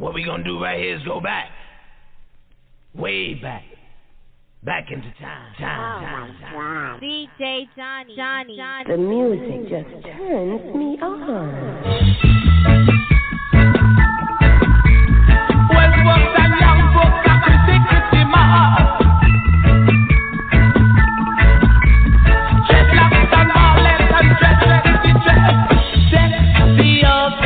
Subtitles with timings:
[0.00, 1.50] What we gonna do right here is go back.
[2.94, 3.64] Way back.
[4.64, 5.52] Back into time.
[5.58, 7.00] Time, oh, time, time.
[7.02, 8.84] DJ Johnny, Johnny, Johnny.
[8.88, 11.52] The music just turns me on.
[15.68, 19.04] Well, books and young books got the secret in my heart.
[22.70, 26.08] Dreadlocks and ballets and dreadlocks, dreadlocks.
[26.08, 27.36] Sexy of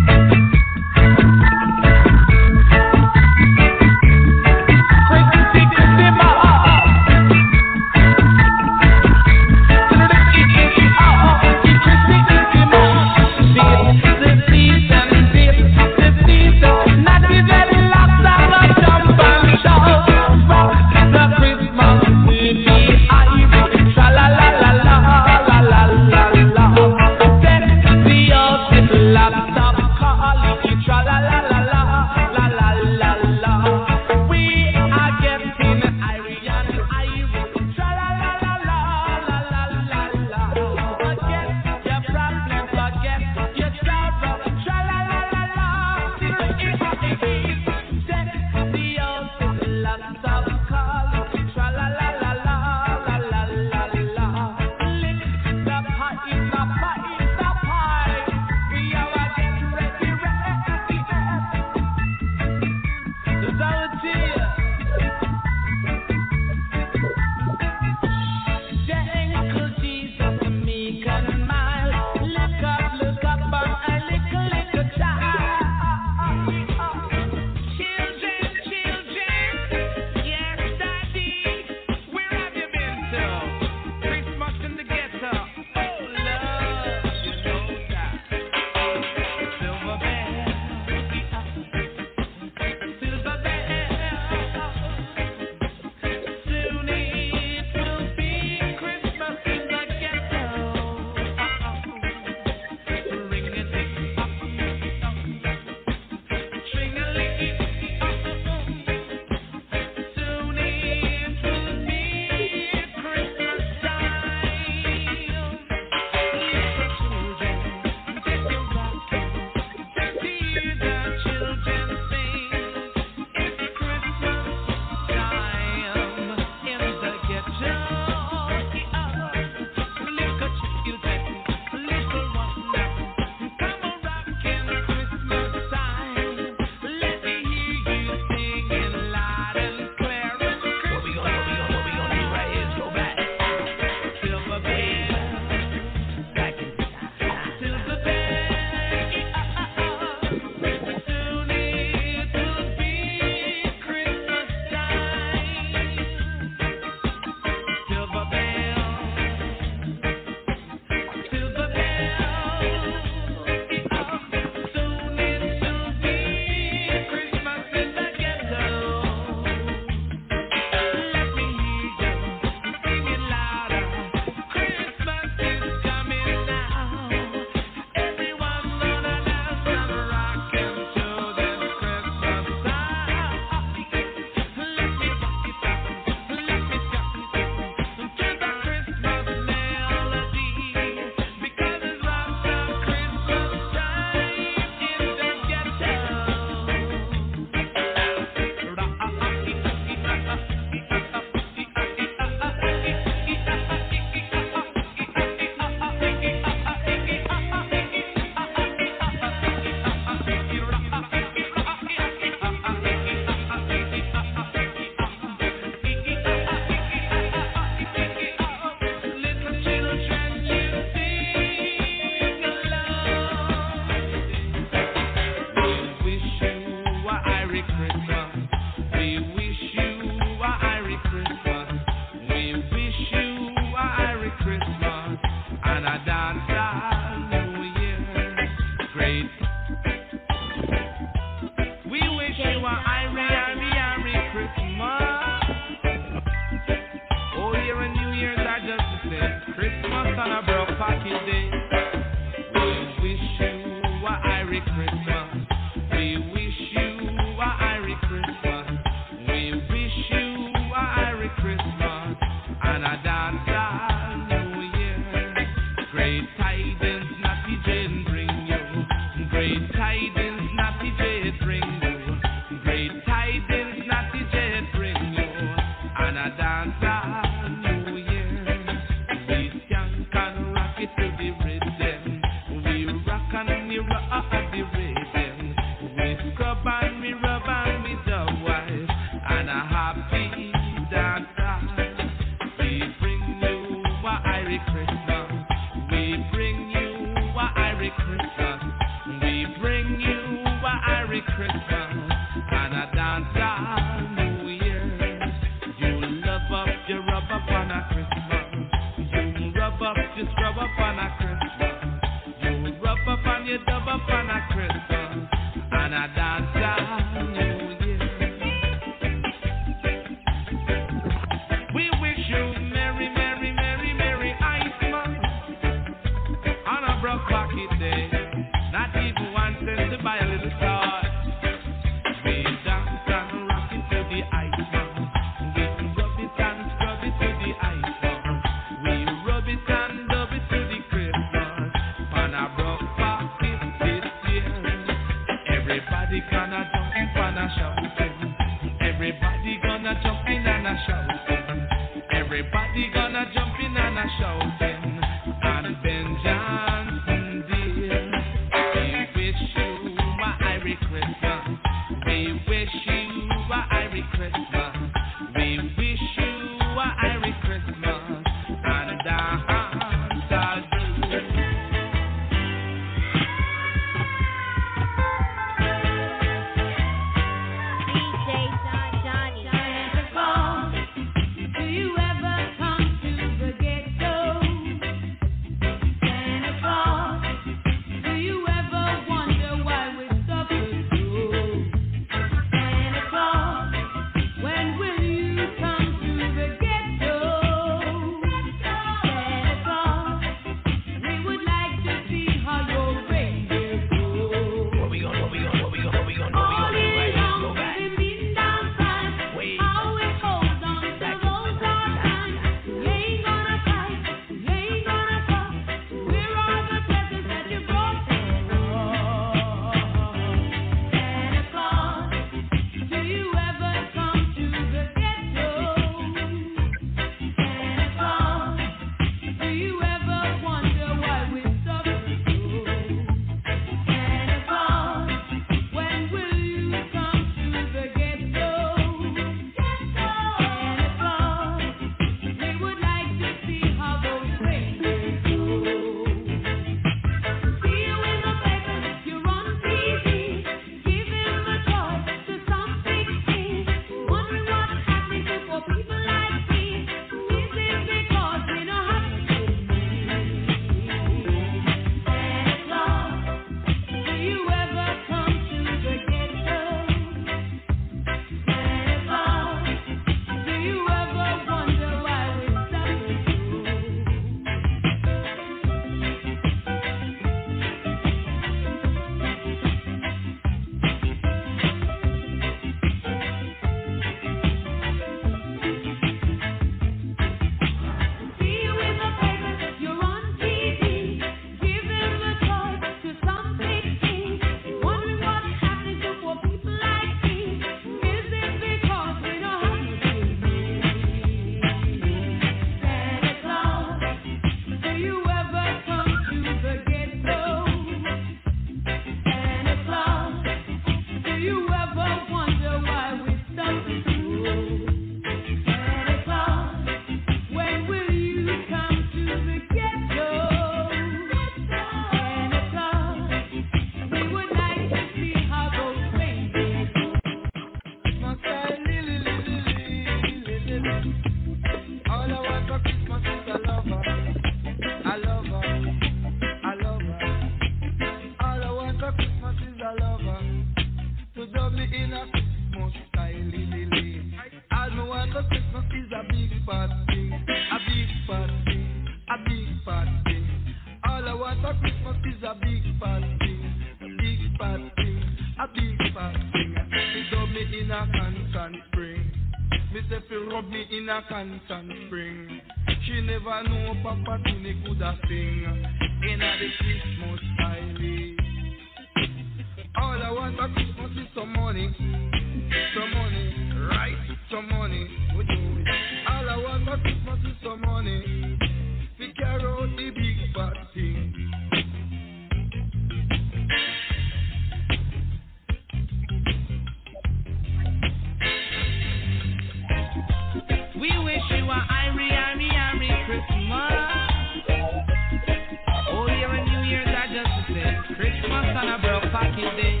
[598.76, 600.00] on a broke pocket day.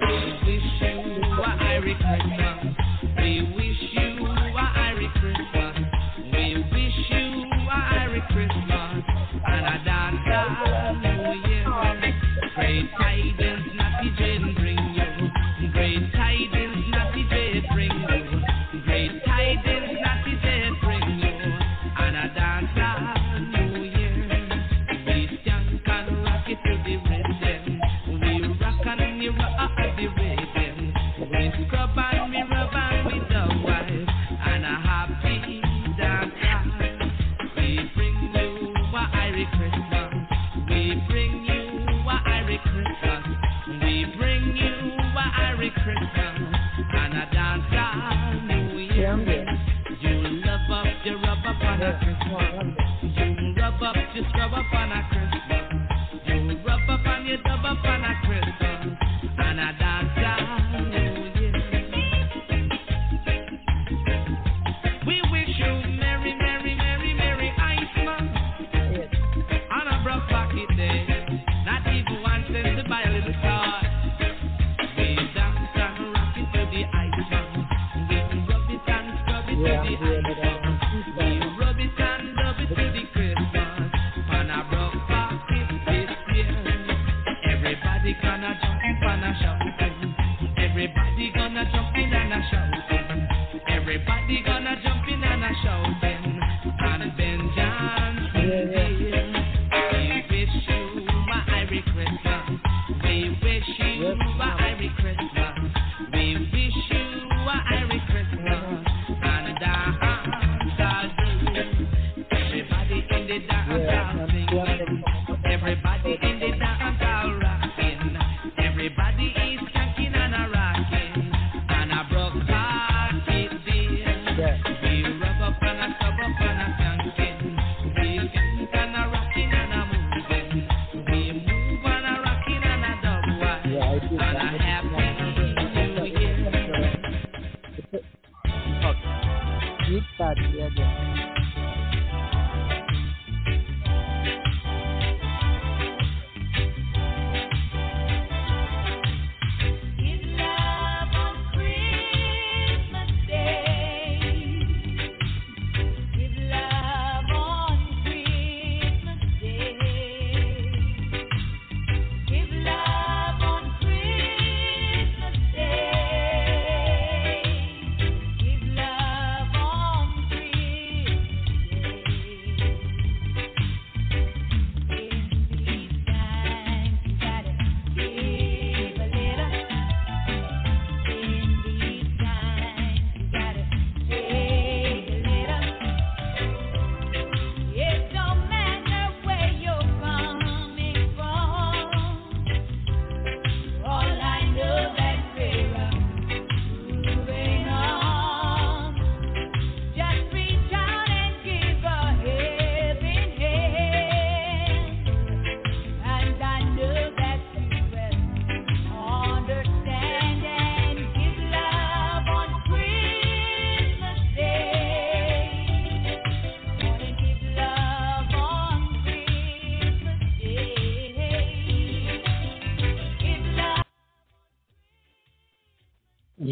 [0.00, 2.59] Wish, wish you a Irish Christmas.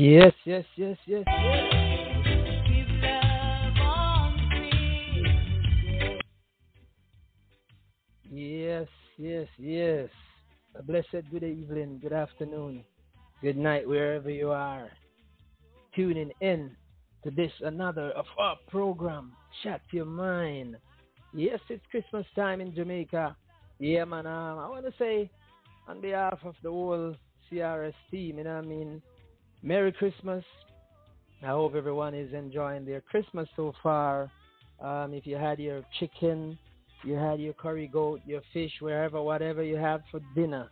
[0.09, 1.25] Yes, yes, yes, yes,
[8.31, 8.89] yes.
[9.19, 10.09] Yes, yes.
[10.77, 12.85] A blessed good evening, good afternoon,
[13.43, 14.89] good night, wherever you are.
[15.95, 16.75] Tuning in
[17.23, 20.79] to this another of our program, Chat Your Mind.
[21.35, 23.37] Yes, it's Christmas time in Jamaica.
[23.79, 25.31] Yeah, man, um, I want to say
[25.87, 27.15] on behalf of the whole
[27.53, 29.03] CRS team, you know what I mean?
[29.63, 30.45] Merry Christmas.
[31.43, 34.31] I hope everyone is enjoying their Christmas so far.
[34.81, 36.59] Um, if you had your chicken,
[37.05, 40.69] you had your curry goat, your fish, wherever, whatever you have for dinner,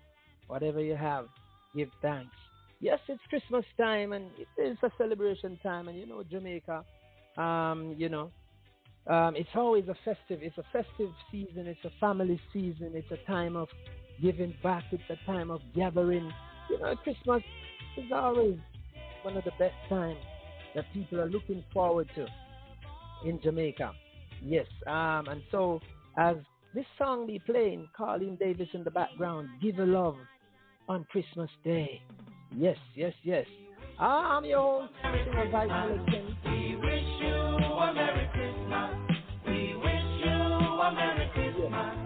[0.48, 1.26] whatever you have,
[1.74, 2.34] give thanks.
[2.80, 6.84] Yes, it's Christmas time and it is a celebration time, and you know Jamaica,
[7.36, 8.30] um, you know,
[9.06, 10.40] um, it's always a festive.
[10.42, 11.66] It's a festive season.
[11.66, 12.90] It's a family season.
[12.94, 13.68] It's a time of
[14.20, 14.84] giving back.
[14.90, 16.30] It's a time of gathering.
[16.68, 17.42] You know, Christmas
[17.96, 18.56] is always
[19.26, 20.21] one of the best times
[20.76, 22.28] that people are looking forward to
[23.28, 23.90] in Jamaica.
[24.40, 25.80] Yes, um, and so
[26.16, 26.37] as
[26.76, 30.16] this song be playing, Colin Davis in the background, "Give a Love"
[30.88, 32.00] on Christmas Day.
[32.54, 33.47] Yes, yes, yes.
[33.99, 35.71] I'm your host, Singer Vice.
[36.45, 38.92] We wish you a Merry Christmas.
[39.45, 40.38] We wish you
[40.87, 41.97] a Merry Christmas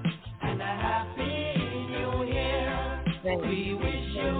[0.40, 1.36] and a Happy
[1.92, 3.04] New Year.
[3.24, 4.30] We wish you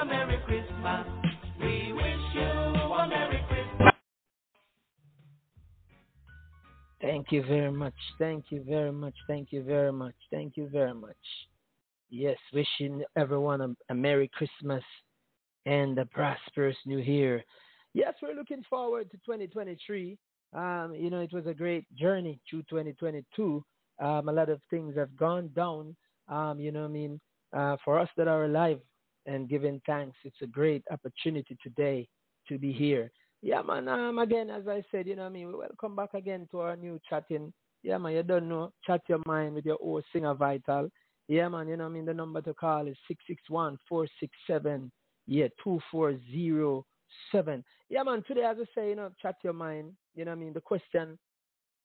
[0.00, 1.15] a Merry Christmas.
[7.06, 7.94] Thank you very much.
[8.18, 9.14] Thank you very much.
[9.28, 10.16] Thank you very much.
[10.32, 11.14] Thank you very much.
[12.10, 14.82] Yes, wishing everyone a, a Merry Christmas
[15.66, 17.44] and a prosperous New Year.
[17.94, 20.18] Yes, we're looking forward to 2023.
[20.52, 23.64] Um, you know, it was a great journey through 2022.
[24.02, 25.94] Um, a lot of things have gone down.
[26.28, 27.20] Um, you know, I mean,
[27.56, 28.80] uh, for us that are alive
[29.26, 32.08] and giving thanks, it's a great opportunity today
[32.48, 33.12] to be here.
[33.42, 33.88] Yeah, man.
[33.88, 36.60] Um, again, as I said, you know, what I mean, we welcome back again to
[36.60, 37.52] our new chatting.
[37.82, 38.12] Yeah, man.
[38.12, 40.88] You don't know, chat your mind with your old singer vital.
[41.28, 41.68] Yeah, man.
[41.68, 44.32] You know, what I mean, the number to call is six six one four six
[44.46, 44.90] seven.
[45.26, 46.86] Yeah, two four zero
[47.30, 47.64] seven.
[47.88, 48.24] Yeah, man.
[48.26, 49.92] Today, as I say, you know, chat your mind.
[50.14, 51.18] You know, what I mean, the question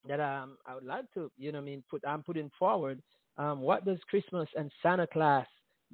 [0.07, 3.01] that um I would like to, you know, what I mean, put I'm putting forward.
[3.37, 5.45] Um, what does Christmas and Santa Claus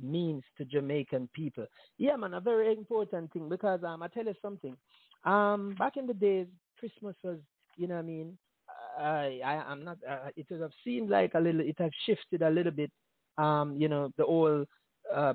[0.02, 1.66] means to Jamaican people?
[1.98, 4.76] Yeah, man, a very important thing because um, I tell you something.
[5.26, 6.48] Um, back in the days,
[6.80, 7.40] Christmas was,
[7.78, 8.38] you know, what I mean,
[9.00, 9.98] I, I I'm not.
[10.08, 11.62] Uh, it would have seemed like a little.
[11.62, 12.92] It has shifted a little bit.
[13.38, 14.66] Um, you know, the whole
[15.14, 15.34] uh,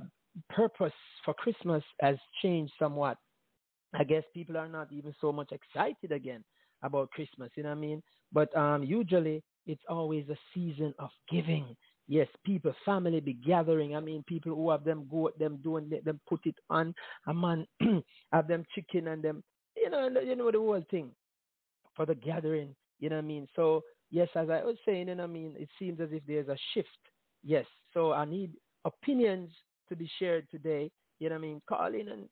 [0.50, 0.92] purpose
[1.24, 3.18] for Christmas has changed somewhat.
[3.94, 6.44] I guess people are not even so much excited again
[6.82, 7.50] about Christmas.
[7.56, 8.02] You know what I mean?
[8.32, 11.76] But um, usually it's always a season of giving.
[12.08, 13.94] Yes, people, family be gathering.
[13.94, 16.94] I mean, people who have them goat, them doing, let them put it on.
[17.26, 17.66] A man
[18.32, 19.42] have them chicken and them,
[19.82, 21.10] you know, you know the whole thing
[21.96, 22.74] for the gathering.
[23.00, 23.46] You know what I mean?
[23.56, 26.22] So yes, as I was saying, you know what I mean, it seems as if
[26.26, 26.88] there's a shift.
[27.42, 27.66] Yes.
[27.92, 28.52] So I need
[28.84, 29.50] opinions
[29.88, 30.90] to be shared today.
[31.18, 31.62] You know what I mean?
[31.68, 32.28] Call in and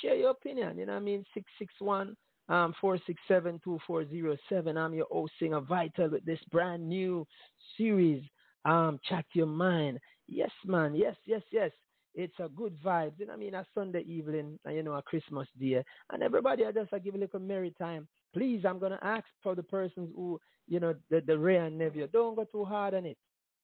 [0.00, 0.78] share your opinion.
[0.78, 1.24] You know what I mean?
[1.34, 2.16] Six six one
[2.48, 2.74] um.
[2.82, 7.26] I'm your old singer Vital with this brand new
[7.76, 8.22] series.
[8.64, 9.98] Um, chat your mind.
[10.26, 10.94] Yes, man.
[10.94, 11.70] Yes, yes, yes.
[12.14, 13.12] It's a good vibe.
[13.18, 13.54] You know I mean?
[13.54, 17.14] A Sunday evening, and you know, a Christmas day, and everybody I just I give
[17.14, 18.08] a little merry time.
[18.32, 22.06] Please, I'm gonna ask for the persons who, you know, the the Wray and Nephew.
[22.08, 23.18] Don't go too hard on it.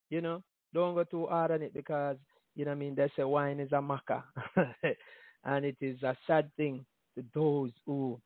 [0.09, 2.17] You know, don't go too hard on it because
[2.55, 2.95] you know I mean.
[2.95, 4.23] They say wine is a maca,
[5.45, 6.85] and it is a sad thing
[7.15, 8.19] to those who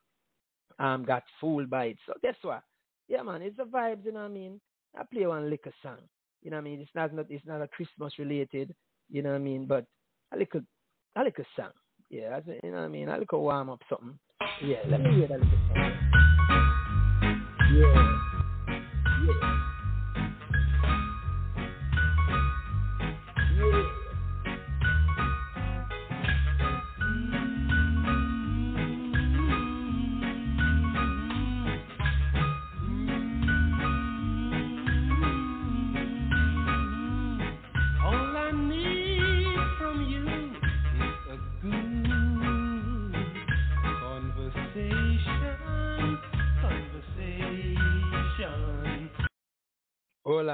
[0.78, 1.98] um got fooled by it.
[2.06, 2.62] So guess what?
[3.08, 4.04] Yeah, man, it's the vibes.
[4.04, 4.60] You know what I mean?
[4.98, 5.98] I play one liquor song.
[6.42, 6.80] You know what I mean?
[6.80, 8.74] It's not not it's not a Christmas related.
[9.10, 9.66] You know what I mean?
[9.66, 9.86] But
[10.32, 10.60] a little
[11.16, 11.70] a little song.
[12.10, 13.08] Yeah, you know what I mean?
[13.08, 14.18] A little warm up something.
[14.62, 15.92] Yeah, let me hear that little song.
[17.72, 18.25] Yeah.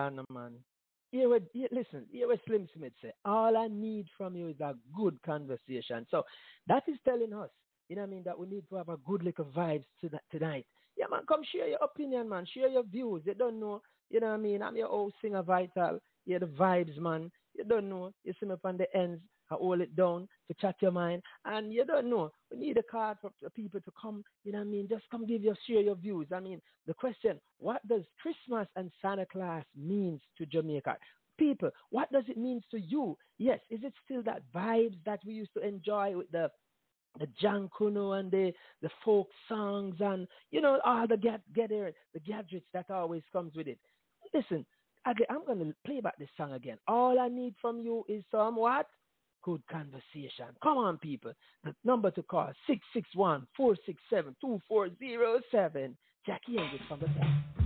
[0.03, 0.53] On, man.
[1.11, 3.13] Here, what, here, listen, here what Slim Smith say.
[3.25, 6.07] All I need from you is a good conversation.
[6.11, 6.25] So
[6.67, 7.51] that is telling us,
[7.89, 10.11] you know what I mean, that we need to have a good little vibes to
[10.31, 10.67] tonight.
[10.97, 12.47] Yeah, man, come share your opinion, man.
[12.53, 13.23] Share your views.
[13.27, 14.63] You don't know, you know what I mean?
[14.63, 15.99] I'm your old singer vital.
[16.27, 17.31] Yeah, the vibes, man.
[17.55, 18.13] You don't know.
[18.25, 19.21] You see me on the ends.
[19.53, 21.23] Hold it down to chat your mind.
[21.45, 22.31] And you don't know.
[22.51, 24.89] We need a card for people to come, you know what I mean?
[24.89, 26.29] Just come give your share your views.
[26.35, 30.97] I mean, the question, what does Christmas and Santa Claus means to Jamaica?
[31.39, 33.17] People, what does it mean to you?
[33.39, 36.51] Yes, is it still that vibes that we used to enjoy with the
[37.19, 42.21] the Jonkanoo and the the folk songs and you know all the get get the
[42.25, 43.79] gadgets that always comes with it.
[44.33, 44.65] Listen,
[45.05, 46.79] I'm gonna play back this song again.
[46.87, 48.87] All I need from you is some what
[49.43, 50.47] good conversation.
[50.63, 51.33] Come on, people.
[51.65, 55.97] The number to call 661 467 2407.
[56.27, 57.62] Jackie Angel from the back.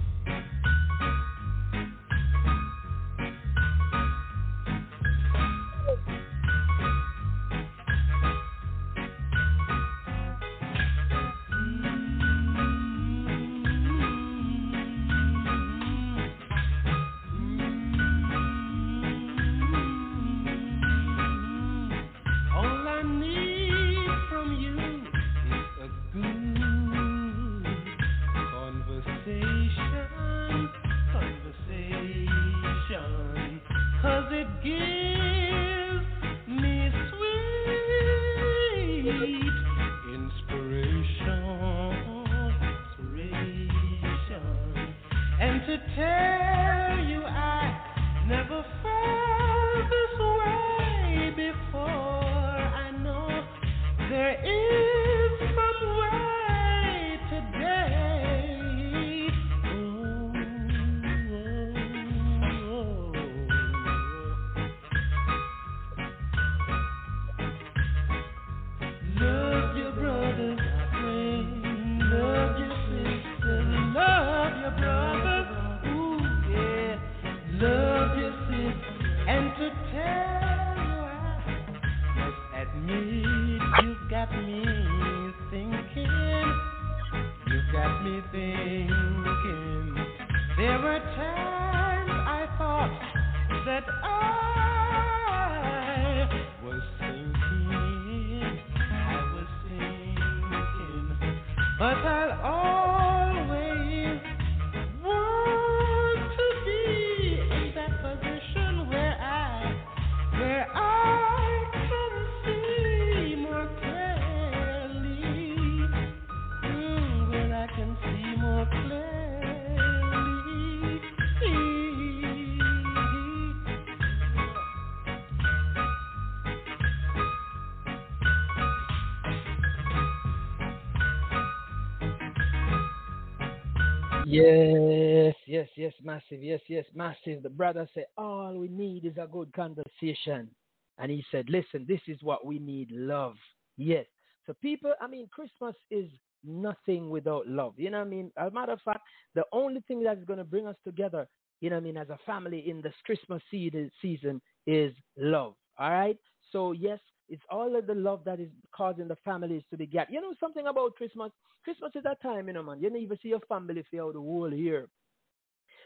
[134.36, 136.42] Yes, yes, yes, massive.
[136.42, 137.42] Yes, yes, massive.
[137.42, 140.50] The brother said, All we need is a good conversation.
[140.98, 143.36] And he said, Listen, this is what we need love.
[143.78, 144.04] Yes.
[144.46, 146.10] So, people, I mean, Christmas is
[146.44, 147.74] nothing without love.
[147.78, 148.30] You know what I mean?
[148.36, 149.00] As a matter of fact,
[149.34, 151.26] the only thing that's going to bring us together,
[151.62, 155.54] you know what I mean, as a family in this Christmas season is love.
[155.78, 156.18] All right?
[156.52, 160.12] So, yes, it's all of the love that is causing the families to be gathered.
[160.12, 161.32] You know something about Christmas?
[161.64, 162.80] Christmas is that time, you know, man.
[162.80, 164.88] You don't even see your family for the whole year.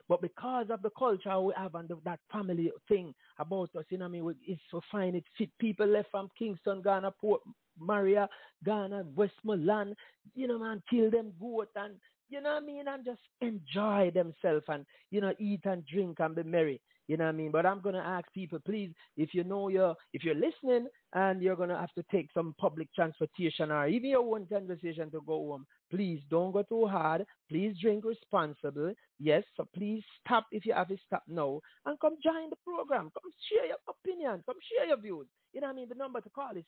[0.09, 3.99] But because of the culture we have and the, that family thing about us, you
[3.99, 4.35] know I mean?
[4.47, 5.15] It's so fine.
[5.15, 7.41] It fit people left from Kingston, Ghana, Port
[7.79, 8.29] Maria,
[8.65, 9.95] Ghana, Westmoreland,
[10.35, 11.95] you know, man, kill them goat and,
[12.29, 12.89] you know what I mean?
[12.89, 16.81] And just enjoy themselves and, you know, eat and drink and be merry.
[17.11, 17.51] You know what I mean?
[17.51, 21.57] But I'm gonna ask people, please, if you know you're if you're listening and you're
[21.57, 25.67] gonna have to take some public transportation or even your own conversation to go home,
[25.91, 27.27] please don't go too hard.
[27.49, 28.95] Please drink responsible.
[29.19, 33.11] Yes, so please stop if you have to stop now and come join the program.
[33.13, 34.43] Come share your opinion.
[34.47, 35.27] Come share your views.
[35.53, 35.89] You know what I mean?
[35.89, 36.65] The number to call is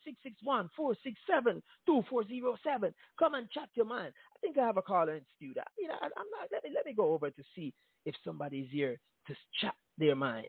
[1.89, 2.93] 661-467-2407.
[3.19, 4.13] Come and chat your mind.
[4.37, 5.63] I think I have a caller in studio.
[5.79, 6.49] You know, I, I'm not.
[6.51, 7.73] Let me let me go over to see
[8.05, 10.49] if somebody's here to chat their mind.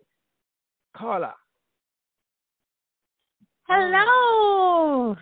[0.98, 1.34] Caller.
[3.68, 5.16] Hello.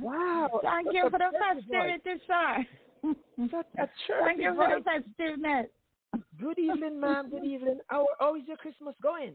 [0.00, 0.60] Wow.
[0.62, 2.66] Thank you for the festivity, sir.
[3.50, 3.88] Such a
[4.24, 5.66] Thank you for the festiveness.
[6.40, 7.30] Good evening, ma'am.
[7.30, 7.78] Good evening.
[7.88, 9.34] How, how is your Christmas going?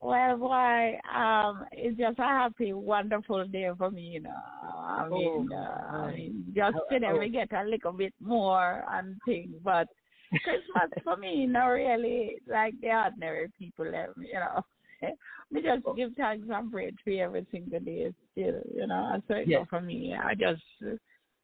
[0.00, 4.30] Well, boy, um, it's just a happy, wonderful day for me, you know.
[4.30, 8.12] I mean, Oh, uh, I mean, just How- today how- we get a little bit
[8.20, 9.88] more and things, but
[10.44, 14.62] Christmas for me, not really like the ordinary people, um, you know.
[15.52, 19.22] We just give thanks and praise for every single day, still, you know.
[19.28, 19.60] So it Yes.
[19.60, 20.14] go for me.
[20.14, 20.96] I just uh,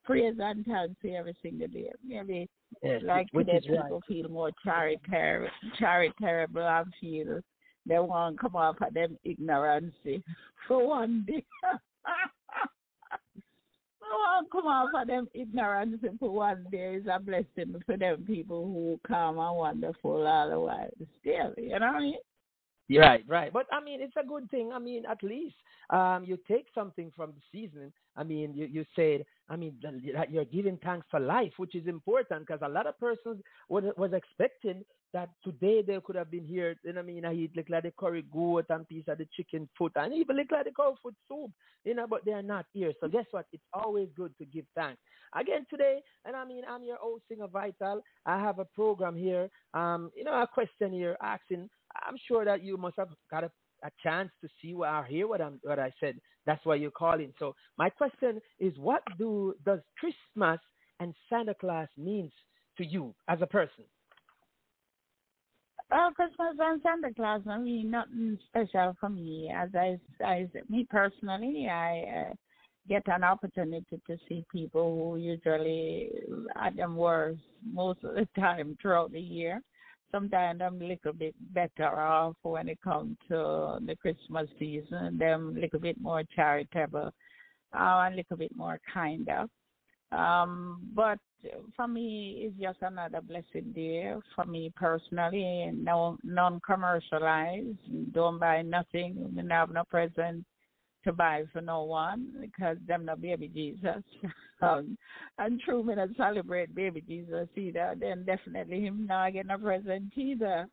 [0.05, 1.93] praise and thanks for every single day.
[2.05, 2.49] Maybe
[2.83, 3.83] Yes, like today, is right.
[3.85, 7.41] people feel more charitable, charitable and feel
[7.87, 9.95] they want to come off of them ignorance
[10.67, 11.45] for one day.
[14.43, 18.65] to come off of them ignorance for one day is a blessing for them people
[18.65, 20.91] who calm and wonderful all the while.
[21.21, 22.15] Still, you know what I mean?
[22.91, 23.53] Right, right.
[23.53, 24.71] But I mean, it's a good thing.
[24.73, 25.55] I mean, at least
[25.91, 27.93] um, you take something from the season.
[28.17, 29.75] I mean, you, you said, I mean,
[30.15, 33.85] that you're giving thanks for life, which is important because a lot of persons was,
[33.97, 36.75] was expecting that today they could have been here.
[36.85, 37.25] You know I mean?
[37.25, 40.37] I eat like, like the curry goat and piece of the chicken foot and even
[40.37, 41.51] like, like the cow foot soup,
[41.85, 42.93] you know, but they are not here.
[43.01, 43.47] So guess what?
[43.53, 45.01] It's always good to give thanks.
[45.35, 48.03] Again today, and I mean, I'm your old singer Vital.
[48.27, 51.71] I have a program here, um, you know, a question here asking,
[52.07, 53.51] I'm sure that you must have got a,
[53.85, 56.17] a chance to see what I hear what I'm what I said.
[56.47, 57.33] That's why you're calling.
[57.39, 60.61] So my question is, what do does Christmas
[61.01, 62.33] and Santa Claus means
[62.79, 63.85] to you as a person?
[65.91, 69.53] Well, Christmas and Santa Claus, I mean, nothing special for me.
[69.55, 72.35] As I, I me personally, I uh,
[72.89, 76.11] get an opportunity to see people who usually
[76.57, 77.37] at them worse
[77.71, 79.61] most of the time throughout the year.
[80.13, 85.17] Sometimes I'm a little bit better off when it comes to the Christmas season.
[85.19, 87.13] Them a little bit more charitable,
[87.75, 89.47] uh, a little bit more kinder.
[90.13, 91.19] Um, but
[91.75, 95.71] for me, it's just another blessed day for me personally.
[95.75, 98.13] No, non-commercialized.
[98.13, 99.33] Don't buy nothing.
[99.35, 100.45] We have no present
[101.05, 104.03] to buy for no one because them no baby Jesus.
[104.63, 104.97] um,
[105.39, 107.95] and true, me not celebrate baby Jesus either.
[107.99, 110.67] Then definitely him not get no present either.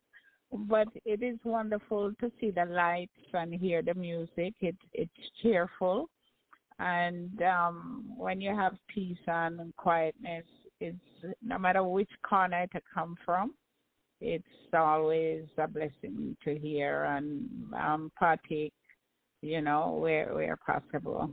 [0.52, 4.56] But it is wonderful to see the lights and hear the music.
[4.62, 5.12] It it's
[5.42, 6.10] cheerful
[6.80, 10.46] and um when you have peace and quietness
[10.80, 10.98] it's
[11.44, 13.54] no matter which corner to come from
[14.22, 18.74] it's always a blessing to hear and um partake
[19.42, 21.32] you know where where possible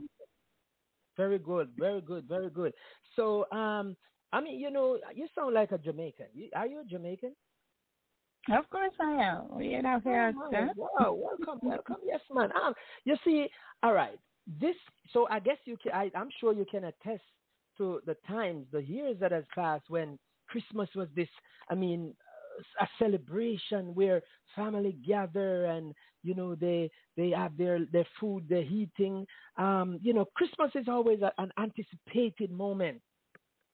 [1.17, 2.73] Very good, very good, very good.
[3.15, 3.97] So, um,
[4.31, 6.27] I mean, you know, you sound like a Jamaican.
[6.55, 7.33] Are you a Jamaican?
[8.49, 11.97] of course i am you know here Oh, my, wow, welcome, welcome.
[12.05, 12.49] Yes, man.
[12.63, 13.47] Um, you see,
[13.83, 14.17] all right.
[14.61, 14.75] This,
[15.11, 15.91] so I guess you can.
[15.91, 17.23] I, I'm sure you can attest
[17.77, 20.17] to the times, the years that has passed when
[20.47, 21.27] Christmas was this.
[21.69, 22.13] I mean,
[22.79, 24.21] a celebration where
[24.55, 25.93] family gather and
[26.27, 29.25] you know they they have their their food, their heating.
[29.57, 33.01] Um, you know, Christmas is always a, an anticipated moment.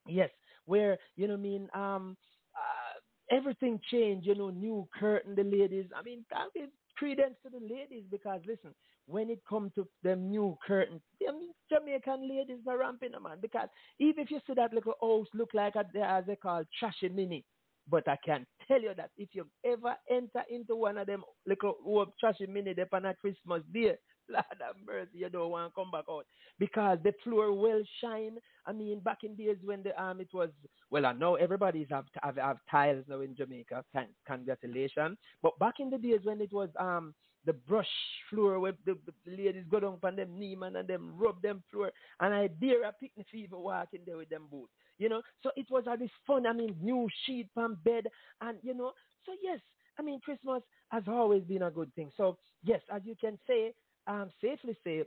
[0.07, 0.29] Yes,
[0.65, 2.17] where you know, I mean, um,
[2.55, 4.27] uh, everything changed.
[4.27, 5.85] You know, new curtain, the ladies.
[5.95, 8.73] I mean, that is credence to the ladies because listen,
[9.07, 13.37] when it come to them new curtain, them Jamaican ladies are ramping man.
[13.41, 17.09] Because even if you see that little house look like a, as they call trashy
[17.09, 17.43] mini,
[17.89, 21.75] but I can tell you that if you ever enter into one of them little
[21.85, 23.97] old trashy mini there on Christmas day,
[24.29, 26.25] Lord have mercy, you don't want to come back out
[26.57, 28.37] because the floor will shine.
[28.65, 30.49] I mean, back in days when the um it was
[30.89, 33.83] well, I know everybody's have have, have tiles now in Jamaica.
[33.93, 35.17] Con- Congratulations.
[35.41, 37.13] But back in the days when it was um
[37.45, 37.85] the brush
[38.29, 41.61] floor where the, the ladies go down on them knee man and them rub them
[41.69, 41.91] floor
[42.21, 44.71] and I dare a picnic fever walking there with them boots.
[44.99, 46.45] You know, so it was this fun.
[46.45, 48.05] I mean, new sheet from bed,
[48.41, 48.91] and you know,
[49.25, 49.59] so yes,
[49.97, 52.11] I mean, Christmas has always been a good thing.
[52.15, 53.73] So yes, as you can say,
[54.07, 55.03] um, safely say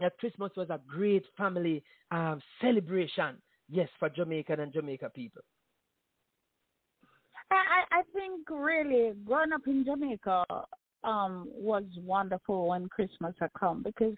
[0.00, 3.36] that Christmas was a great family um celebration.
[3.68, 5.42] Yes, for Jamaican and Jamaica people.
[7.52, 10.44] I, I think really growing up in Jamaica
[11.02, 14.16] um was wonderful when Christmas had come because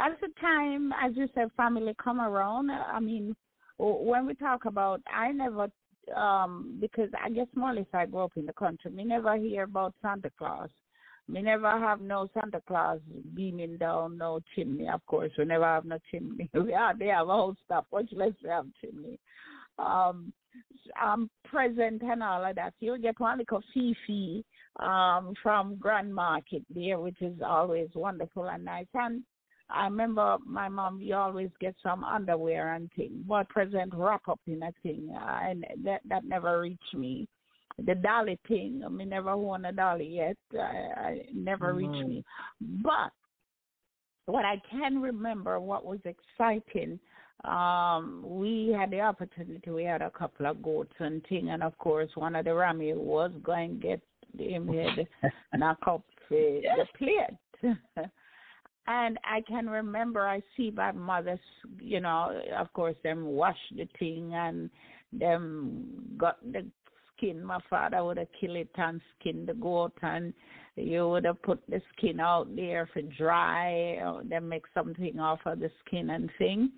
[0.00, 2.70] at the time, as you said, family come around.
[2.70, 3.36] I mean,
[3.82, 5.68] when we talk about, I never
[6.16, 8.90] um because I guess more I grew up in the country.
[8.90, 10.70] Me never hear about Santa Claus.
[11.28, 13.00] Me never have no Santa Claus
[13.34, 14.88] beaming down no chimney.
[14.88, 16.50] Of course, we never have no chimney.
[16.54, 17.86] We are they have a whole stuff.
[17.92, 19.18] Much less we have chimney.
[19.78, 20.32] Um,
[21.02, 22.74] um, present and all of that.
[22.80, 24.44] You get one little fifi
[24.80, 28.86] um from Grand Market there, which is always wonderful and nice.
[28.94, 29.22] And
[29.70, 31.00] I remember my mom.
[31.00, 35.40] You always get some underwear and thing, but present wrap up in a thing, uh,
[35.42, 37.28] and that that never reached me.
[37.84, 40.36] The dolly thing, I mean, never own a dolly yet.
[40.54, 42.22] I, I never reached me,
[42.60, 43.12] but
[44.26, 47.00] what I can remember, what was exciting,
[47.44, 49.70] um, we had the opportunity.
[49.70, 52.92] We had a couple of goats and thing, and of course, one of the Rami
[52.94, 54.00] was going to get
[54.38, 55.06] him head
[55.54, 57.70] knock up the, the plate.
[58.86, 61.38] and I can remember I see my mother's,
[61.80, 64.70] you know, of course, them wash the thing and
[65.12, 66.66] them got the
[67.16, 67.44] skin.
[67.44, 70.34] My father would have killed it and skin the goat and
[70.74, 75.40] you would have put the skin out there for dry or then make something off
[75.46, 76.72] of the skin and thing.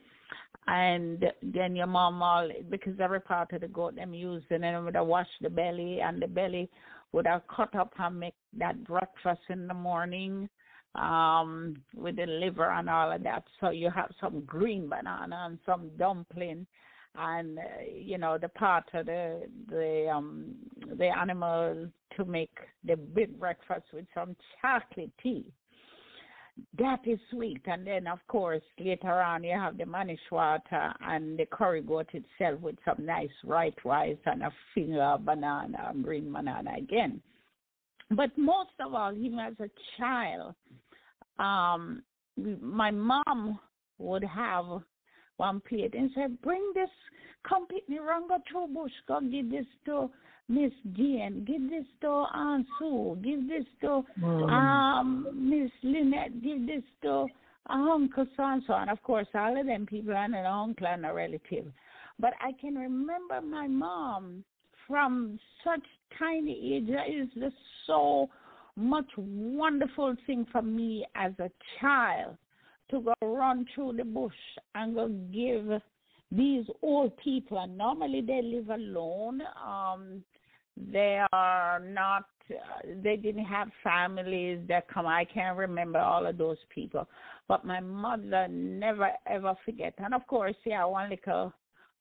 [0.67, 4.85] and then your mom all because every part of the goat them used and then
[4.85, 6.69] would have wash the belly and the belly
[7.12, 10.49] would have cut up and make that breakfast in the morning
[10.95, 15.59] um with the liver and all of that so you have some green banana and
[15.67, 16.67] some dumpling
[17.17, 20.55] and uh, you know the part of the the um
[20.99, 25.45] the animal to make the big breakfast with some chocolate tea
[26.79, 27.63] that is sweet.
[27.67, 32.09] And then, of course, later on, you have the mannish water and the curry goat
[32.13, 37.21] itself with some nice white rice and a finger banana, green banana again.
[38.11, 40.55] But most of all, even as a child,
[41.38, 42.03] um,
[42.37, 43.59] my mom
[43.99, 44.66] would have
[45.37, 46.90] one plate and say, "Bring this,
[47.49, 50.11] come pick me around, go to bush, go give this to
[50.49, 56.83] Miss Jane, give this to Aunt Sue, give this to um Miss Lynette, give this
[57.03, 57.27] to
[57.70, 58.75] Uncle so and so.
[58.75, 61.66] And of course, all of them people are an uncle and a relative.
[62.18, 64.44] But I can remember my mom
[64.87, 65.83] from such
[66.18, 66.88] tiny age.
[66.88, 68.29] That is just so
[68.77, 72.37] much wonderful thing for me as a child
[72.91, 74.33] to go run through the bush
[74.75, 75.81] and go give
[76.33, 80.23] these old people and normally they live alone um
[80.77, 85.07] they are not uh, they didn't have families that come.
[85.07, 87.09] I can't remember all of those people
[87.47, 89.95] but my mother never ever forget.
[89.99, 91.53] And of course yeah one little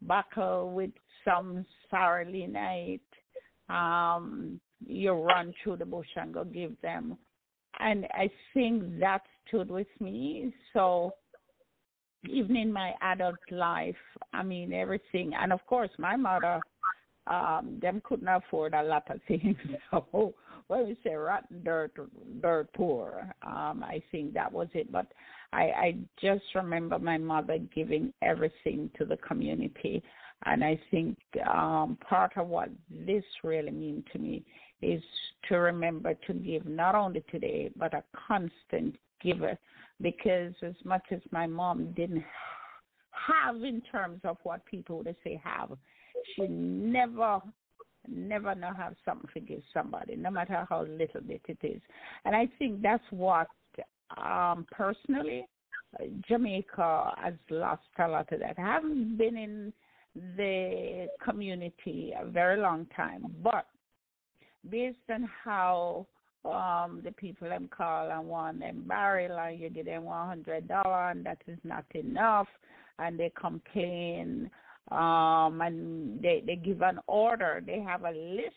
[0.02, 0.92] buckle with
[1.24, 3.02] some night
[3.70, 7.18] um you run through the bush and go give them
[7.80, 11.14] and i think that stood with me so
[12.30, 13.96] even in my adult life,
[14.34, 16.60] I mean everything, and of course my mother,
[17.28, 19.58] um, them couldn't afford a lot of things.
[19.92, 20.34] So
[20.68, 21.92] when we say rotten dirt,
[22.42, 24.92] dirt poor, um, I think that was it.
[24.92, 25.08] But
[25.52, 30.02] I, I just remember my mother giving everything to the community,
[30.46, 31.18] and I think
[31.50, 34.46] um, part of what this really means to me
[34.84, 35.02] is
[35.50, 39.58] to remember to give not only today but a constant giver
[40.02, 42.24] because as much as my mom didn't
[43.12, 45.70] have in terms of what people would say have,
[46.36, 47.40] she never
[48.08, 51.82] never know have something to give somebody, no matter how little bit it is.
[52.26, 53.48] And I think that's what
[54.18, 55.48] um personally
[56.28, 58.56] Jamaica has lost a lot of that.
[58.58, 59.74] I haven't been in
[60.38, 63.66] the community a very long time, but
[64.70, 66.06] based on how
[66.46, 70.68] um the people them call and want them barrel and you give them one hundred
[70.68, 72.48] dollar and that is not enough
[73.00, 74.50] and they complain
[74.92, 77.62] um and they they give an order.
[77.66, 78.54] They have a list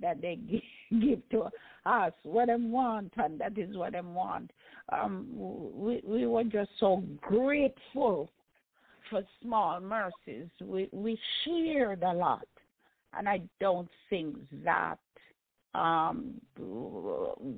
[0.00, 0.60] that they give,
[1.00, 1.48] give to
[1.86, 4.50] us what them want and that is what them want.
[4.92, 8.30] Um we we were just so grateful
[9.08, 10.48] for small mercies.
[10.60, 12.48] We we shared a lot
[13.16, 14.98] and i don't think that
[15.76, 16.40] um,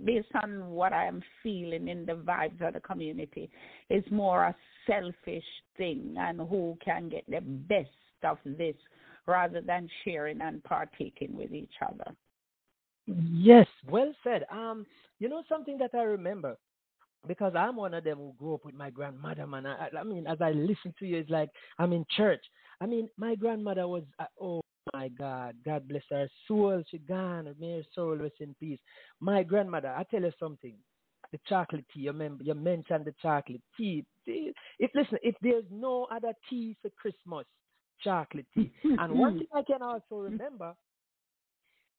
[0.05, 3.49] based on what I'm feeling in the vibes of the community,
[3.91, 5.45] it's more a selfish
[5.77, 7.89] thing and who can get the best
[8.25, 8.75] of this
[9.27, 12.13] rather than sharing and partaking with each other.
[13.07, 14.45] Yes, well said.
[14.51, 14.85] Um,
[15.19, 16.57] you know something that I remember
[17.27, 19.47] because I'm one of them who grew up with my grandmother.
[19.47, 22.45] Man, I, I mean, as I listen to you, it's like I'm in church.
[22.81, 24.61] I mean, my grandmother was uh, oh
[24.93, 26.83] my God, God bless her soul.
[26.91, 27.55] She gone.
[27.59, 28.79] May her soul rest in peace.
[29.21, 30.75] My grandmother, I tell you something.
[31.33, 32.01] The chocolate tea.
[32.01, 34.05] You, remember, you mentioned the chocolate tea.
[34.27, 37.45] If listen, if there's no other tea for Christmas,
[38.03, 38.73] chocolate tea.
[38.99, 40.75] and one thing I can also remember,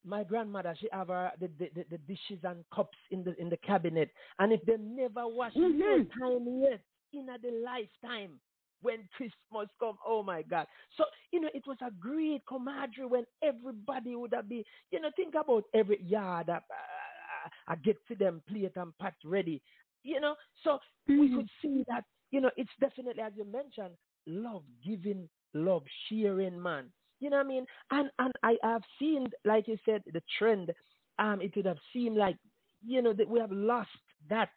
[0.06, 3.58] my grandmother she have her the, the, the, dishes and cups in the in the
[3.58, 6.10] cabinet, and if they never wash it Mhm.
[6.18, 6.82] time yet
[7.14, 8.40] in a the lifetime,
[8.82, 9.98] when Christmas come.
[10.06, 10.68] Oh my God.
[10.98, 15.10] So, you know, it was a great camaraderie when everybody would have been, you know,
[15.16, 19.62] think about every yard that uh, I get to them plate and pot ready.
[20.04, 24.64] You know, so we could see that, you know, it's definitely as you mentioned, love
[24.86, 26.86] giving, love sharing, man.
[27.20, 27.66] You know what I mean?
[27.92, 30.72] And and I have seen, like you said, the trend.
[31.18, 32.38] Um, it would have seemed like,
[32.86, 33.90] you know, that we have lost
[34.30, 34.50] that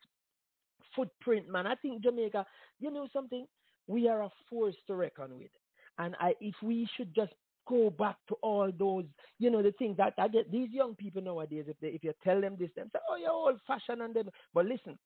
[0.94, 1.66] footprint, man.
[1.66, 2.46] I think Jamaica,
[2.78, 3.46] you know something,
[3.86, 5.50] we are a force to reckon with.
[5.98, 7.32] And I, if we should just
[7.68, 9.04] go back to all those,
[9.38, 12.12] you know, the things that I get these young people nowadays, if they, if you
[12.24, 14.24] tell them this, they say, oh, you're old fashioned and then,
[14.54, 14.98] but listen,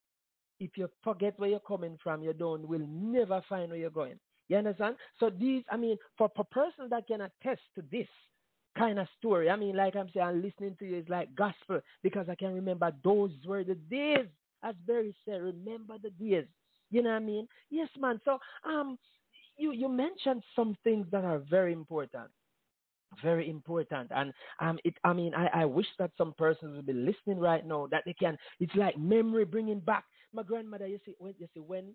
[0.60, 4.18] if you forget where you're coming from, you don't will never find where you're going.
[4.48, 4.96] You understand?
[5.18, 8.06] So these, I mean, for a person that can attest to this
[8.78, 11.80] kind of story, I mean, like I'm saying, I'm listening to you is like gospel
[12.02, 14.26] because I can remember those were the days,
[14.62, 16.46] as Barry said, remember the days.
[16.90, 17.48] You know what I mean?
[17.70, 18.20] Yes, man.
[18.24, 18.98] So, um,
[19.56, 22.30] you you mentioned some things that are very important.
[23.22, 24.10] Very important.
[24.14, 27.64] And um it i mean i i wish that some persons will be listening right
[27.64, 30.86] now that they can it's like memory bringing back my grandmother.
[30.86, 31.94] You see when you see when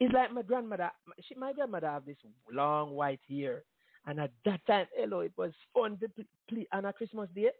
[0.00, 0.90] it's like my grandmother
[1.26, 2.16] she my grandmother have this
[2.52, 3.64] long white hair.
[4.06, 7.50] And at that time hello it was fun to pl- play on christmas day.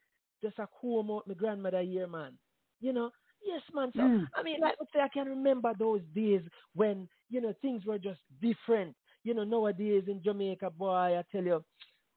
[0.43, 2.39] Just a comb out my grandmother here man.
[2.81, 3.11] You know
[3.45, 4.27] yes man so Mm.
[4.37, 6.43] i mean like I say i can remember those days
[6.75, 11.45] when you know things were just different you know nowadays in jamaica boy i tell
[11.45, 11.65] you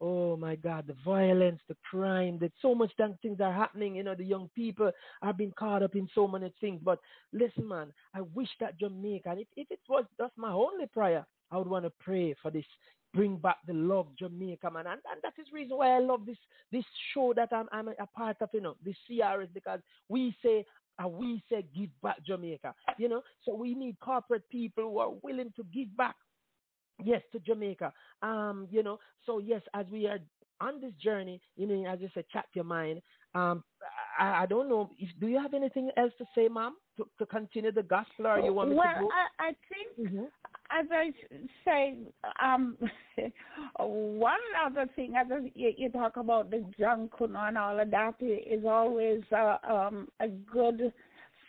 [0.01, 3.95] Oh my God, the violence, the crime, that so much damn things are happening.
[3.95, 6.81] You know, the young people are being caught up in so many things.
[6.83, 6.99] But
[7.31, 11.25] listen, man, I wish that Jamaica, and if, if it was that's my only prayer,
[11.51, 12.65] I would want to pray for this.
[13.13, 16.25] Bring back the love Jamaica, man, and, and that is the reason why I love
[16.25, 16.39] this
[16.73, 18.49] this show that I'm I'm a part of.
[18.51, 20.65] You know, the CRS because we say
[20.99, 22.73] and we say give back Jamaica.
[22.97, 26.15] You know, so we need corporate people who are willing to give back
[27.03, 27.91] yes to jamaica.
[28.21, 28.99] Um you know?
[29.25, 30.19] So yes as we are
[30.61, 33.01] on this journey you know as you said chat your mind.
[33.33, 33.63] Um
[34.19, 37.25] i, I don't know if do you have anything else to say ma'am to, to
[37.25, 39.09] continue the gospel or you want me well, to go?
[39.09, 40.27] I, I think Mhm.
[40.79, 41.11] As I
[41.65, 41.97] say,
[42.41, 42.77] um,
[43.79, 48.43] one other thing, as you, you talk about the junk and all of that, i-
[48.67, 50.91] always uh, um, a good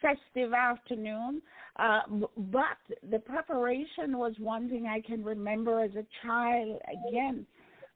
[0.02, 1.40] festive afternoon.
[1.76, 2.00] Uh,
[2.36, 2.78] but
[3.10, 6.80] the preparation was one thing I can remember as a child.
[7.08, 7.46] Again,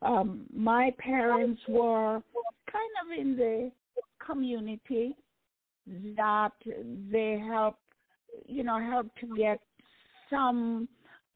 [0.03, 2.23] um, my parents were
[2.73, 3.71] kind of in the
[4.25, 5.15] community
[6.17, 6.51] that
[7.11, 7.79] they helped,
[8.47, 9.61] you know, helped to get
[10.31, 10.89] some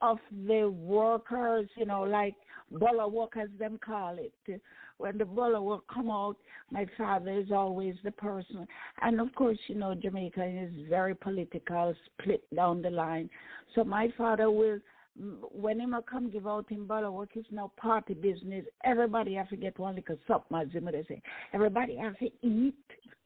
[0.02, 2.34] of the workers, you know, like
[2.70, 4.60] bola workers, them call it.
[4.98, 6.36] When the bola will come out,
[6.70, 8.66] my father is always the person.
[9.00, 13.30] And of course, you know, Jamaica is very political, split down the line.
[13.74, 14.78] So my father will,
[15.16, 18.64] when him a come give out in bola work, it's no party business.
[18.84, 21.22] Everybody have to get one little something, my would say.
[21.52, 22.74] Everybody have to eat.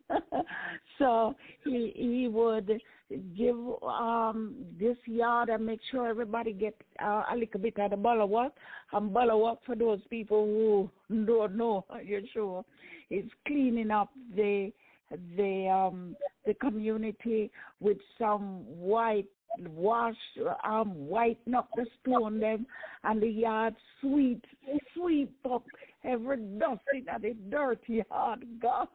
[0.99, 2.81] so he he would
[3.37, 7.97] give um this yard and make sure everybody get uh, a little bit of the
[7.97, 8.53] bala work
[8.93, 12.65] and bala work for those people who don't know you're sure?
[13.11, 14.73] It's cleaning up the
[15.37, 19.29] the um the community with some white
[19.71, 20.17] wash
[20.65, 22.67] um whiten up the stone them
[23.05, 24.45] and the yard sweep
[24.95, 25.63] sweep up
[26.05, 28.89] every dust in the dirty yard gone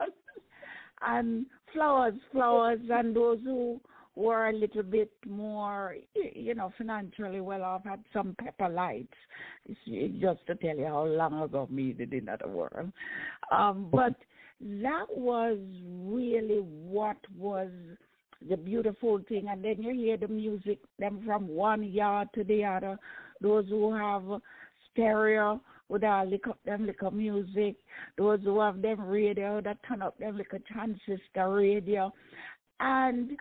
[1.02, 3.80] and flowers, flowers, and those who
[4.16, 5.96] were a little bit more,
[6.34, 9.14] you know, financially well off had some pepper lights.
[10.20, 12.92] Just to tell you how long ago me did in that world.
[13.52, 14.16] Um, but
[14.60, 15.58] that was
[16.06, 17.70] really what was
[18.48, 19.48] the beautiful thing.
[19.50, 22.98] And then you hear the music, them from one yard to the other.
[23.40, 24.24] Those who have
[24.92, 27.76] stereo with all lick up them little music.
[28.18, 32.14] Those who have them radio that turn up them little transistor radio.
[32.80, 33.32] And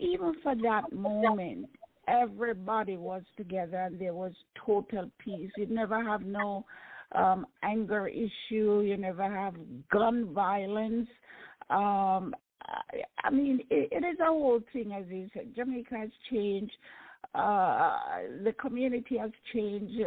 [0.00, 1.68] even for that moment,
[2.08, 4.32] everybody was together and there was
[4.66, 5.50] total peace.
[5.56, 6.64] You never have no
[7.12, 9.54] um anger issue, you never have
[9.90, 11.08] gun violence.
[11.70, 15.54] Um I, I mean it, it is a whole thing as you said.
[15.54, 16.72] Jamaica has changed.
[17.34, 17.96] Uh
[18.44, 20.00] the community has changed.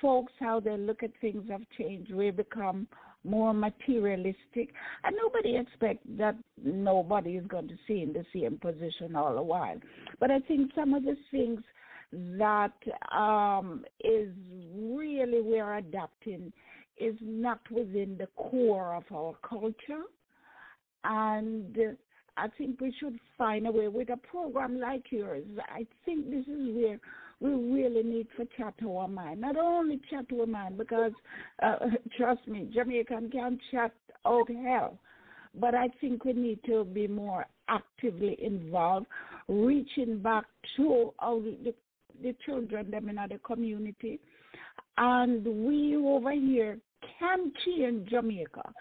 [0.00, 2.12] Folks how they look at things have changed.
[2.12, 2.88] We've become
[3.26, 4.70] more materialistic
[5.04, 9.42] and nobody expects that nobody is going to stay in the same position all the
[9.42, 9.78] while.
[10.20, 11.60] But I think some of the things
[12.12, 12.72] that
[13.16, 14.30] um, is
[14.74, 16.52] really we're adapting
[16.98, 20.04] is not within the core of our culture.
[21.04, 21.76] And
[22.36, 25.44] I think we should find a way with a program like yours.
[25.68, 26.98] I think this is where
[27.40, 29.40] we really need for chat our mind.
[29.40, 31.12] Not only chat our mind, because
[31.62, 31.76] uh,
[32.16, 33.92] trust me, Jamaican can chat
[34.24, 34.98] out hell.
[35.58, 39.06] But I think we need to be more actively involved,
[39.48, 40.44] reaching back
[40.76, 41.74] to our, the,
[42.22, 44.20] the children them in the community.
[44.98, 46.78] And we over here
[47.18, 48.72] can change Jamaica.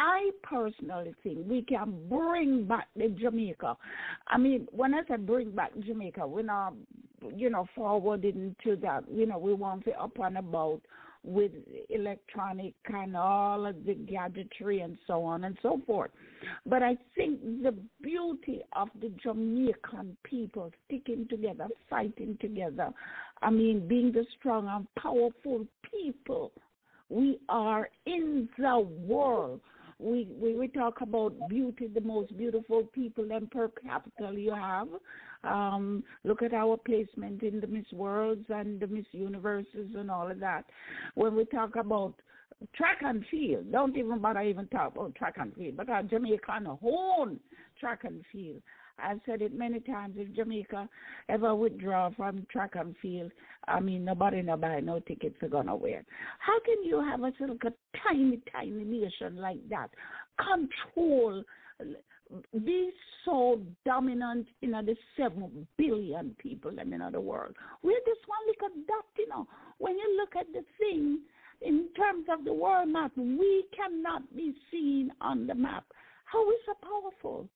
[0.00, 3.76] I personally think we can bring back the Jamaica.
[4.28, 6.72] I mean, when I say bring back Jamaica, we're not,
[7.36, 9.04] you know, forwarding to that.
[9.12, 10.80] You know, we want to up and about
[11.22, 11.52] with
[11.90, 16.12] electronic and all of the gadgetry and so on and so forth.
[16.64, 22.88] But I think the beauty of the Jamaican people sticking together, fighting together,
[23.42, 26.52] I mean, being the strong and powerful people
[27.10, 29.60] we are in the world
[30.00, 34.88] we, we talk about beauty, the most beautiful people and per capita you have.
[35.44, 40.30] Um, look at our placement in the Miss Worlds and the Miss Universes and all
[40.30, 40.64] of that.
[41.14, 42.14] When we talk about
[42.74, 47.40] track and field, don't even bother even talk about track and field because Jamaica own
[47.78, 48.62] track and field.
[48.98, 50.14] I've said it many times.
[50.18, 50.88] If Jamaica
[51.28, 53.32] ever withdraw from track and field,
[53.68, 56.04] I mean, nobody no buy no tickets to win.
[56.38, 57.56] How can you have a little
[58.06, 59.90] tiny, tiny nation like that
[60.38, 61.42] control,
[62.64, 62.90] be
[63.24, 67.54] so dominant in the seven billion people in the world?
[67.82, 69.46] We're just one little dot, you know.
[69.78, 71.20] When you look at the thing
[71.62, 75.84] in terms of the world map, we cannot be seen on the map.
[76.24, 77.48] How is so powerful?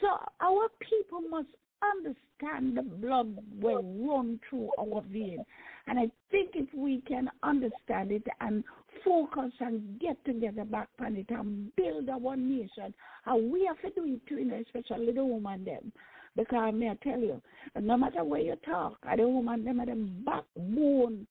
[0.00, 0.08] So
[0.40, 1.48] our people must
[1.82, 5.44] understand the blood will run through our vein.
[5.86, 8.64] And I think if we can understand it and
[9.04, 12.94] focus and get together back on it and build our nation,
[13.26, 15.92] and we have to do it too, you know, especially the woman them.
[16.36, 17.40] Because may I tell you,
[17.80, 21.26] no matter where you talk, the woman them are the backbone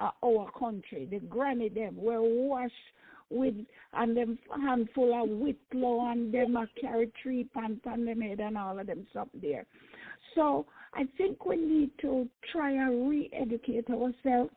[0.00, 1.06] of our country.
[1.08, 2.72] The granny them were washed
[3.30, 3.54] with
[3.94, 8.56] and them handful of whitlow and them a carry tree pants on them head and
[8.56, 9.66] all of them stuff there.
[10.34, 14.50] So I think we need to try and re-educate ourselves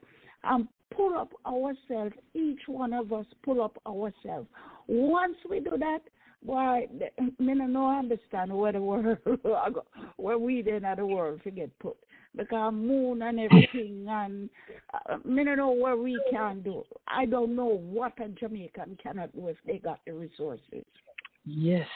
[0.44, 2.14] and pull up ourselves.
[2.34, 4.48] Each one of us pull up ourselves.
[4.88, 6.02] Once we do that,
[6.44, 6.88] why,
[7.40, 9.18] me no understand where the world,
[10.18, 11.96] where we then at the world forget put
[12.36, 14.50] because moon and everything and
[14.94, 16.84] uh, me don't know what we can do.
[17.08, 20.86] I don't know what a Jamaican cannot do if they got the resources.
[21.46, 21.88] Yes.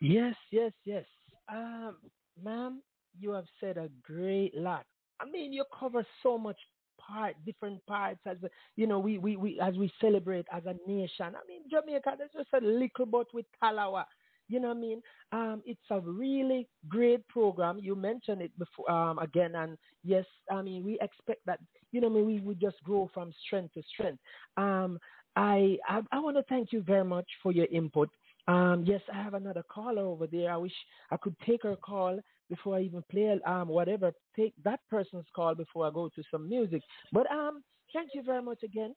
[0.00, 1.04] Yes, yes, yes.
[1.48, 1.96] Um,
[2.42, 2.82] ma'am,
[3.18, 4.84] you have said a great lot.
[5.20, 6.58] I mean, you cover so much
[6.98, 8.36] part, different parts as
[8.76, 11.26] you know, we, we, we as we celebrate as a nation.
[11.26, 14.04] I mean, Jamaica, there's just a little bit with Talawa.
[14.48, 15.02] You know what I mean?
[15.32, 17.78] Um, it's a really great program.
[17.80, 21.60] You mentioned it before um, again, and yes, I mean we expect that.
[21.92, 24.20] You know, I mean we we just grow from strength to strength.
[24.56, 24.98] Um,
[25.36, 28.10] I I, I want to thank you very much for your input.
[28.46, 30.52] Um, yes, I have another caller over there.
[30.52, 30.74] I wish
[31.10, 32.20] I could take her call
[32.50, 34.12] before I even play um whatever.
[34.36, 36.82] Take that person's call before I go to some music.
[37.12, 38.94] But um, thank you very much again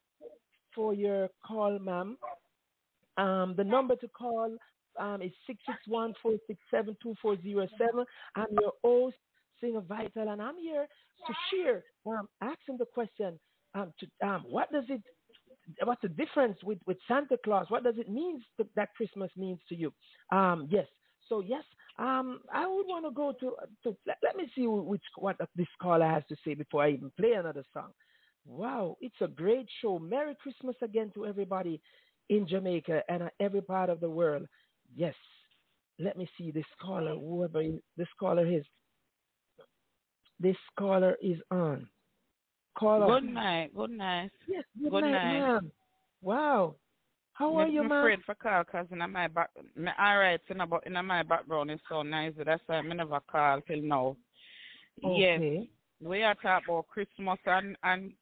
[0.74, 2.18] for your call, ma'am.
[3.16, 4.56] Um, the number to call
[4.98, 5.32] um, is
[5.88, 7.68] 661-467-2407.
[8.36, 9.16] I'm your host,
[9.60, 10.86] Singer Vital, and I'm here
[11.26, 13.38] to share, um, asking the question,
[13.74, 15.02] um, to, um, what does it,
[15.84, 17.66] what's the difference with, with Santa Claus?
[17.68, 19.92] What does it mean to, that Christmas means to you?
[20.30, 20.86] Um, yes.
[21.28, 21.64] So yes,
[21.98, 25.66] um, I would want to go to, to let, let me see which what this
[25.80, 27.90] caller has to say before I even play another song.
[28.46, 29.98] Wow, it's a great show.
[29.98, 31.82] Merry Christmas again to everybody
[32.30, 34.46] in Jamaica and every part of the world.
[34.94, 35.14] Yes.
[35.98, 37.62] Let me see this caller, whoever
[37.96, 38.64] this caller is.
[40.40, 41.88] This caller is on.
[42.78, 43.20] Caller.
[43.20, 43.74] Good night.
[43.74, 44.30] Good night.
[44.46, 45.40] Yes, good, Good night, night.
[45.40, 45.72] ma'am.
[46.22, 46.76] Wow.
[47.32, 47.92] How are you, ma'am?
[47.92, 51.80] afraid for call because in my back, me alright, in, about, in my background is
[51.88, 52.32] so nice.
[52.44, 54.16] That's why I never call till now.
[55.02, 55.40] Yes,
[56.00, 58.12] we are talking about Christmas and, and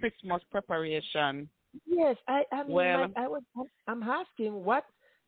[0.00, 1.48] Christmas preparation.
[1.86, 3.42] Yes, I, I mean, Well- like, I was,
[3.86, 4.84] I'm asking what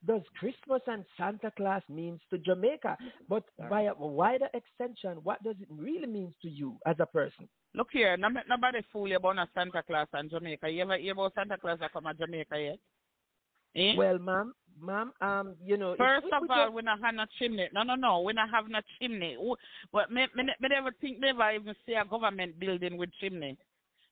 [0.07, 2.97] does Christmas and Santa Claus means to Jamaica,
[3.29, 7.49] but by a wider extension, what does it really mean to you as a person?
[7.75, 10.69] Look here, nobody fool you about Santa Claus and Jamaica.
[10.69, 12.79] You ever hear about Santa Claus that come to Jamaica yet?
[13.77, 13.95] Eh?
[13.97, 17.69] Well, ma'am, ma'am, um, you know, First of all, just- we don't have no chimney.
[17.73, 18.21] No, no, no.
[18.21, 19.37] We don't have no chimney.
[19.93, 23.57] But me, me, me never think, never even see a government building with chimney.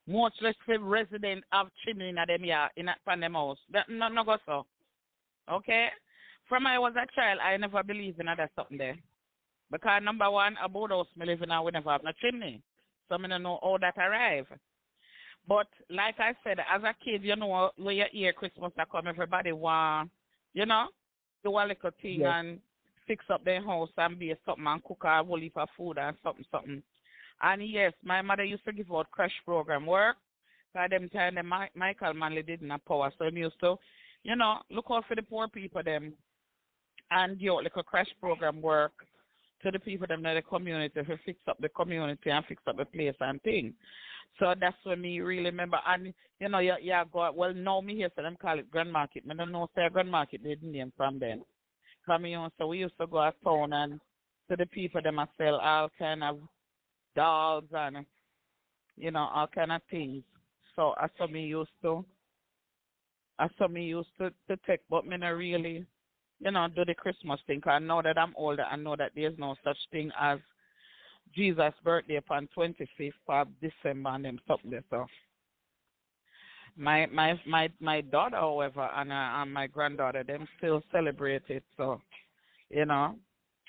[0.09, 3.59] Much less the resident have chimney in them yard, in a, from them house.
[3.71, 4.67] That, no, no go so.
[5.51, 5.89] Okay?
[6.49, 8.99] From I was a child, I never believed in that something there.
[9.71, 12.61] Because number one, a boat house me live in, and we never have no chimney.
[13.09, 14.47] So I don't know how that arrive.
[15.49, 19.07] But like I said, as a kid, you know, when you hear Christmas that come,
[19.07, 20.11] everybody want,
[20.53, 20.89] you know,
[21.43, 22.31] do a little thing Yes.
[22.35, 22.61] and
[23.07, 26.17] fix up their house and be something and cook a whole heap of food and
[26.23, 26.83] something, something.
[27.41, 30.17] And yes, my mother used to give out crash program work.
[30.73, 33.77] By them time, the Mi- Michael Manley didn't have power, so he used to,
[34.25, 36.13] you know, look out for the poor people them
[37.11, 38.93] and like a crash program work
[39.63, 42.77] to the people them in the community to fix up the community and fix up
[42.77, 43.75] the place and thing.
[44.39, 45.79] So that's when me really remember.
[45.87, 48.93] And you know, yeah, yeah, go well now me here so them call it Grand
[48.93, 49.27] Market.
[49.27, 51.43] Me don't know say Grand Market they didn't name from then.
[52.07, 54.01] Come you so we used to go out town and
[54.51, 56.39] to the people them a sell all kind of
[57.15, 58.05] dolls and
[58.97, 60.23] you know, all kind of things.
[60.77, 62.05] So that's what me used to
[63.43, 65.85] I saw me used to, to take, but me not really,
[66.41, 67.61] you know, do the Christmas thing.
[67.61, 68.63] 'cause I know that I'm older.
[68.65, 70.39] I know that there's no such thing as
[71.35, 74.85] Jesus' birthday upon 25th of December and them something there.
[74.91, 75.07] So
[76.77, 81.65] my my my my daughter, however, and, uh, and my granddaughter, them still celebrate it.
[81.77, 82.01] So
[82.71, 83.17] you know,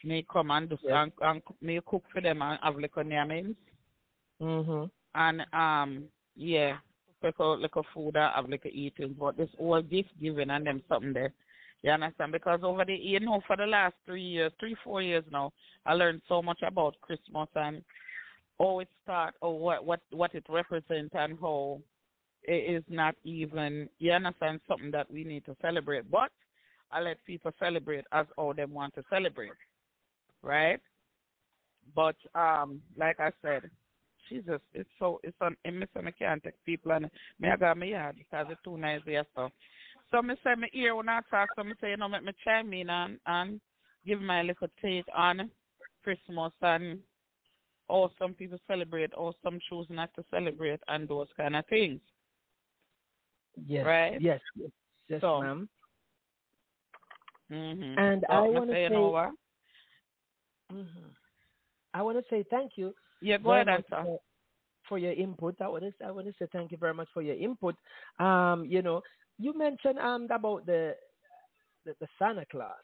[0.04, 1.04] me come and do Yeah.
[1.04, 3.56] and, and me cook for them and have little yamins
[4.42, 4.90] Mhm.
[5.16, 6.78] and um yeah,
[7.24, 9.16] little little food I have little eating.
[9.20, 11.34] But this all gift giving and them something there.
[11.84, 12.32] You understand?
[12.32, 15.52] Because over the you know for the last three years, three four years now,
[15.86, 17.84] I learned so much about Christmas and
[18.60, 21.82] how it start or what what what it represents and how
[22.44, 26.10] it is not even you understand something that we need to celebrate.
[26.10, 26.32] But
[26.92, 29.52] I let people celebrate as all them want to celebrate.
[30.42, 30.80] Right?
[31.96, 33.70] But um like I said,
[34.30, 37.10] Jesus, it's so it's on in me say me can't take people and
[37.40, 39.50] me I got me yard because it's too nice there so.
[40.12, 42.34] So me say me ear when I talk so me say, you know, make me
[42.44, 43.60] chime in and, and
[44.06, 45.50] give my little take on
[46.04, 47.00] Christmas and
[47.90, 52.00] how some people celebrate or some choose not to celebrate and those kind of things.
[53.68, 53.86] Yes.
[53.86, 54.22] Right?
[54.22, 54.40] Yes.
[54.56, 54.70] Yes,
[55.10, 55.70] yes So, ma'am.
[57.52, 58.00] Mm-hmm.
[58.00, 59.32] And so I want to say, say, you know?
[60.72, 60.88] Mhm.
[61.94, 64.04] I want to say thank you Yeah, go ahead, answer.
[64.04, 64.20] for,
[64.90, 65.56] for your input.
[65.62, 67.76] I want to I want to say thank you very much for your input.
[68.20, 69.02] Um, you know,
[69.40, 70.96] you mentioned um about the
[71.86, 72.84] the, the Santa Claus.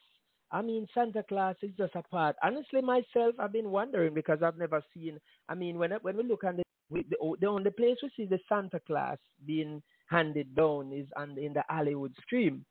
[0.52, 2.34] I mean, Santa Claus is just a part.
[2.42, 5.20] Honestly, myself, I've been wondering because I've never seen.
[5.48, 8.10] I mean, when I- when we look at the we, the, the only place we
[8.16, 12.64] see the Santa Claus being handed down is on in the Hollywood Stream,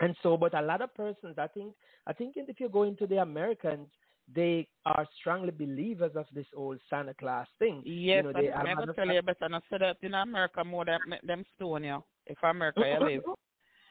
[0.00, 0.36] and so.
[0.38, 1.74] But a lot of persons, I think,
[2.06, 3.88] I think if you go into the Americans,
[4.34, 7.82] they are strongly believers of this old Santa Claus thing.
[7.84, 10.84] Yes, you know, they, going to tell you better not say that in America more
[10.84, 12.02] than them stone you.
[12.26, 13.22] If America you live.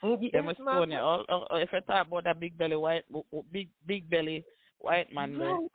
[0.02, 0.98] Yes, Them stone you.
[1.00, 3.04] Or, or if you talk about that big belly white,
[3.52, 4.46] big big belly
[4.80, 5.48] white man, there.
[5.50, 5.70] Right.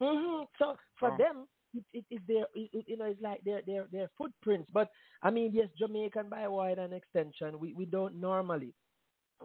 [0.00, 1.16] hmm So for Oh.
[1.16, 4.68] them, it, it, it's their, it, it, you know, it's like their, their, their footprints.
[4.72, 4.90] But
[5.22, 8.74] I mean, yes, Jamaican by wide and extension, we, we don't normally.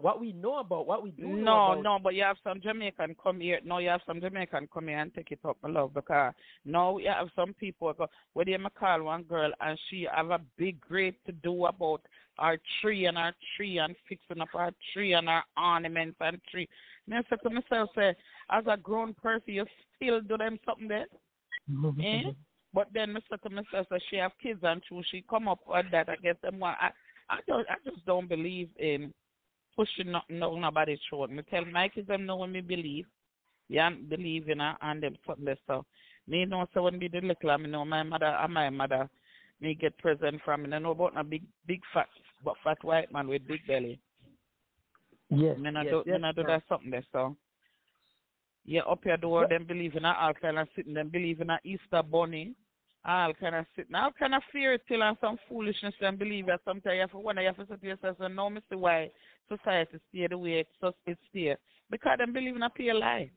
[0.00, 3.16] What we know about, what we do No, about, no, but you have some Jamaican
[3.22, 3.60] come here.
[3.64, 6.32] No, you have some Jamaican come here and take it up, my love, because
[6.64, 7.94] now you have some people
[8.36, 12.00] they may call one girl and she have a big great to do about
[12.38, 16.68] our tree and our tree and fixing up our tree and our ornaments and tree.
[17.06, 18.14] Me I say to myself, say,
[18.50, 21.06] as a grown person, you still do them something there?
[22.02, 22.30] eh?
[22.72, 23.40] But then Mr.
[23.42, 26.08] to myself, say she have kids and true, she come up with that.
[26.08, 26.74] I guess them one.
[26.80, 26.90] I,
[27.30, 29.12] I don't, I just don't believe in
[29.78, 31.30] pushing nothing down nobody's throat.
[31.30, 33.06] Me tell my kids them know when me believe.
[33.68, 35.54] Yeah, believe in her and them something.
[35.68, 35.84] So
[36.26, 39.08] me know so when me the little, I me know my mother and my mother
[39.60, 40.74] me get present from me.
[40.74, 42.08] I know about a big big fat
[42.44, 44.00] but fat white man with big belly.
[45.30, 47.04] yes, Me not yes, do yes, me not do that something there.
[47.12, 47.36] So
[48.64, 51.50] yeah, up your door, them believe in a all kind of sitting, them believe in
[51.50, 52.54] a Easter bunny,
[53.04, 56.60] all kind of sitting, all kind of fairy tale and some foolishness, and believe that
[56.64, 58.76] sometimes you have to wonder, you have to say to yourself, so no, Mr.
[58.76, 59.10] Why
[59.48, 61.56] society stay the way it's just it stay.
[61.90, 63.30] Because them believe in a pure lie.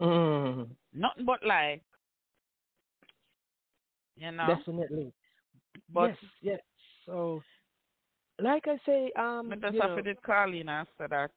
[0.00, 0.68] Mhm.
[0.92, 1.80] Nothing but lie.
[4.16, 4.46] You know?
[4.46, 5.12] Definitely.
[5.88, 6.60] but yes, yes.
[7.06, 7.42] So,
[8.38, 11.30] like I say, um, me just you have know, to did call in and that.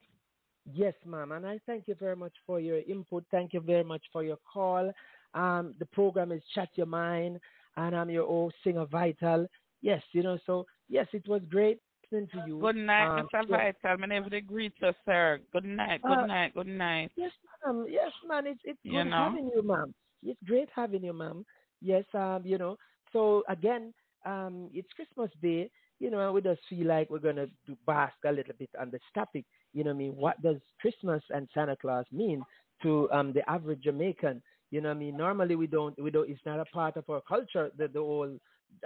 [0.73, 3.23] Yes, ma'am, and I thank you very much for your input.
[3.31, 4.91] Thank you very much for your call.
[5.33, 7.39] Um, the program is Chat Your Mind,
[7.77, 9.47] and I'm your old singer Vital.
[9.81, 11.79] Yes, you know, so yes, it was great
[12.11, 12.59] listening to you.
[12.59, 13.43] Good night, Um, Mr.
[13.49, 13.71] yeah.
[13.81, 13.97] Vital.
[13.99, 15.39] My name is greet you, sir.
[15.53, 17.11] Good night, good Uh, night, good night.
[17.15, 17.31] Yes,
[17.65, 17.85] ma'am.
[17.89, 18.45] Yes, ma'am.
[18.47, 19.29] It's it's You good know?
[19.29, 19.93] having you, ma'am.
[20.23, 21.45] It's great having you, ma'am.
[21.81, 22.77] Yes, um, you know.
[23.13, 23.93] So again,
[24.25, 25.71] um, it's Christmas Day.
[25.99, 28.89] You know, and we just feel like we're gonna do bask a little bit on
[28.89, 29.45] this topic.
[29.73, 32.43] You know, what I mean, what does Christmas and Santa Claus mean
[32.81, 34.41] to um the average Jamaican?
[34.71, 36.29] You know, what I mean, normally we don't we don't.
[36.29, 37.69] It's not a part of our culture.
[37.77, 38.37] The the whole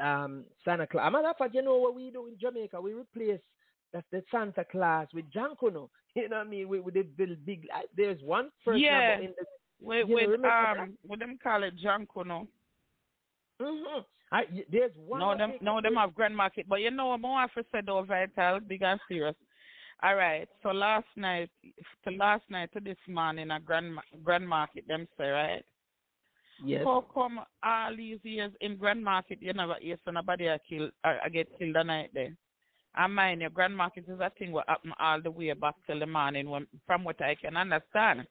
[0.02, 1.12] um Santa Claus.
[1.12, 2.82] Matter of fact, you know what we do in Jamaica?
[2.82, 3.40] We replace
[3.94, 5.90] that's the Santa Claus with Jonkanoo.
[6.16, 6.70] You know what I mean?
[6.70, 7.68] We, we did build big.
[7.76, 9.20] uh, There's one person Yeah.
[9.20, 9.46] in the
[9.82, 12.48] With, you know, um, what them call it, Janko, no?
[13.60, 14.00] hmm
[14.32, 15.20] I, there's one.
[15.20, 16.68] No, them, no, them have Grand Market.
[16.68, 19.36] But you know, more to say though, Vital, big and serious.
[20.04, 20.48] All right.
[20.64, 21.50] So last night,
[22.06, 25.64] to last night to this morning, a Grand Grand Market, them say right.
[26.64, 26.84] Yes.
[26.86, 31.18] How come all these years in Grand Market you never hear somebody I kill I,
[31.26, 32.36] I get killed the night there?
[32.96, 36.00] I mind you, Grand Market is a thing what happen all the way back till
[36.00, 38.26] the morning when, from what I can understand.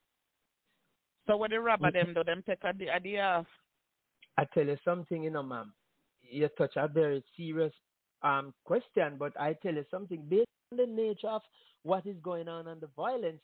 [1.27, 3.47] So what the robber them do, them take a day, a day off.
[4.39, 5.73] I tell you something, you know, ma'am.
[6.23, 7.73] You touch a very serious
[8.23, 11.43] um question, but I tell you something based on the nature of
[11.83, 13.43] what is going on and the violence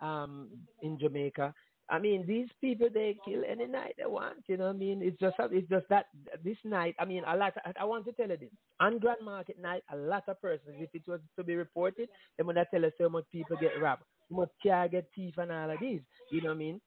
[0.00, 0.48] um
[0.82, 1.54] in Jamaica.
[1.90, 4.44] I mean, these people they kill any night they want.
[4.46, 6.06] You know, what I mean, it's just it's just that
[6.44, 6.94] this night.
[6.98, 7.54] I mean, a lot.
[7.64, 10.76] I, I want to tell you this: on Grand Market night, a lot of persons.
[10.78, 12.08] If it was to be reported,
[12.38, 15.34] they would not tell us how much people get robbed, how much car get thief,
[15.38, 16.00] and all of these.
[16.30, 16.80] You know what I mean?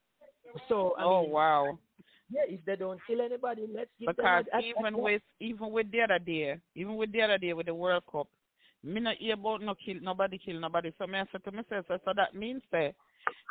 [0.70, 1.78] So I Oh mean, wow.
[2.30, 4.48] yeah, if they don't kill anybody, let's give Because them.
[4.54, 7.54] a- a- even a- with even with the other day, even with the other day
[7.54, 8.28] with the World Cup,
[8.84, 10.91] me not hear about no kill nobody kill nobody.
[10.98, 12.93] So me I say to myself, so, so that means say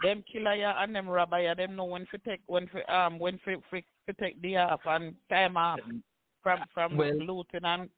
[0.03, 3.19] them killer ya and them robber ya, them know when to take when for um
[3.19, 5.81] when for for, for take the off and time off
[6.43, 7.89] from from Well- looting and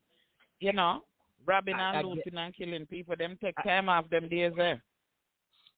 [0.59, 1.03] you know
[1.45, 3.15] robbing and I get- looting and killing people.
[3.17, 4.81] Them take time off them days there.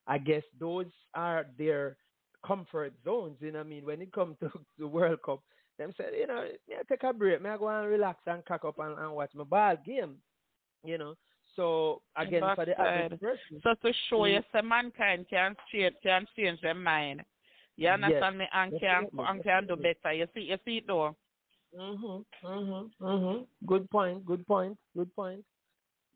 [0.06, 1.96] I guess those are their
[2.44, 3.36] comfort zones.
[3.40, 3.84] You know what I mean?
[3.86, 5.40] When it comes to the World Cup,
[5.78, 8.44] them say, you know, me I take a break, me I go and relax and
[8.44, 10.16] cock up and, and watch my ball game.
[10.84, 11.14] You know.
[11.56, 14.32] So again, for the average person, So to show Mm.
[14.34, 17.24] you say mankind can change can change their mind.
[17.76, 18.48] You Yes, understand me?
[18.52, 20.12] And can and can do better.
[20.12, 21.16] You see you see it though.
[21.76, 23.46] Mhm, mhm, mhm.
[23.66, 24.24] Good point.
[24.24, 24.78] Good point.
[24.96, 25.44] Good point.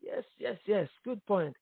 [0.01, 0.89] Yes, yes, yes.
[1.03, 1.55] Good point.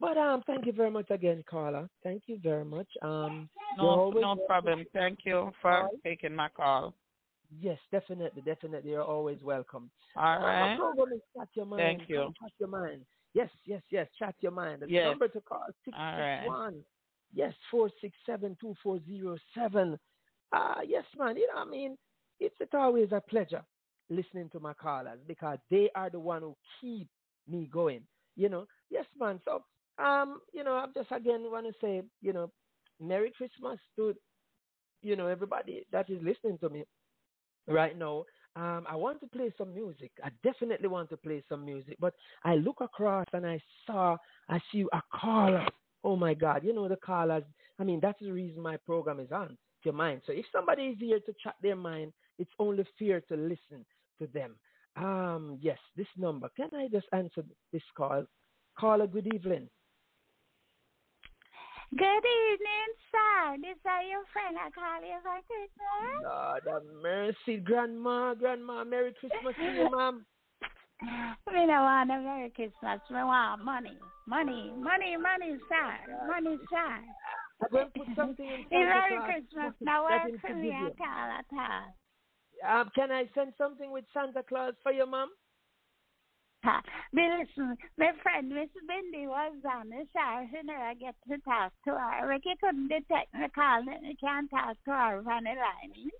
[0.00, 1.88] But um, thank you very much again, Carla.
[2.02, 2.88] Thank you very much.
[3.02, 4.86] Um, No no problem.
[4.92, 6.94] Thank you for taking my call.
[7.60, 8.90] Yes, definitely, definitely.
[8.90, 9.90] You're always welcome.
[10.16, 10.60] All right.
[10.60, 11.80] My program is Chat Your Mind.
[11.80, 12.16] Thank you.
[12.16, 13.02] Come Chat Your Mind.
[13.34, 14.06] Yes, yes, yes.
[14.18, 14.82] Chat Your Mind.
[14.82, 15.08] The Yes.
[15.08, 16.46] number to call All six right.
[16.46, 16.82] one.
[17.32, 19.98] Yes, four six seven two four zero seven.
[20.52, 21.36] Ah, yes, man.
[21.36, 21.96] You know, I mean,
[22.40, 23.62] it's, it's always a pleasure
[24.10, 27.08] listening to my callers because they are the one who keep
[27.48, 28.02] me going.
[28.36, 29.40] You know, yes, man.
[29.44, 29.64] So,
[30.02, 32.50] um, you know, I just again want to say, you know,
[33.00, 34.14] Merry Christmas to,
[35.02, 36.84] you know, everybody that is listening to me
[37.68, 38.24] right now.
[38.56, 40.12] Um, I want to play some music.
[40.22, 41.96] I definitely want to play some music.
[41.98, 44.16] But I look across and I saw,
[44.48, 45.66] I see a caller.
[46.04, 47.42] Oh my God, you know the callers.
[47.80, 50.22] I mean, that's the reason my program is on your mind.
[50.26, 53.84] So if somebody is here to chat their mind, it's only fair to listen
[54.20, 54.56] to them.
[54.96, 56.48] Um, yes, this number.
[56.56, 57.42] Can I just answer
[57.72, 58.24] this call?
[58.78, 59.68] Caller, good evening.
[61.94, 63.54] Good evening, sir.
[63.62, 64.58] This is your friend.
[64.58, 66.26] I call you for Christmas.
[66.26, 68.82] Lord have mercy, Grandma, Grandma.
[68.82, 70.26] Merry Christmas to you, ma'am.
[71.54, 72.98] Me no want a Merry Christmas.
[73.10, 73.94] Me want money.
[74.26, 76.26] Money, money, money, sir.
[76.26, 76.98] Money, sir.
[77.62, 79.74] I'm going to put something in Merry Christmas.
[79.80, 82.80] Now work for me at all, at all.
[82.80, 85.28] Um, can I send something with Santa Claus for you, ma'am?
[87.12, 90.46] Me listen, my friend Miss Bindi was on the show.
[90.50, 92.28] She never get to talk to her.
[92.28, 96.10] Ricky couldn't detect the call and he can't talk to her on the line.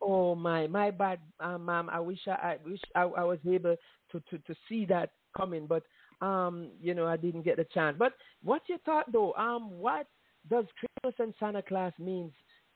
[0.00, 1.88] Oh my, my bad, uh, ma'am.
[1.90, 3.76] I wish I, I wish I, I was able
[4.10, 5.84] to, to, to see that coming, but
[6.20, 7.96] um, you know, I didn't get the chance.
[7.98, 9.32] But what you thought though?
[9.34, 10.06] Um, what
[10.50, 12.32] does Christmas and Santa Claus means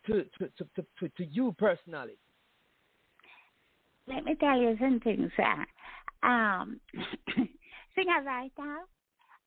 [0.06, 2.16] to to to to, to, to you personally?
[4.08, 5.66] Let me tell you something, sir.
[6.26, 6.80] Um,
[7.94, 8.80] sing a right now.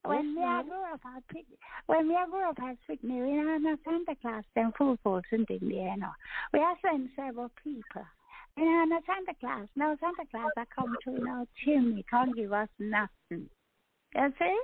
[0.02, 1.44] When Yes, we are grow up, I pick,
[1.84, 4.72] when we are grow up as picnic, we are not Santa Claus and
[5.04, 6.12] folks and things there, you know.
[6.54, 8.06] We are send several people.
[8.56, 9.68] And not Santa Claus.
[9.76, 13.50] No Santa Claus I come to no chimney, can't give us nothing.
[14.14, 14.60] You see?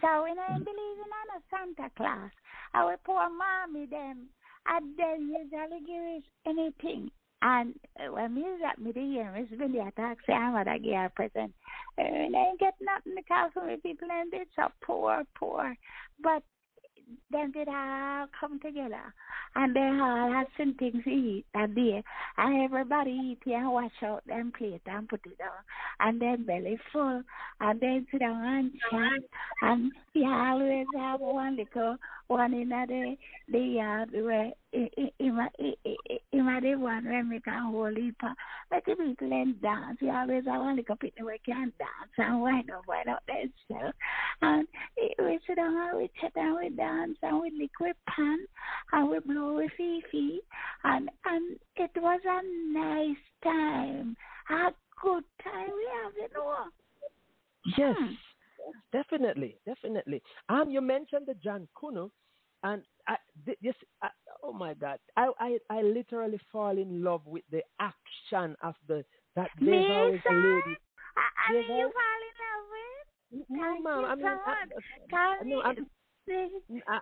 [0.00, 2.30] So we don't believe in a Santa Claus.
[2.74, 4.28] Our poor mommy them,
[4.66, 7.10] I and then usually give us anything.
[7.48, 10.62] And uh, when we was at me the year, Miss Billy attack say I'm her
[10.62, 11.54] a present.
[11.96, 15.76] Uh, they ain't get nothing because we people and it's so poor, poor.
[16.20, 16.42] But
[17.30, 19.14] them did all come together
[19.54, 22.02] and they all had some things to eat that day.
[22.36, 25.50] And everybody eat and wash out them plate and put it down.
[26.00, 27.22] And then belly full
[27.60, 29.22] and then sit down and chat.
[29.62, 31.96] And you always have one little
[32.28, 33.16] one in the
[33.48, 35.10] the yard where in
[36.32, 38.14] the one where me can hold it.
[38.70, 39.98] Let the people and dance.
[40.00, 43.96] You always have little people where can dance and wind up, wind up themselves.
[44.42, 44.66] And
[45.18, 48.38] we sit down and we chat and we dance and we lick with pan
[48.92, 50.40] and we blow with fifi
[50.84, 54.16] and and it was a nice time.
[54.50, 54.72] A
[55.02, 56.64] good time we have, you know.
[57.76, 58.14] Yes, Hmm.
[58.92, 60.22] Definitely, definitely.
[60.48, 62.10] Um, you mentioned the John Kuno,
[62.62, 64.08] and I, th- this, I,
[64.42, 69.04] oh my God, I, I, I literally fall in love with the action of the
[69.36, 70.76] that there's Me, always a lady.
[71.16, 73.46] I, mean, you fall in love with?
[73.48, 74.04] No, Thank ma'am.
[74.04, 75.86] I mean, I, I, no, I'm,
[76.88, 76.98] I,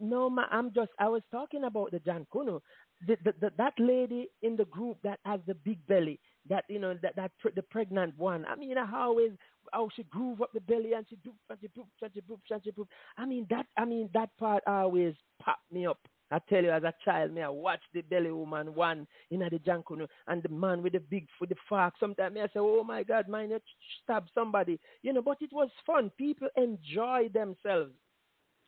[0.00, 0.90] no, ma, I'm just.
[0.98, 2.60] I was talking about the Jonkanoo,
[3.06, 6.78] the, the, the, that lady in the group that has the big belly, that you
[6.78, 8.44] know, that that the pregnant one.
[8.46, 9.32] I mean, I always
[9.72, 12.40] how she groove up the belly and she do and she poop and she poop
[12.50, 12.88] and she poop.
[13.16, 15.98] I mean that I mean that part always pop me up.
[16.30, 19.58] I tell you, as a child, me I watch the belly woman one in the
[19.64, 21.94] jungle and the man with the big with the fork.
[21.98, 23.60] Sometimes me I say, oh my God, man, you
[24.02, 25.22] stab somebody, you know.
[25.22, 26.10] But it was fun.
[26.18, 27.92] People enjoy themselves.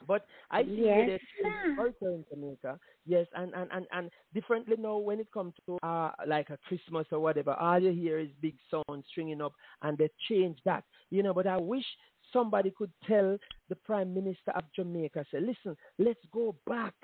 [0.07, 1.75] But I see Yes, sir.
[1.77, 6.11] culture in Jamaica, yes, and, and, and, and differently now when it comes to uh,
[6.27, 10.09] like a Christmas or whatever, all you hear is big sound stringing up, and they
[10.29, 11.35] change that, you know.
[11.35, 11.85] But I wish
[12.33, 13.37] somebody could tell
[13.69, 16.95] the Prime Minister of Jamaica, say, listen, let's go back.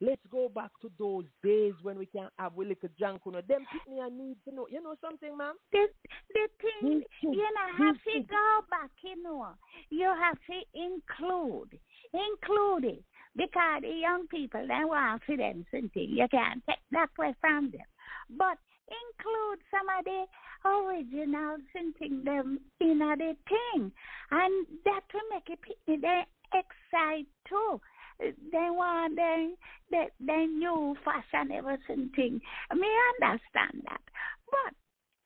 [0.00, 3.22] Let's go back to those days when we can have we little junk.
[3.24, 4.66] You know, them people I need to know.
[4.68, 5.54] You know something, ma'am?
[5.72, 5.86] The,
[6.34, 9.46] the thing, you know, have to go back, you know.
[9.90, 11.78] You have to include,
[12.14, 13.04] include it.
[13.36, 16.08] Because the young people, they want for them something.
[16.08, 17.86] You can't take that away from them.
[18.30, 20.24] But include some of the
[20.64, 23.92] original something them in the thing.
[24.30, 27.80] And that will make it they excite too.
[28.20, 29.54] They want the,
[29.90, 32.40] the, the new fashionable something.
[32.74, 32.88] Me
[33.20, 34.00] understand that.
[34.50, 34.74] But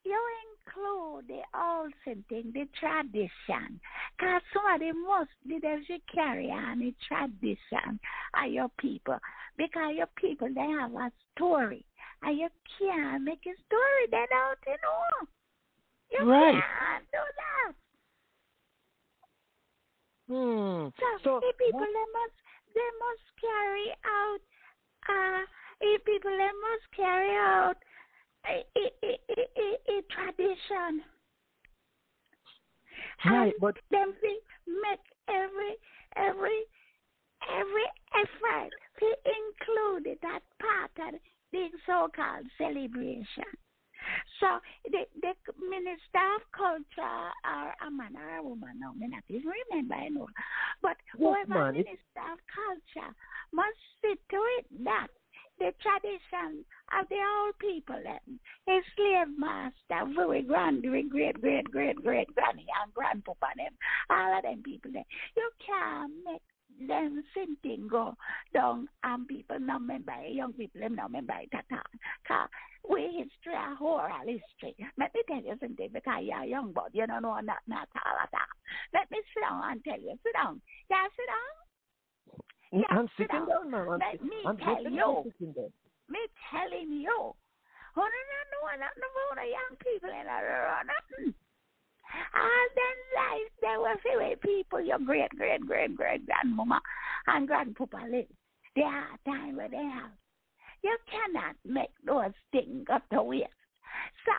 [0.03, 0.19] you
[0.51, 3.79] include the old thing, the tradition.
[4.17, 7.99] Because somebody must be there to carry on the tradition
[8.33, 9.17] of your people.
[9.57, 11.85] Because your people, they have a story.
[12.21, 15.27] And you can't make a story that don't know.
[16.11, 16.63] You Right.
[16.63, 17.75] can't do that.
[20.27, 20.89] Hmm.
[20.99, 22.35] So, So the people what- they must
[22.75, 24.41] they must carry out
[25.09, 25.45] uh
[25.81, 27.77] the people they must carry out
[28.47, 31.03] a, a, a tradition.
[33.25, 35.75] Right, And but them we make every
[36.15, 36.63] every
[37.47, 41.19] every effort to include that part of
[41.51, 43.49] the so called celebration.
[44.39, 44.59] So
[44.89, 45.33] the the
[45.69, 50.07] minister of culture or a man or a woman, no, me not even remember, I
[50.09, 50.27] know.
[50.81, 53.13] But Yes, whoever man, minister of culture
[53.51, 55.07] must see to it that
[55.59, 56.65] the tradition
[56.97, 62.27] of the old people, them, his slave master, very grand, great, great, great, great, great
[62.33, 63.73] granny and grandpapa, them,
[64.09, 65.03] all of them people, them,
[65.35, 66.41] you can't make
[66.87, 68.15] them sinking go
[68.53, 71.79] down and people not remember it, young people them not remember it at all.
[72.27, 72.49] Cause
[72.89, 74.75] we history a oral history.
[74.97, 78.17] Let me tell you something because you're young but you don't know not not all
[78.23, 78.53] at all.
[78.93, 80.17] Let me sit down and tell you.
[80.23, 80.61] Sit down.
[80.89, 81.58] Yeah, sit down.
[82.89, 83.47] I'm sitting down.
[83.47, 83.89] down, ma'am.
[83.89, 85.31] I'm, Let me I'm tell you.
[86.09, 86.19] Me
[86.51, 87.09] telling you.
[87.11, 87.35] Oh,
[87.95, 90.39] Who don't know nothing about the young people in a
[90.85, 91.33] nothing.
[92.33, 96.81] All them life they were few people, your great great great great grandmama
[97.27, 98.25] and grandpapa live.
[98.75, 100.11] There are time where they have.
[100.83, 103.47] You cannot make those things up to waste.
[104.25, 104.31] So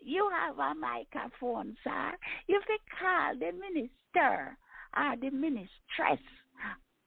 [0.00, 2.12] you have a microphone, sir.
[2.46, 4.56] You can call the minister
[4.96, 6.20] or the ministress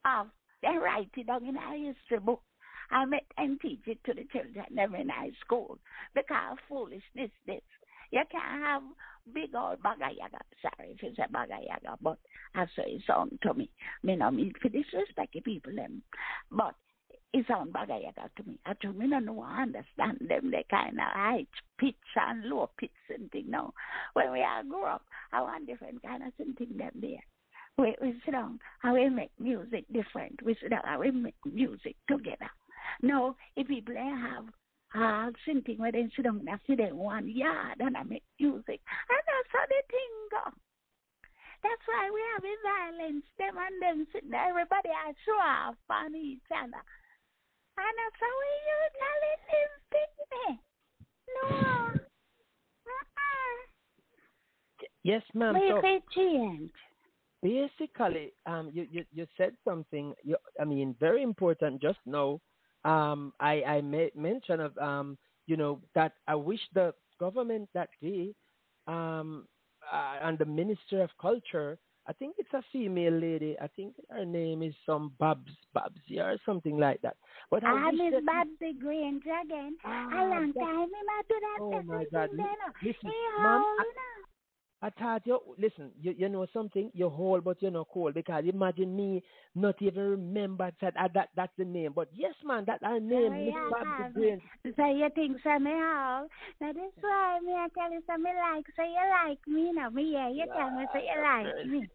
[0.04, 0.28] of
[0.64, 2.42] they write it down in a history book.
[2.90, 5.78] I make and teach it to the children every night school
[6.14, 7.62] because foolishness this.
[8.10, 8.82] You can't have
[9.32, 10.40] big old bagayaga.
[10.62, 12.18] Sorry if it's a bagayaga, but
[12.54, 13.70] I say it sound to me.
[14.02, 16.02] Me no mean for disrespect people them.
[16.50, 16.74] But
[17.32, 18.58] it sound bagayaga to me.
[18.64, 21.46] I told me no know I understand them they kind of high
[21.78, 23.72] pitch and low pitch and thing now.
[24.12, 25.02] When we all grew up,
[25.32, 27.24] I want different kind of something them there.
[27.76, 30.40] We, we sit down and we make music different.
[30.44, 32.50] We sit down and we make music together.
[33.02, 34.44] No, if people have
[34.94, 38.80] uh, something where they sit down and sit in one yard and I make music.
[39.10, 40.50] And that's how the thing go.
[41.64, 45.74] That's why we have a violence, them and them sitting there, everybody are show off
[45.90, 46.84] on each other.
[47.76, 49.42] And that's how we usually live
[49.90, 50.58] thing
[51.34, 51.48] No.
[52.86, 53.56] Uh-uh.
[55.02, 55.54] Yes, ma'am.
[55.54, 55.80] We So
[56.14, 56.70] change.
[57.44, 60.14] Basically, um, you, you, you said something.
[60.24, 62.40] You, I mean, very important just now.
[62.84, 67.90] Um, I I made mention of um, you know, that I wish the government that
[68.00, 68.34] day,
[68.86, 69.46] um,
[69.92, 71.78] uh, and the Minister of Culture.
[72.06, 73.56] I think it's a female lady.
[73.60, 77.16] I think her name is some Babs Babsy or something like that.
[77.50, 79.76] But I I wish miss Babsy Grange again.
[79.84, 81.58] Ah, a long that- time I do that.
[81.60, 82.10] Oh my God!
[82.12, 82.68] there, Li- no.
[82.82, 83.84] Listen, He ma'am, I,
[84.84, 85.92] I thought you listen.
[86.00, 86.90] You you know something.
[86.92, 89.22] You're whole, but you're not cold because imagine me
[89.54, 91.92] not even remember that uh, that that's the name.
[91.94, 93.54] But yes, man, that our name, Oh, Miss
[94.04, 94.42] have Grange.
[94.76, 96.28] So you think so me how?
[96.60, 99.88] Now this why me I tell you so me like so you like me now.
[99.90, 101.88] Me yeah, you tell me so you like me.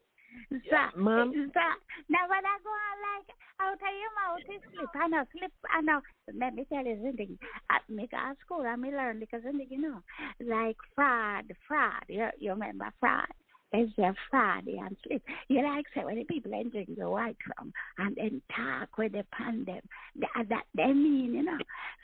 [0.51, 1.32] Yeah, ma'am.
[1.53, 1.61] so
[2.09, 3.30] now when I go on like
[3.61, 6.01] out of your mouth is slip, I know slip, I know.
[6.34, 7.38] Let me tell you something.
[7.69, 10.01] At me go to school, I me learn because something you know,
[10.39, 12.03] like fraud, fraud.
[12.07, 13.27] You you remember fraud?
[13.71, 15.21] It's just Friday and sleep.
[15.47, 19.23] You like say when the people drink the white rum and then talk with the
[19.32, 19.82] pan them.
[20.15, 21.57] That, uh, that they mean, you know.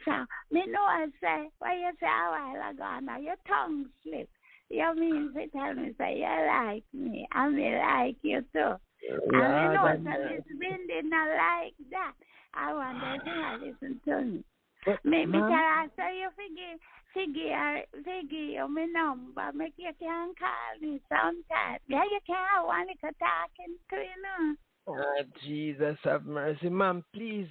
[0.06, 0.12] So
[0.52, 3.88] me know I say when you say oh, a while ago oh, now your tongue
[4.04, 4.30] slip.
[4.76, 8.76] You mean to tell me say you like me I me like you too.
[9.10, 12.14] and me know I'm- Miss Bindi not like that.
[12.54, 14.44] I wonder if you listen to me.
[14.86, 16.80] But, Me, me tell her, so you forgive,
[17.14, 21.80] forgive, forgive you my number, make you can call me sometime.
[21.88, 24.56] Yeah, you can have one little talking to you know.
[24.88, 27.04] Oh, Jesus have mercy, ma'am.
[27.14, 27.48] Please,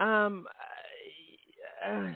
[0.00, 0.46] um,
[1.84, 2.12] I, uh,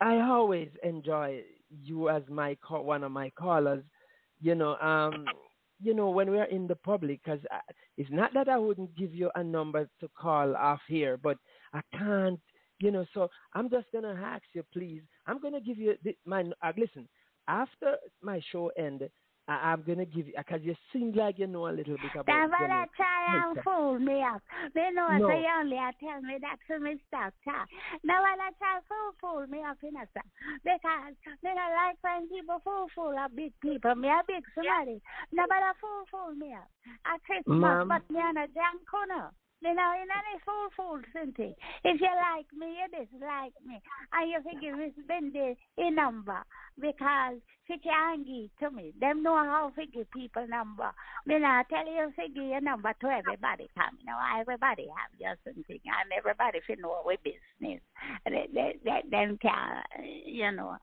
[0.00, 1.42] I always enjoy
[1.82, 3.84] you as my call, one of my callers.
[4.40, 5.26] You know, um,
[5.80, 7.40] you know when we're in the public, because
[7.96, 11.38] it's not that I wouldn't give you a number to call off here, but
[11.72, 12.40] I can't.
[12.78, 15.02] You know, so I'm just gonna ask you, please.
[15.26, 16.44] I'm gonna give you the, my.
[16.62, 17.08] Uh, listen,
[17.48, 19.08] after my show end,
[19.48, 22.26] I, I'm gonna give you because you seem like you know a little bit about.
[22.26, 24.42] That's why you know, they try and fool me up.
[24.74, 25.30] They know No.
[25.30, 27.68] you only a tell me that to me stop talk.
[28.02, 30.30] Now when I try fool fool me up in a song.
[30.66, 31.14] Because
[31.46, 33.94] me not like when people fool fool up big people.
[33.94, 35.00] Me a big somebody.
[35.30, 36.66] Nobody fool fool me up.
[37.06, 37.86] At Christmas, Ma'am.
[37.88, 39.30] but me on a jam corner.
[39.62, 41.54] You know, in any fool fool something.
[41.82, 43.80] If you like me, you dislike me.
[44.12, 44.30] And
[44.62, 46.42] you me spend the a number
[46.78, 48.92] because she can't give to me.
[49.00, 50.90] Them know how to give people number.
[51.24, 53.96] Me not tell you to give your number to everybody come.
[54.00, 57.80] You know, everybody have just something and everybody should know our business.
[58.26, 59.82] They, they, they, them can,
[60.26, 60.76] you know,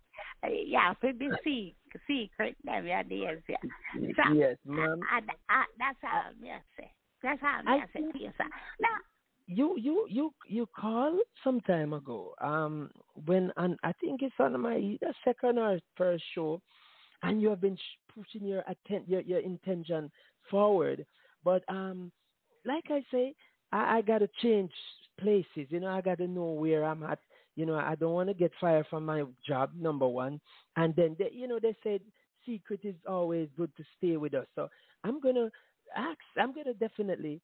[0.50, 1.76] you have to be secret,
[2.08, 3.44] secret them your days.
[3.48, 3.58] Yeah.
[4.18, 5.00] So, Yes, ma'am.
[5.12, 5.20] I,
[5.50, 6.92] I, that's all me say.
[7.24, 8.46] That's me I say to you, sir.
[8.82, 8.98] Now,
[9.48, 12.34] You you you you called some time ago.
[12.42, 12.90] Um,
[13.26, 16.62] when and I think it's on my either second or first show,
[17.24, 20.12] and you have been sh- pushing your atten- your your intention
[20.50, 21.06] forward.
[21.44, 22.12] But um,
[22.66, 23.34] like I say,
[23.72, 24.72] I, I got to change
[25.20, 25.68] places.
[25.70, 27.20] You know, I got to know where I'm at.
[27.56, 29.72] You know, I don't want to get fired from my job.
[29.76, 30.40] Number one,
[30.78, 32.02] and then they, you know they said
[32.46, 34.48] secret is always good to stay with us.
[34.56, 34.70] So
[35.04, 35.50] I'm gonna
[35.96, 36.20] ask.
[36.38, 37.42] I'm gonna definitely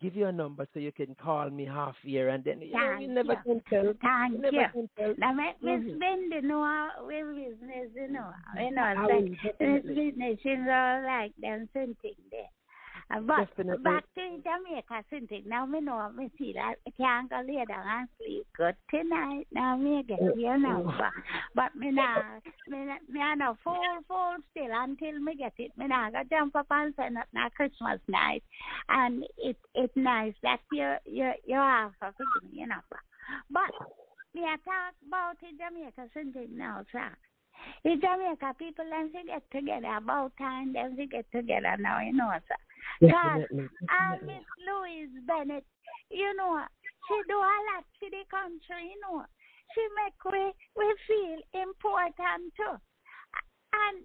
[0.00, 2.98] give you a number so you can call me half year, and then you, know,
[2.98, 3.38] you never you.
[3.44, 3.92] can tell.
[4.02, 4.66] Thank You never you.
[4.72, 5.14] can tell.
[5.18, 5.98] Now, Miss Mhm.
[5.98, 8.32] Bendy know we business, you know.
[8.58, 9.94] You know, like definitely.
[9.94, 12.50] business is all like them something there.
[13.10, 13.84] But Definitely.
[13.84, 15.42] back to Jamaica something.
[15.46, 19.46] Now me know me see that I can't go lay down and sleep good tonight.
[19.52, 20.56] Now me get your uh.
[20.56, 21.10] number.
[21.54, 22.24] But me not
[22.66, 23.76] me me a no full
[24.08, 25.72] full still until me get it.
[25.76, 28.42] Me not go jump up and say not na Christmas night.
[28.88, 33.00] And it it's nice that you you you have for me your number.
[33.50, 33.70] But
[34.34, 37.10] me a talk about in Jamaica something now, sir.
[37.84, 42.12] In Jamaica, people them to get together about time them to get together now, you
[42.12, 43.08] know, sir.
[43.08, 43.68] Definitely.
[43.88, 44.22] And.
[44.22, 45.64] Uh, Miss Louise Bennett,
[46.10, 46.64] you know,
[47.08, 49.24] she do a lot for the country, you know.
[49.74, 52.76] She make we we feel important too.
[53.74, 53.96] And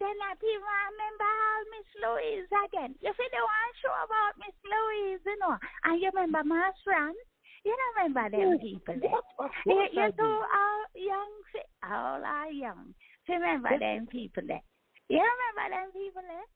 [0.00, 2.94] then not even remember how Miss Louise again.
[3.02, 5.58] You see the one show about Miss Louise, you know.
[5.84, 7.12] And you remember Mass Ran?
[7.66, 9.12] You don't remember them Yes, people there.
[9.12, 10.24] Of, of You, you I do.
[10.24, 11.32] are young,
[11.84, 12.94] all are young.
[13.28, 13.80] Remember Yes.
[13.80, 14.62] them people there.
[15.08, 16.48] You remember them people there?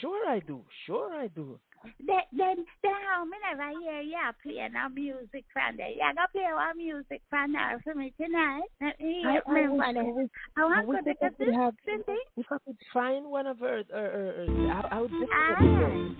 [0.00, 0.62] Sure I do.
[0.86, 1.58] Sure I do.
[2.06, 5.88] Then, then, then how me never hear you play no music from there.
[5.88, 8.64] You go play one music from there for me tonight.
[8.82, 10.28] Let me I, hear- I remember wish, I wish,
[10.58, 11.74] I I want wish to I could this have.
[11.86, 12.18] Cindy.
[12.36, 15.54] If I could find one of her, uh, uh, uh, I, I would Ah.
[15.56, 16.16] definitely.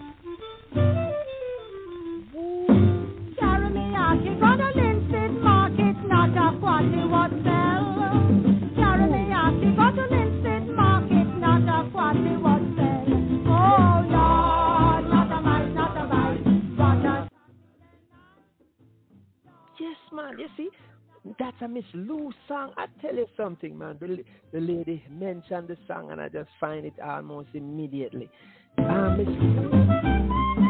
[0.76, 1.10] Alright.
[3.38, 7.04] Jeremy Aki got a Linstead market, not a quality
[20.30, 20.38] man.
[20.38, 20.70] You see,
[21.38, 22.72] that's a Miss Lou song.
[22.76, 23.96] I tell you something, man.
[24.00, 28.28] The, the lady mentioned the song, and I just find it almost immediately.
[28.78, 30.69] Uh, Miss Lou.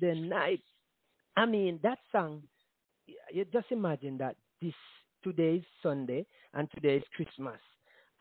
[0.00, 0.60] Saturday night.
[1.36, 2.42] I mean, that song,
[3.32, 4.74] you just imagine that this
[5.22, 7.58] today is Sunday and today is Christmas.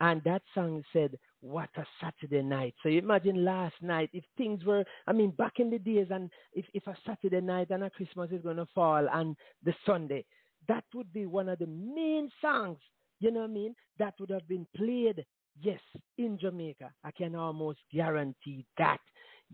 [0.02, 2.74] And that song said, What a Saturday night.
[2.82, 6.30] So you imagine last night, if things were, I mean, back in the days, and
[6.54, 10.26] if, if a Saturday night and a Christmas is going to fall and the Sunday,
[10.68, 12.78] that would be one of the main songs,
[13.20, 15.26] you know what I mean, that would have been played,
[15.62, 15.82] yes,
[16.18, 16.92] in Jamaica.
[17.04, 19.00] I can almost guarantee that.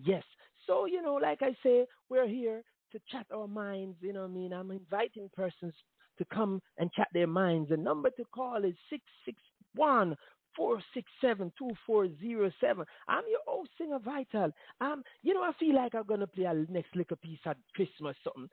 [0.03, 0.23] Yes.
[0.68, 4.32] So, you know, like I say, we're here to chat our minds, you know what
[4.32, 4.53] I mean?
[4.53, 5.74] I'm inviting persons
[6.18, 7.70] to come and chat their minds.
[7.70, 10.16] The number to call is 661
[10.55, 12.86] 467 2407.
[13.07, 14.51] I'm your old singer Vital.
[14.80, 18.16] Um, you know, I feel like I'm gonna play a next little piece at Christmas
[18.24, 18.49] something.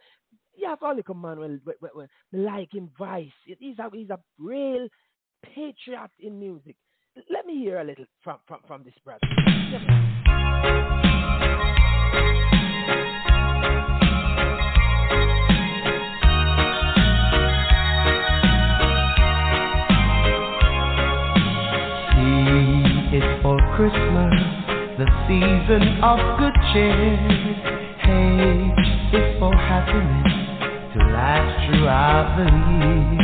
[0.57, 1.59] Yeah, I've well, well,
[1.95, 3.29] well, like him voice.
[3.45, 4.89] He's a he's a real
[5.43, 6.77] patriot in music.
[7.31, 9.21] Let me hear a little from from, from this brother.
[23.13, 24.33] Is for Christmas,
[24.97, 27.13] the season of good cheer.
[28.03, 30.33] H is for happiness
[30.95, 33.21] to last throughout the year.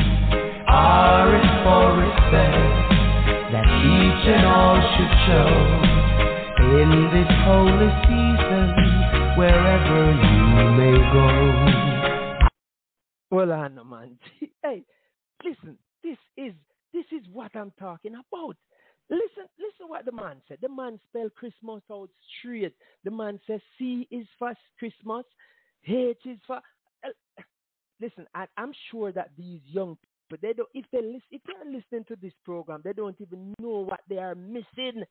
[0.68, 2.68] R is for respect
[3.48, 5.48] that each and all should show
[6.76, 8.68] in this holy season
[9.40, 10.44] wherever you
[10.76, 11.28] may go.
[13.30, 14.18] Well, I know, man.
[14.62, 14.84] Hey,
[15.42, 15.78] listen.
[16.04, 16.52] This is
[16.92, 18.56] this is what I'm talking about.
[19.10, 20.58] Listen, listen what the man said.
[20.60, 22.74] The man spelled Christmas out straight.
[23.04, 25.24] The man says C is for Christmas,
[25.86, 26.60] H is for.
[28.00, 29.96] Listen, I, I'm sure that these young
[30.28, 30.68] people, they don't.
[30.74, 34.18] If they listen, if they're listening to this program, they don't even know what they
[34.18, 35.04] are missing.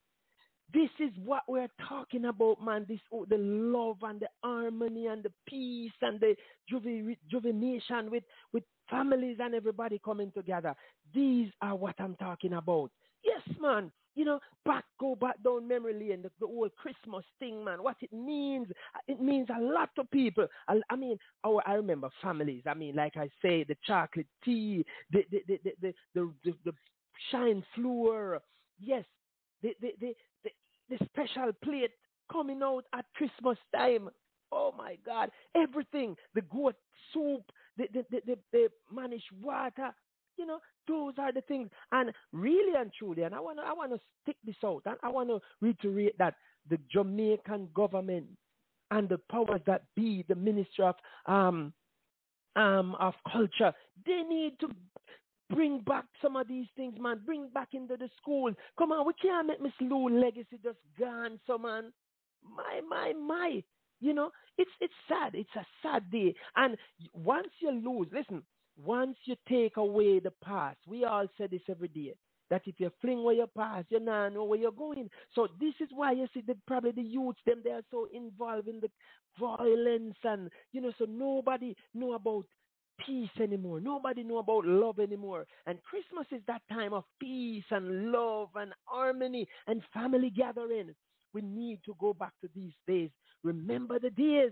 [0.74, 2.86] This is what we're talking about, man.
[2.88, 6.36] This oh, the love and the harmony and the peace and the
[6.70, 10.76] juve- rejuvenation with with families and everybody coming together.
[11.14, 12.92] These are what I'm talking about.
[13.28, 13.92] Yes, man.
[14.16, 17.84] You know, back go back down memory lane, the, the whole Christmas thing, man.
[17.84, 18.68] What it means,
[19.08, 20.48] it means a lot to people.
[20.68, 22.64] I, I mean, our, I remember families.
[22.68, 26.54] I mean, like I say, the chocolate tea, the the the the the, the, the,
[26.66, 26.74] the
[27.32, 28.42] shine floor.
[28.80, 29.06] Yes,
[29.62, 30.52] the the, the the
[30.98, 31.92] the special plate
[32.32, 34.10] coming out at Christmas time.
[34.52, 35.30] Oh my God!
[35.56, 36.76] Everything, the goat
[37.14, 37.44] soup,
[37.78, 39.92] the the the, the, the mannish water.
[40.38, 41.70] You know, those are the things.
[41.92, 45.40] And really and truly, and I wanna I wanna stick this out, and I wanna
[45.62, 46.36] reiterate that
[46.70, 48.28] the Jamaican government
[48.92, 50.96] and the powers that be, the Ministry of
[51.26, 51.74] um
[52.56, 53.74] um of culture,
[54.06, 54.70] they need to
[55.50, 57.22] bring back some of these things, man.
[57.26, 58.52] Bring back into the school.
[58.78, 61.92] Come on, we can't make Miss Lou legacy just gone, so man.
[62.44, 63.64] My, my, my.
[64.00, 65.34] You know, it's it's sad.
[65.34, 66.36] It's a sad day.
[66.56, 66.78] And
[67.14, 68.44] once you lose, listen,
[68.84, 72.14] once you take away the past, we all say this every day.
[72.50, 75.10] That if you fling away your past, you now know where you're going.
[75.36, 78.70] So this is why you see that probably the youths, them they are so involved
[78.70, 78.90] in the
[79.38, 82.46] violence and you know, so nobody know about
[83.06, 83.80] peace anymore.
[83.80, 85.46] Nobody know about love anymore.
[85.66, 90.96] And Christmas is that time of peace and love and harmony and family gathering.
[91.34, 93.10] We need to go back to these days.
[93.44, 94.52] Remember the days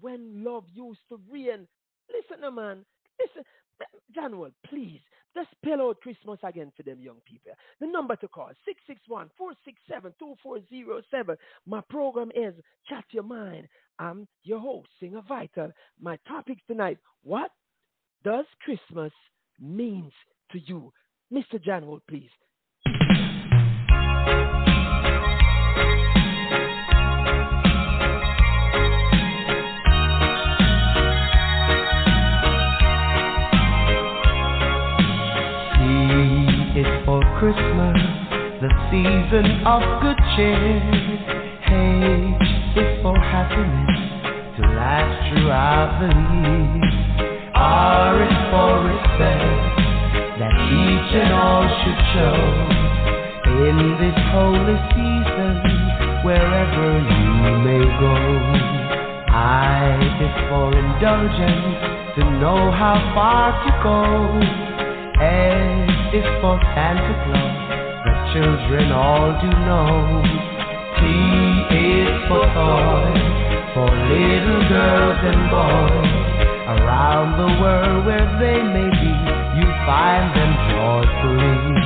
[0.00, 1.68] when love used to reign.
[2.08, 2.84] Listen, man.
[3.20, 3.44] Listen,
[4.14, 5.00] Januel, please,
[5.34, 7.52] just spell out Christmas again for them young people.
[7.80, 8.50] The number to call,
[9.90, 11.36] 661-467-2407.
[11.66, 12.54] My program is
[12.88, 13.66] Chat Your Mind.
[13.98, 15.72] I'm your host, Singer Vital.
[16.00, 17.50] My topic tonight, what
[18.24, 19.12] does Christmas
[19.60, 20.12] means
[20.52, 20.92] to you?
[21.32, 21.62] Mr.
[21.62, 22.30] Januel, please.
[37.44, 38.00] Christmas,
[38.64, 40.80] the season of good cheer.
[41.60, 42.40] H
[42.72, 44.00] is for happiness
[44.56, 47.52] to last throughout the year.
[47.52, 49.76] R is for respect
[50.40, 52.40] that each and all should show
[53.60, 55.60] in this holy season
[56.24, 57.28] wherever you
[57.60, 58.16] may go.
[59.28, 61.76] I is for indulgence
[62.16, 64.73] to know how far to go.
[65.20, 67.70] S is for Santa Claus,
[68.02, 70.22] the children all do know.
[70.98, 71.02] T
[71.70, 73.22] is for toys,
[73.74, 76.10] for little girls and boys.
[76.66, 79.14] Around the world where they may be,
[79.54, 81.78] you find them joyfully.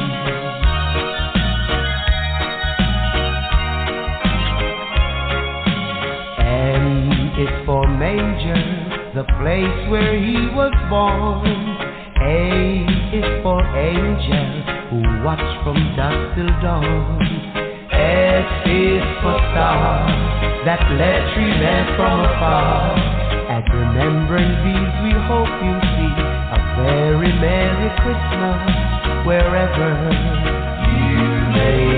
[6.40, 11.87] N is for manger, the place where he was born.
[12.20, 12.84] A
[13.14, 14.50] is for angel
[14.90, 17.22] who watch from dusk till dawn.
[17.92, 20.02] S is for star
[20.64, 22.98] that led three men from afar.
[23.48, 26.14] And remembering these, we hope you see
[26.54, 28.60] a very Merry Christmas
[29.24, 29.90] wherever
[30.90, 31.97] you may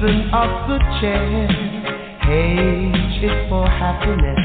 [0.00, 1.48] season of the chair.
[2.24, 4.44] H is for happiness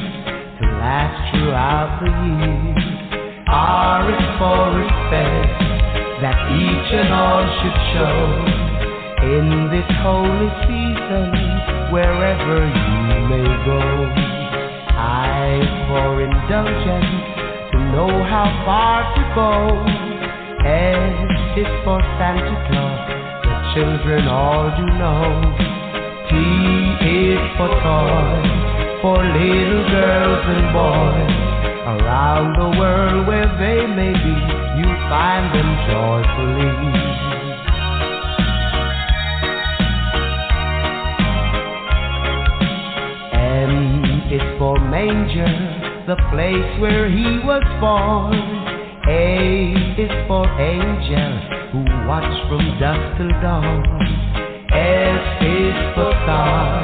[0.60, 2.76] to last throughout the year.
[3.48, 5.56] R is for respect
[6.22, 8.20] that each and all should show
[9.32, 11.32] in this holy season
[11.92, 13.00] wherever you
[13.32, 13.80] may go.
[14.92, 17.16] I for indulgence
[17.72, 19.52] to know how far to go.
[20.68, 22.85] S is for Santa Claus,
[23.76, 25.28] children all do know.
[26.32, 26.36] T
[27.12, 28.48] is for toys,
[29.04, 31.36] for little girls and boys.
[31.92, 34.36] Around the world where they may be,
[34.80, 36.72] you find them joyfully.
[43.34, 45.52] M is for manger,
[46.08, 48.40] the place where he was born.
[49.10, 51.55] A is for angel
[52.08, 53.82] watch from dusk till dawn.
[54.70, 56.82] S is for star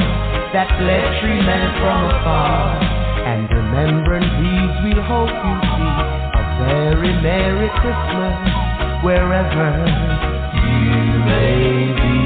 [0.54, 2.82] that led three men from afar.
[3.22, 5.94] And remembering these, we hope you see
[6.34, 8.38] a very Merry Christmas
[9.06, 9.70] wherever
[10.58, 12.18] you may be.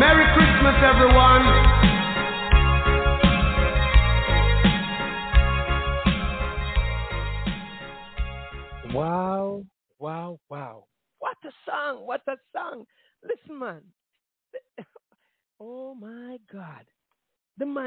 [0.00, 1.91] Merry Christmas, everyone.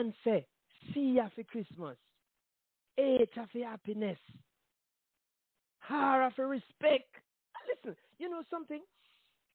[0.06, 0.45] Man say,
[0.94, 1.98] see ya Christmas.
[2.98, 4.18] Eh, Eight of for happiness.
[5.80, 7.10] Hara for respect.
[7.68, 8.82] Listen, you know something?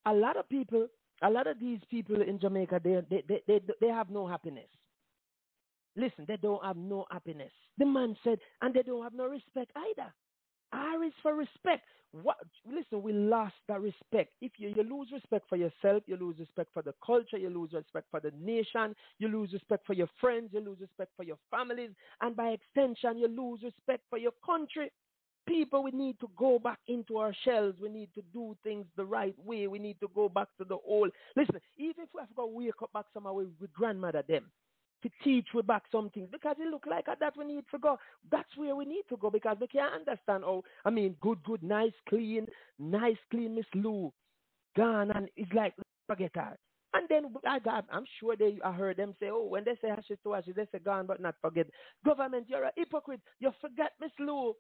[0.07, 0.89] A lot of people,
[1.23, 4.69] a lot of these people in Jamaica, they, they, they, they, they have no happiness.
[5.97, 7.53] Listen, they don't have no happiness.
[7.79, 10.13] The man said, and they don't have no respect either.
[10.73, 11.85] R is for respect.
[12.13, 12.37] What?
[12.69, 14.33] Listen, we lost that respect.
[14.41, 17.73] If you, you lose respect for yourself, you lose respect for the culture, you lose
[17.73, 21.39] respect for the nation, you lose respect for your friends, you lose respect for your
[21.51, 21.91] families,
[22.21, 24.91] and by extension, you lose respect for your country.
[25.47, 27.75] People, we need to go back into our shells.
[27.81, 29.67] We need to do things the right way.
[29.69, 31.11] We need to go back to the old.
[31.37, 34.51] Listen, even if we have to wake up back somewhere with, with grandmother them
[35.03, 37.99] to teach we back some things because it look like that we need to go.
[38.31, 41.63] That's where we need to go because we can't understand how I mean good, good,
[41.63, 42.47] nice, clean,
[42.79, 44.13] nice, clean Miss Lou
[44.77, 45.75] gone and it's like
[46.07, 46.57] forget her.
[46.93, 49.91] And then I got, I'm sure they I heard them say, oh, when they say
[49.91, 51.67] ashes to ashes, they say gone but not forget.
[52.05, 53.21] Government, you're a hypocrite.
[53.39, 54.51] You forget Miss Lou.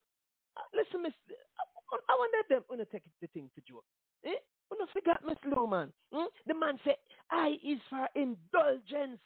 [0.57, 3.85] Uh, Listen, Miss, I, I want them to take the thing to joke.
[4.25, 4.31] Eh?
[4.71, 5.93] Don't forget Miss Lou, man.
[6.13, 6.27] Hmm?
[6.47, 6.97] The man said,
[7.31, 9.19] I is for indulgence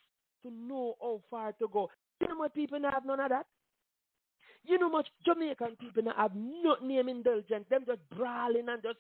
[0.45, 1.91] to know how far to go.
[2.21, 3.47] You know what people not have none of that?
[4.67, 7.67] You know much Jamaican people not have no name indulgence.
[7.69, 8.99] Them just brawling and just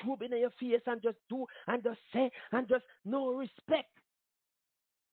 [0.00, 3.90] trooping in your face and just do and just say and just no respect.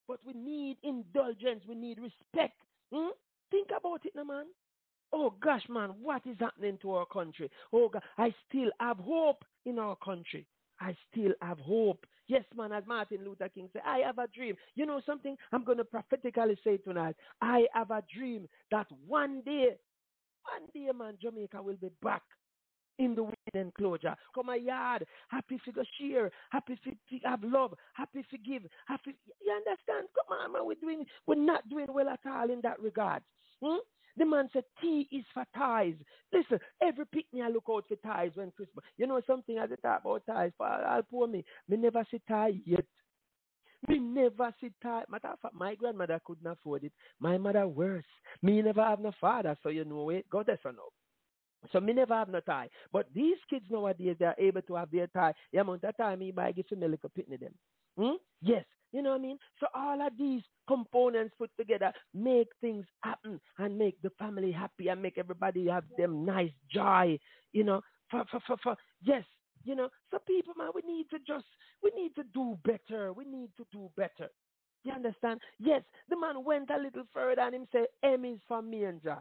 [0.07, 1.63] But we need indulgence.
[1.67, 2.59] We need respect.
[2.93, 3.09] Hmm?
[3.49, 4.45] Think about it, now, man.
[5.13, 7.49] Oh gosh, man, what is happening to our country?
[7.71, 10.45] Oh God, I still have hope in our country.
[10.79, 12.05] I still have hope.
[12.27, 14.55] Yes, man, as Martin Luther King said, I have a dream.
[14.75, 15.35] You know something?
[15.51, 19.75] I'm going to prophetically say tonight, I have a dream that one day,
[20.43, 22.23] one day, man, Jamaica will be back
[22.99, 24.15] in the wind enclosure.
[24.33, 29.15] Come a yard, happy figure share, happy fi have love, happy forgive, happy.
[29.45, 30.07] You understand?
[30.15, 33.21] Come on, man, we're doing, we're not doing well at all in that regard.
[33.63, 33.77] Hmm?
[34.17, 35.93] The man said, T is for ties.
[36.33, 38.83] Listen, every picnic I look out for ties when Christmas.
[38.97, 41.45] You know something as I talk about ties, for I'll pour me.
[41.69, 42.85] Me never see tie yet.
[43.87, 45.03] Me never see tie.
[45.07, 46.93] Matter of fact, my grandmother couldn't afford it.
[47.19, 48.03] My mother worse.
[48.41, 50.27] Me never have no father, so you know it.
[50.31, 50.89] God that's no.
[51.71, 52.69] So me never have no tie.
[52.91, 55.33] But these kids nowadays, they are able to have their tie.
[55.53, 57.53] The amount of time me buy give me little picnic them.
[57.97, 58.15] Hmm?
[58.41, 59.37] Yes, You know what I mean?
[59.59, 64.87] So all of these components put together make things happen and make the family happy
[64.87, 67.19] and make everybody have them nice joy.
[67.53, 69.23] You know, for for for, for yes,
[69.63, 69.89] you know.
[70.11, 71.45] So people, man, we need to just
[71.83, 73.13] we need to do better.
[73.13, 74.29] We need to do better.
[74.83, 75.41] You understand?
[75.59, 79.17] Yes, the man went a little further and him say, M is for manger.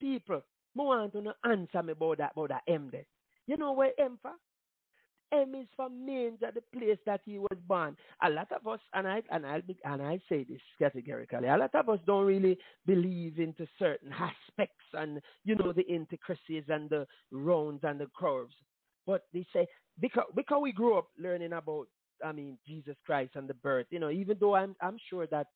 [0.00, 0.42] People,
[0.78, 3.06] I want to answer me about that about that M there.
[3.46, 4.32] You know where M for?
[5.42, 7.96] M is for manger, the place that he was born.
[8.22, 11.74] A lot of us, and I and I and I say this categorically, a lot
[11.74, 17.06] of us don't really believe into certain aspects and you know the intricacies and the
[17.30, 18.54] rounds and the curves.
[19.06, 19.66] But they say
[20.00, 21.86] because because we grew up learning about
[22.24, 23.86] I mean Jesus Christ and the birth.
[23.90, 25.48] You know, even though I'm I'm sure that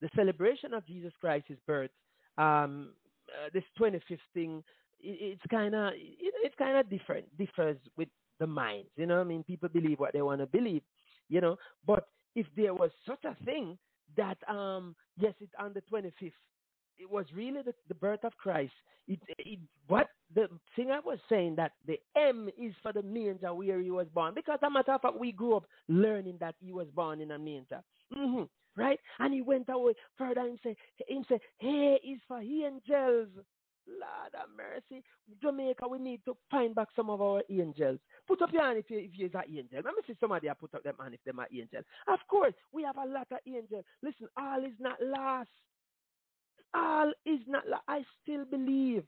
[0.00, 1.90] the celebration of Jesus Christ's birth,
[2.36, 2.92] um,
[3.30, 4.62] uh, this 25th thing,
[5.00, 8.08] it, it's kind of it, it's kind of different, differs with
[8.38, 8.88] the minds.
[8.96, 10.82] You know, I mean, people believe what they want to believe.
[11.28, 11.56] You know,
[11.86, 13.78] but if there was such a thing
[14.16, 16.32] that um, yes, it's on the 25th.
[16.98, 18.72] It was really the, the birth of Christ.
[19.08, 19.58] It, it
[19.88, 23.90] what the thing I was saying that the M is for the manger where he
[23.90, 24.34] was born.
[24.34, 27.38] Because a matter of fact, we grew up learning that he was born in a
[27.38, 27.82] manger.
[28.12, 28.42] hmm
[28.76, 28.98] Right?
[29.20, 33.28] And he went away further and said, he said, hey, is for he angels.
[33.86, 35.04] Lord have mercy.
[35.42, 37.98] Jamaica, we need to find back some of our angels.
[38.26, 39.80] Put up your hand if, you, if you're an angel.
[39.84, 41.80] Let me see somebody I put up their hand if they're an angel.
[42.08, 43.84] Of course, we have a lot of angels.
[44.02, 45.48] Listen, all is not lost.
[46.74, 47.84] All is not lost.
[47.88, 49.04] I still believe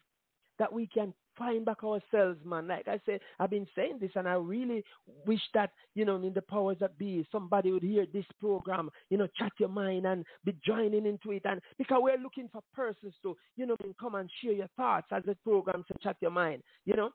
[0.58, 2.68] that we can find back ourselves, man.
[2.68, 4.84] Like I said, I've been saying this, and I really
[5.26, 9.18] wish that, you know, in the powers that be, somebody would hear this program, you
[9.18, 11.42] know, chat your mind and be joining into it.
[11.44, 15.22] And because we're looking for persons to, you know, come and share your thoughts as
[15.24, 17.10] the program to chat your mind, you know.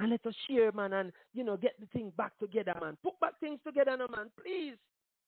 [0.00, 2.96] And let us share, man, and, you know, get the thing back together, man.
[3.02, 4.76] Put back things together, no, man, please.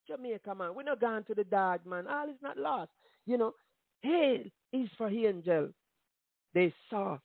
[0.07, 0.75] Jamaica, man.
[0.75, 2.07] We're not going to the dog, man.
[2.07, 2.91] All is not lost.
[3.27, 3.55] You know,
[4.03, 4.41] hail
[4.73, 5.71] is for angel.
[6.55, 7.19] They saw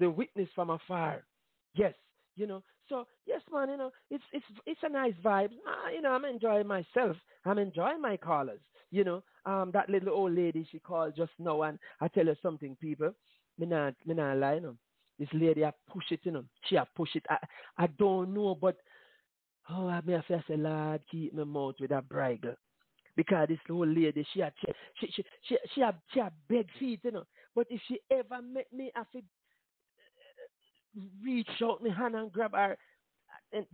[0.00, 1.24] the witness from afar.
[1.74, 1.94] Yes,
[2.36, 2.62] you know.
[2.88, 5.50] So yes, man, you know, it's it's it's a nice vibe.
[5.68, 7.16] Ah, you know, I'm enjoying myself.
[7.44, 8.60] I'm enjoying my callers.
[8.90, 12.36] You know, um, that little old lady she called just now, and I tell her
[12.42, 13.12] something, people.
[13.58, 14.76] Me not, me not lie, you know.
[15.18, 16.44] This lady, I push it, you know.
[16.64, 17.24] She I push it.
[17.30, 17.36] I,
[17.78, 18.76] I don't know, but
[19.70, 22.54] oh, I may have to say, Lord, keep my mouth with a bridle.
[23.16, 25.80] Because this old lady, she had, she, she, she, she, she,
[26.14, 27.24] she had big feet, you know.
[27.54, 29.24] But if she ever met me, I could
[31.22, 32.76] reach out my hand and grab her.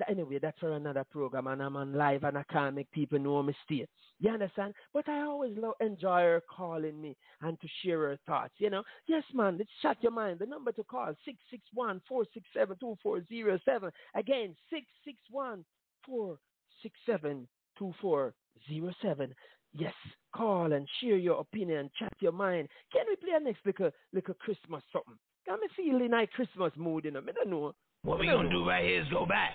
[0.09, 3.43] Anyway, that's for another program, and I'm on live, and I can't make people know
[3.43, 3.89] my state.
[4.19, 4.73] You understand?
[4.95, 8.55] But I always love, enjoy her calling me and to share her thoughts.
[8.57, 10.39] You know, yes, man, let's shut your mind.
[10.39, 13.91] The number to call six six one four six seven two four zero seven.
[14.15, 15.65] Again, six six one
[16.07, 16.39] four
[16.83, 17.47] six seven
[17.79, 18.33] two four
[18.67, 19.35] zero seven.
[19.75, 19.93] Yes,
[20.35, 22.69] call and share your opinion, chat your mind.
[22.93, 25.19] Can we play a next little little Christmas something?
[25.47, 27.21] Got me feeling like Christmas mood, you know.
[27.21, 27.75] I don't know.
[28.03, 28.51] What we gonna know.
[28.65, 29.55] do right here is go back,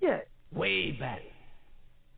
[0.00, 0.20] Yeah.
[0.52, 1.22] way back,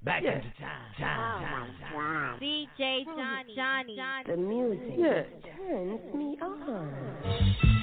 [0.02, 0.36] back Yeah.
[0.36, 2.40] into time, time, oh, time, time.
[2.40, 4.24] DJ Johnny, Johnny, Johnny.
[4.26, 5.24] The music Yeah.
[5.56, 7.79] turns me on.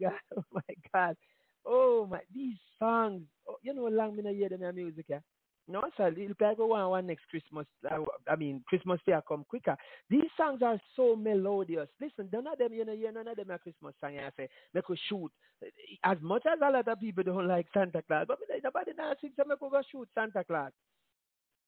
[0.00, 0.12] God!
[0.36, 1.16] Oh my God!
[1.64, 2.20] Oh my!
[2.34, 3.22] These songs.
[3.48, 5.20] Oh, you know long me not hear them music, yeah.
[5.68, 6.08] No, sir.
[6.08, 7.66] It'll like go one one next Christmas.
[7.90, 7.98] Uh,
[8.30, 9.76] I mean, Christmas Day come quicker.
[10.08, 11.88] These songs are so melodious.
[12.00, 14.16] Listen, none of them, you know, you none of them are Christmas song.
[14.16, 15.30] I say, make us shoot.
[16.04, 19.32] As much as a lot of people don't like Santa Claus, but nobody now sing,
[19.36, 20.70] so make go shoot Santa Claus.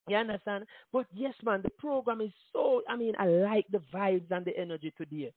[0.07, 0.65] You understand?
[0.93, 2.83] But yes, man, the program is so.
[2.89, 5.33] I mean, I like the vibes and the energy today.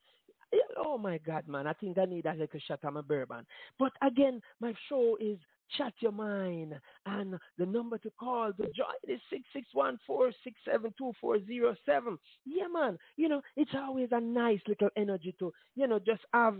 [0.78, 1.68] Oh my God, man!
[1.68, 3.46] I think I need a little shot of my bourbon.
[3.80, 5.38] But again, my show is
[5.78, 6.74] chat your mind,
[7.06, 11.14] and the number to call to join is six six one four six seven two
[11.22, 12.18] four zero seven.
[12.46, 12.98] Yeah, man.
[13.16, 16.58] You know, it's always a nice little energy to you know just have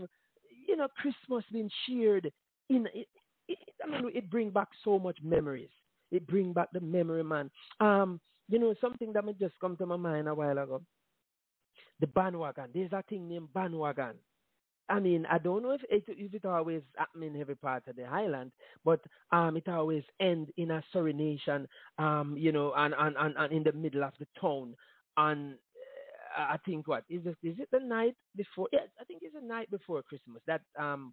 [0.66, 2.30] you know Christmas being shared
[2.70, 2.86] in.
[2.94, 3.08] It,
[3.48, 5.70] it, I mean, it brings back so much memories.
[6.10, 7.50] It brings back the memory, man.
[7.80, 10.82] Um, you know, something that me just come to my mind a while ago.
[12.02, 12.64] The bandwagon.
[12.74, 14.14] There's a thing named bandwagon.
[14.88, 17.94] I mean, I don't know if it if it always happen in every part of
[17.94, 18.50] the island,
[18.84, 18.98] but
[19.30, 21.68] um, it always end in a Surrey nation,
[21.98, 24.74] um, you know, and, and, and, and in the middle of the town.
[25.16, 25.54] And
[26.36, 27.36] uh, I think what is it?
[27.44, 28.66] Is it the night before?
[28.72, 30.42] Yes, I think it's the night before Christmas.
[30.48, 31.12] That um,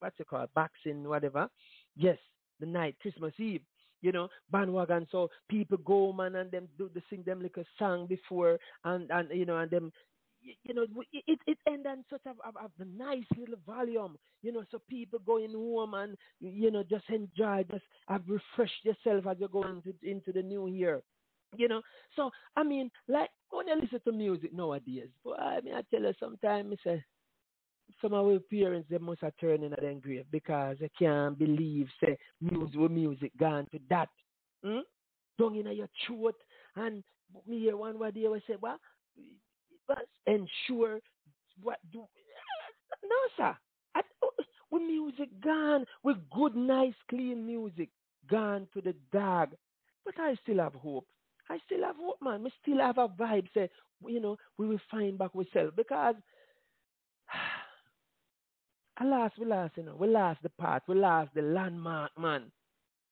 [0.00, 0.50] what's it called?
[0.54, 1.48] Boxing, whatever.
[1.96, 2.18] Yes,
[2.60, 3.62] the night, Christmas Eve
[4.02, 5.06] you know, bandwagon.
[5.10, 9.10] So people go man and them do the sing them like a song before and
[9.10, 9.90] and you know and them
[10.64, 14.64] you know it it, end on such a, a, a nice little volume, you know,
[14.70, 19.48] so people going home and you know just enjoy, just have refreshed yourself as you
[19.48, 21.02] go into into the new year.
[21.56, 21.80] You know,
[22.14, 26.02] so I mean, like when you listen to music nowadays, boy, I mean, I tell
[26.02, 27.04] you, sometimes I say,
[28.02, 31.88] some of our parents they must have turned in their grave because they can't believe
[32.02, 34.08] say music music gone to that.
[34.64, 34.80] Hmm?
[35.38, 36.36] Down in your throat
[36.76, 37.02] and
[37.46, 38.78] me hear one word they will say, Well
[39.88, 41.00] but ensure
[41.62, 42.00] what do
[43.04, 43.56] no sir.
[43.94, 44.02] I,
[44.70, 47.88] with music gone, with good, nice, clean music
[48.28, 49.50] gone to the dog.
[50.04, 51.06] But I still have hope.
[51.48, 52.42] I still have hope, man.
[52.42, 53.46] We still have a vibe.
[53.54, 53.70] Say,
[54.06, 56.14] you know, we will find back ourselves because
[59.00, 62.50] alas, we lost, you know, we lost the path, we lost the landmark, man.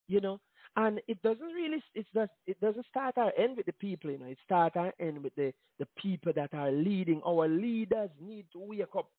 [0.09, 0.41] You know,
[0.77, 4.19] and it doesn't really, it's just, it doesn't start or end with the people, you
[4.19, 4.27] know.
[4.27, 7.21] It starts or end with the the people that are leading.
[7.27, 9.11] Our leaders need to wake up.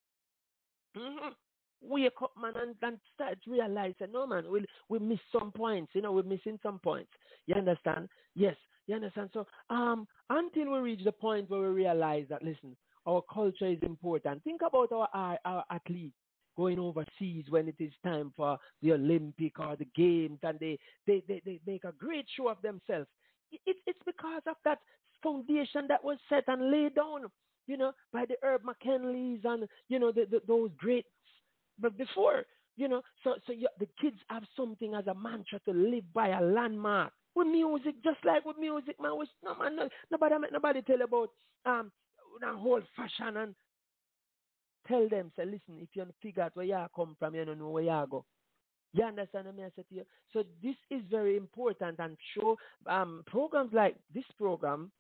[0.96, 1.36] Mhm.
[1.82, 5.92] Wake up, man, and, and start that no, man, we we miss some points.
[5.94, 7.12] You know, we're missing some points.
[7.48, 8.10] You understand?
[8.34, 8.56] Yes,
[8.88, 9.30] you understand.
[9.34, 13.78] So, um, until we reach the point where we realize that, listen, our culture is
[13.84, 14.44] important.
[14.44, 16.16] Think about our our, our athletes
[16.56, 20.78] going overseas when it is time for the Olympic or the games, and they
[21.08, 23.08] they they, they make a great show of themselves.
[23.52, 24.80] It, it, it's because of that
[25.24, 27.26] foundation that was set and laid down,
[27.68, 31.08] you know, by the Herb McKenleys and you know the, the, those greats
[31.80, 32.46] but before,
[32.78, 36.30] you know, so so you, the kids have something as a mantra to live by
[36.30, 37.12] a landmark.
[37.36, 41.30] With music, just like with music, man, which no man, no, nobody nobody tell about
[41.66, 41.92] um
[42.42, 43.56] that whole fashion and
[44.88, 47.60] tell them, say, listen, if you don't figure out where you come from, you don't
[47.60, 48.26] know where you go.
[48.94, 50.04] You understand what I say to you?
[50.32, 52.58] So this is very important and show
[52.88, 54.92] um programs like this program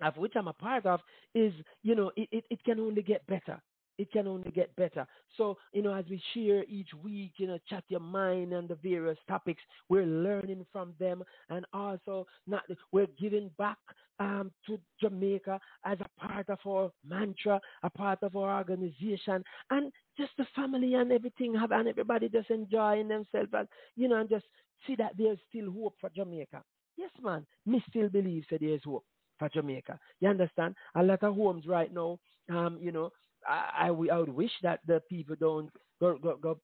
[0.00, 1.00] of which I'm a part of
[1.34, 1.52] is,
[1.82, 3.62] you know, it, it, it can only get better.
[4.02, 5.06] It can only get better.
[5.36, 8.74] So, you know, as we share each week, you know, chat your mind and the
[8.74, 13.78] various topics, we're learning from them and also not we're giving back
[14.18, 19.92] um, to Jamaica as a part of our mantra, a part of our organization, and
[20.18, 24.28] just the family and everything have and everybody just enjoying themselves and you know, and
[24.28, 24.46] just
[24.84, 26.60] see that there's still hope for Jamaica.
[26.96, 27.46] Yes, man.
[27.66, 29.04] Me still believe that there's hope
[29.38, 29.96] for Jamaica.
[30.18, 30.74] You understand?
[30.96, 32.18] A lot of homes right now,
[32.50, 33.10] um, you know,
[33.48, 35.70] I, I, I would wish that the people don't
[36.00, 36.58] go, go, go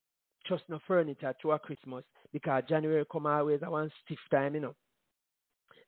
[0.47, 4.61] trust no furniture to a Christmas because January come always a one stiff time, you
[4.61, 4.75] know.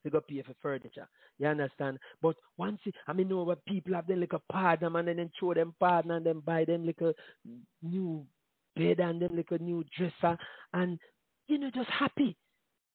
[0.03, 1.09] They go pay for furniture.
[1.39, 1.99] You understand?
[2.23, 5.55] But once it, I mean know what people have them a partner and then throw
[5.55, 7.15] them partner and then buy them like a
[7.83, 8.25] new
[8.77, 10.39] bed and them like a new dresser
[10.75, 10.99] and
[11.49, 12.37] you know just happy.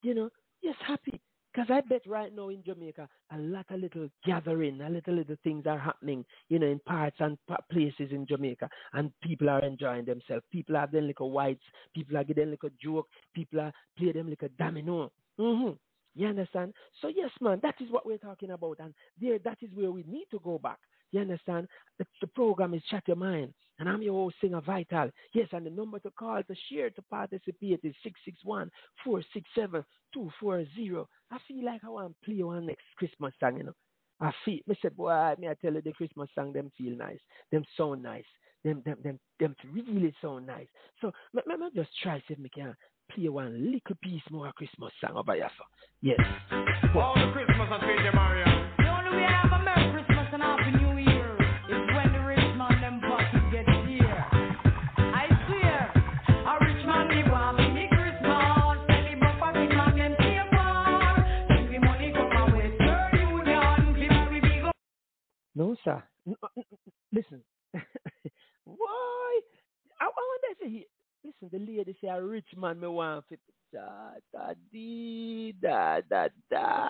[0.04, 0.30] You know,
[0.64, 1.20] just happy.
[1.56, 5.38] Because I bet right now in Jamaica, a lot of little gathering, a little little
[5.42, 7.38] things are happening, you know, in parts and
[7.72, 10.44] places in Jamaica, and people are enjoying themselves.
[10.52, 11.64] People have them little whites,
[11.94, 15.14] people are getting little joke, people are play them a domino.
[15.38, 15.70] hmm
[16.14, 16.74] You understand?
[17.02, 20.04] So yes, man, that is what we're talking about, and there, that is where we
[20.06, 20.80] need to go back.
[21.14, 21.70] You understand?
[22.00, 25.10] The, the program is Chat Your Mind, and I'm your host, Singer Vital.
[25.34, 28.72] Yes, and the number to call to share to participate is 661
[29.04, 29.84] 467
[30.14, 31.06] 240.
[31.32, 33.74] I feel like I want to play one next Christmas song, you know.
[34.22, 37.20] I feel me say, boy, me I tell you the Christmas song them feel nice.
[37.52, 38.24] Them sound nice.
[38.64, 40.68] Them them them them really sound nice.
[41.02, 42.76] So me, me, me just try see if me can
[43.12, 45.50] play one little piece more Christmas song over here.
[45.58, 45.64] So
[46.02, 46.20] yes.
[46.96, 48.65] All the Christmas and Peter Marion.
[65.56, 66.04] No, sir.
[66.28, 67.44] N- uh, n- n- Listen.
[68.66, 69.42] Why?
[70.00, 70.88] I, I wonder if he
[71.24, 73.40] listen, the lady say a rich man me want fit
[73.74, 76.90] da da dee da da da.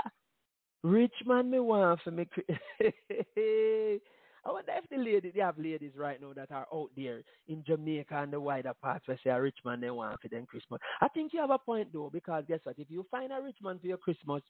[0.84, 2.28] Rich man me want for me.
[2.80, 7.64] I wonder if the lady they have ladies right now that are out there in
[7.66, 10.82] Jamaica and the wider parts where say a rich man they want for them Christmas.
[11.02, 12.80] I think you have a point though, because guess what?
[12.80, 14.44] If you find a rich man for your Christmas,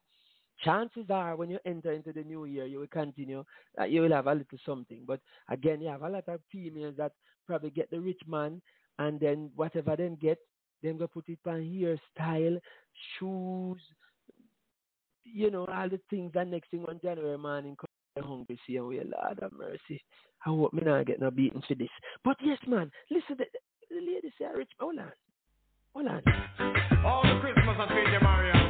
[0.63, 3.43] chances are when you enter into the new year, you will continue,
[3.79, 5.01] uh, you will have a little something.
[5.05, 5.19] But
[5.49, 7.13] again, you have a lot of females that
[7.45, 8.61] probably get the rich man,
[8.99, 10.39] and then whatever them get,
[10.81, 12.59] them go put it on hairstyle,
[13.19, 13.81] shoes,
[15.23, 16.31] you know, all the things.
[16.35, 20.01] And next thing one January morning, come they're hungry, see, and we Lord have mercy.
[20.45, 21.89] I hope me not get no beating for this.
[22.23, 23.45] But yes, man, listen, the,
[23.89, 25.11] the lady say, rich, hold on,
[25.93, 26.21] hold on.
[27.05, 28.64] All the Christmas and Peter Marion.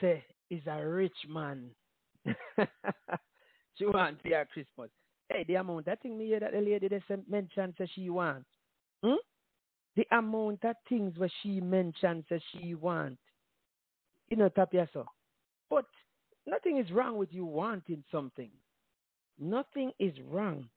[0.00, 1.70] Say is a rich man.
[3.76, 4.90] she want for her Christmas.
[5.28, 6.88] Hey, the amount that thing me hear that the lady
[7.28, 8.44] mentioned say she want.
[9.02, 9.14] Hmm?
[9.96, 13.18] The amount of things where she mentioned say she want.
[14.28, 15.06] You know, Tapia so.
[15.70, 15.86] But
[16.46, 18.50] nothing is wrong with you wanting something.
[19.38, 20.68] Nothing is wrong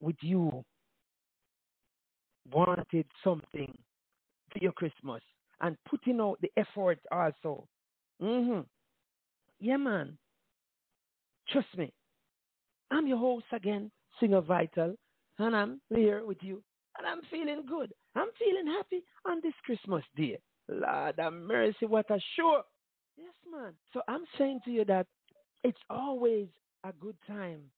[0.00, 0.64] with you
[2.52, 3.76] wanted something
[4.52, 5.22] for your Christmas.
[5.60, 7.66] and putting out the effort also.
[8.20, 8.60] Hmm
[9.60, 10.18] Yeah, man.
[11.48, 11.92] Trust me.
[12.90, 13.90] I'm your host again,
[14.20, 14.96] Singer Vital,
[15.38, 16.62] and I'm here with you,
[16.98, 17.92] and I'm feeling good.
[18.14, 20.38] I'm feeling happy on this Christmas day.
[20.68, 22.62] Lord have mercy, what a show.
[23.16, 23.74] Yes, man.
[23.92, 25.06] So I'm saying to you that
[25.64, 26.48] it's always
[26.84, 27.70] a good time.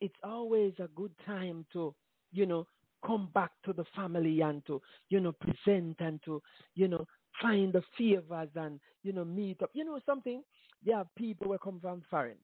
[0.00, 1.94] It's always a good time to,
[2.32, 2.66] you know,
[3.04, 6.42] come back to the family and to, you know, present and to,
[6.74, 7.04] you know,
[7.40, 9.70] find the favors and, you know, meet up.
[9.72, 10.42] You know something?
[10.84, 12.38] There are people who come from foreign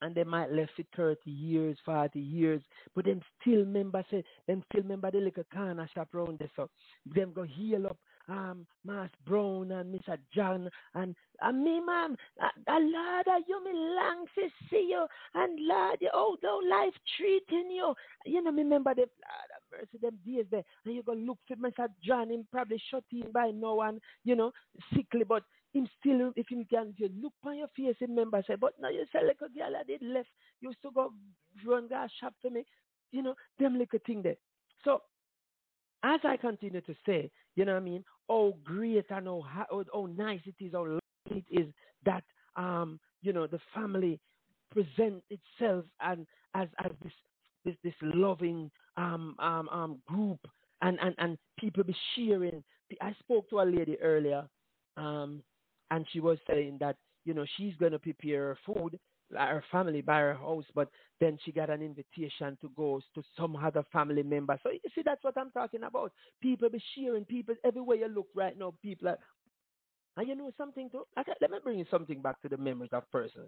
[0.00, 2.62] and they might left for 30 years, 40 years,
[2.94, 6.50] but them still remember, say, them still remember the little corner shop around there.
[6.56, 6.70] So
[7.06, 7.98] them go heal up
[8.28, 10.18] um, Mass Brown and Mr.
[10.34, 12.16] John and, and me, man.
[12.42, 15.06] Uh, Lord, you me long to see you.
[15.34, 17.94] And Lord, oh, though life treating you.
[18.26, 20.64] You know, me remember the Lord, mercy, them days there.
[20.84, 21.88] And you go look for Mr.
[22.04, 24.52] John, him probably shut in by no one, you know,
[24.94, 25.42] sickly, but
[25.72, 29.04] him still, if him can, you look on your face, remember, say, but now you
[29.12, 30.28] say, a girl I did left,
[30.60, 31.12] you to go
[31.66, 32.64] run gas shop for me.
[33.12, 34.36] You know, them little thing there.
[34.84, 35.02] So,
[36.02, 39.84] as I continue to say, you know what I mean, how great and how, how,
[39.92, 41.00] how nice it is, how lovely
[41.30, 41.66] it is
[42.04, 42.24] that,
[42.56, 44.20] um, you know, the family
[44.70, 47.12] present itself and as, as this,
[47.64, 50.40] this, this loving um, um, um, group
[50.82, 52.62] and, and, and people be sharing.
[53.00, 54.46] I spoke to a lady earlier
[54.96, 55.42] um,
[55.90, 58.98] and she was saying that, you know, she's going to prepare food
[59.32, 60.88] her family by her house, but
[61.20, 64.58] then she got an invitation to go to some other family member.
[64.62, 66.12] So you see, that's what I'm talking about.
[66.40, 69.18] People be sharing, people everywhere you look right now, people are,
[70.16, 71.04] and you know something too.
[71.16, 73.44] I let me bring you something back to the memories of person.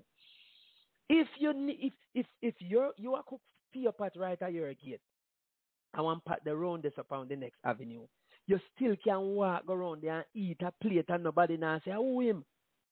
[1.09, 3.41] If you if if if you're you are cook
[3.73, 5.01] for your pot right at your gate,
[5.95, 8.07] I want pat the round this upon the next avenue.
[8.47, 12.21] You still can walk around there and eat a plate and nobody now say, oh
[12.21, 12.45] him.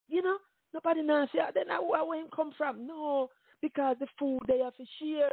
[0.09, 0.39] You know,
[0.74, 2.86] Nobody now say, "Ah, then I, where him come from?
[2.86, 3.31] No,
[3.62, 5.31] because the food they have to share.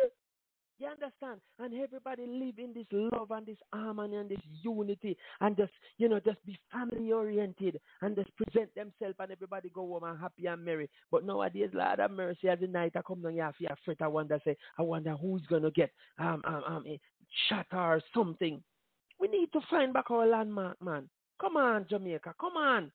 [0.78, 1.40] You understand?
[1.57, 6.10] And everybody live in this love and this harmony and this unity and just, you
[6.10, 10.48] know, just be family oriented and just present themselves and everybody go home and happy
[10.48, 10.90] and merry.
[11.12, 14.02] But nowadays, Lord have mercy, the night I come down here, I feel afraid.
[14.02, 16.99] I wonder, say, I wonder who's going to get um, um, um, a
[17.48, 18.62] shot or something.
[19.18, 21.10] We need to find back our landmark, man.
[21.40, 22.36] Come on, Jamaica.
[22.40, 22.91] Come on.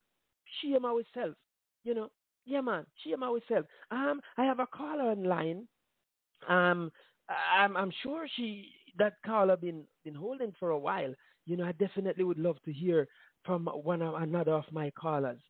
[0.61, 1.35] Shame ourselves.
[1.83, 2.09] You know,
[2.45, 2.85] yeah, man.
[3.03, 3.67] Shame ourselves.
[3.91, 5.67] Um, I have a caller online.
[6.47, 6.91] Um,
[7.55, 11.13] I'm I'm sure she that caller been been holding for a while.
[11.45, 13.07] You know, I definitely would love to hear
[13.43, 15.41] from one or another of my callers.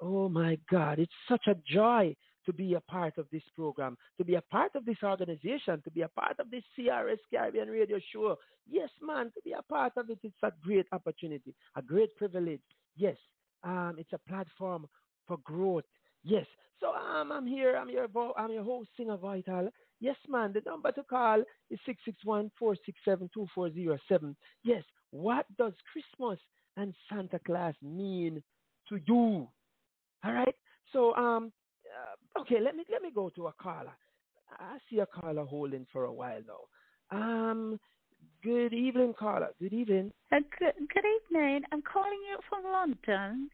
[0.00, 2.14] Oh my God, it's such a joy
[2.46, 5.90] to be a part of this program, to be a part of this organization, to
[5.90, 8.36] be a part of this CRS Caribbean radio show.
[8.68, 12.60] Yes, man, to be a part of it, it's a great opportunity, a great privilege.
[12.96, 13.16] Yes,
[13.62, 14.86] um, it's a platform
[15.26, 15.84] for growth.
[16.24, 16.46] Yes.
[16.80, 17.76] So um, I'm here.
[17.76, 19.68] I'm your vo- I'm your host, Singer Vital.
[20.00, 20.52] Yes, man.
[20.52, 24.36] The number to call is six six one four six seven two four zero seven.
[24.64, 24.82] Yes.
[25.10, 26.38] What does Christmas
[26.76, 28.42] and Santa Claus mean
[28.88, 29.48] to you?
[30.24, 30.54] All right.
[30.92, 31.52] So um,
[32.36, 32.56] uh, okay.
[32.60, 33.96] Let me let me go to a caller.
[34.58, 37.16] I see a caller holding for a while now.
[37.16, 37.78] Um,
[38.42, 39.50] good evening, caller.
[39.60, 40.12] Good evening.
[40.32, 41.62] Uh, good, good evening.
[41.72, 43.48] I'm calling you from London.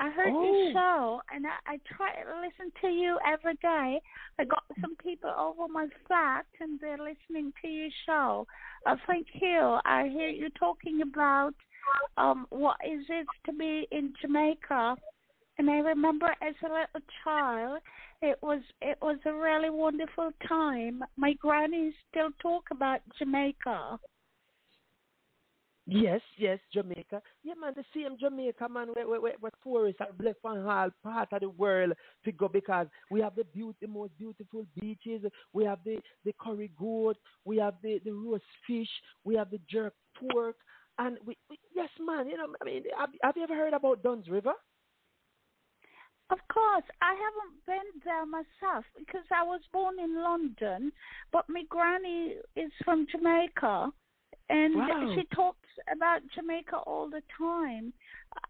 [0.00, 0.44] I heard Oh.
[0.44, 4.00] your show and I, I try to listen to you every day.
[4.38, 8.46] I got some people over my flat and they're listening to your show.
[8.86, 9.78] Uh, thank you.
[9.84, 11.54] I hear you talking about
[12.16, 14.96] um what is it to be in Jamaica.
[15.58, 17.80] And I remember as a little child
[18.22, 21.04] it was it was a really wonderful time.
[21.16, 23.98] My granny still talk about Jamaica.
[25.90, 27.22] Yes, yes, Jamaica.
[27.42, 31.32] Yeah, man, the same Jamaica, man, where, where, where, tourists are left on all part
[31.32, 31.94] of the world
[32.26, 35.22] to go because we have the beauty, most beautiful beaches,
[35.54, 37.16] we have the, the curry goat,
[37.46, 38.88] we have the, the roast fish,
[39.24, 39.94] we have the jerk
[40.30, 40.56] pork,
[40.98, 44.02] and we, we yes, man, you know, I mean, have, have you ever heard about
[44.02, 44.52] Dunn's River?
[46.28, 50.92] Of course, I haven't been there myself because I was born in London,
[51.32, 53.90] but my granny is from Jamaica,
[54.50, 55.12] and Wow.
[55.14, 57.92] she talks about Jamaica all the time.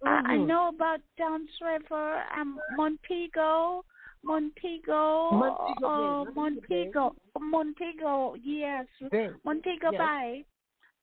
[0.04, 3.84] I, I know about Dunn's River and Montego,
[4.22, 9.30] Montego, Montego uh, Bay, Montego, Montego, yes, Bay.
[9.44, 9.98] Montego Yes.
[10.00, 10.44] Bay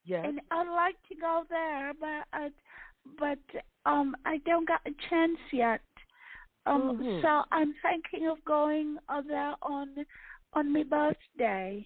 [0.05, 0.25] Yes.
[0.27, 2.49] and I'd like to go there, but I,
[3.19, 5.81] but um, I don't got a chance yet.
[6.67, 7.21] Um, Mhm.
[7.21, 9.89] so I'm thinking of going uh, there on
[10.53, 11.85] on my birthday.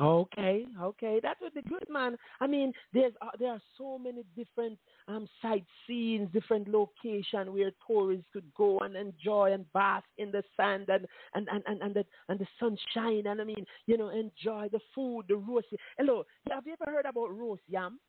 [0.00, 2.16] Okay, okay, that would be good, man.
[2.40, 8.24] I mean, there's uh, there are so many different um sightseeing, different location where tourists
[8.32, 12.04] could go and enjoy and bath in the sand and and and and, and the
[12.30, 15.66] and the sunshine, and I mean, you know, enjoy the food, the roast.
[15.98, 18.00] Hello, have you ever heard about roast yam?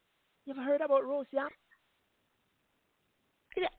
[0.46, 1.50] You ever heard about roast yam?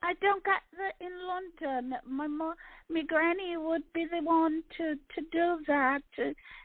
[0.01, 1.95] I don't got the in London.
[2.07, 2.53] My mom,
[2.89, 6.01] my granny would be the one to to do that,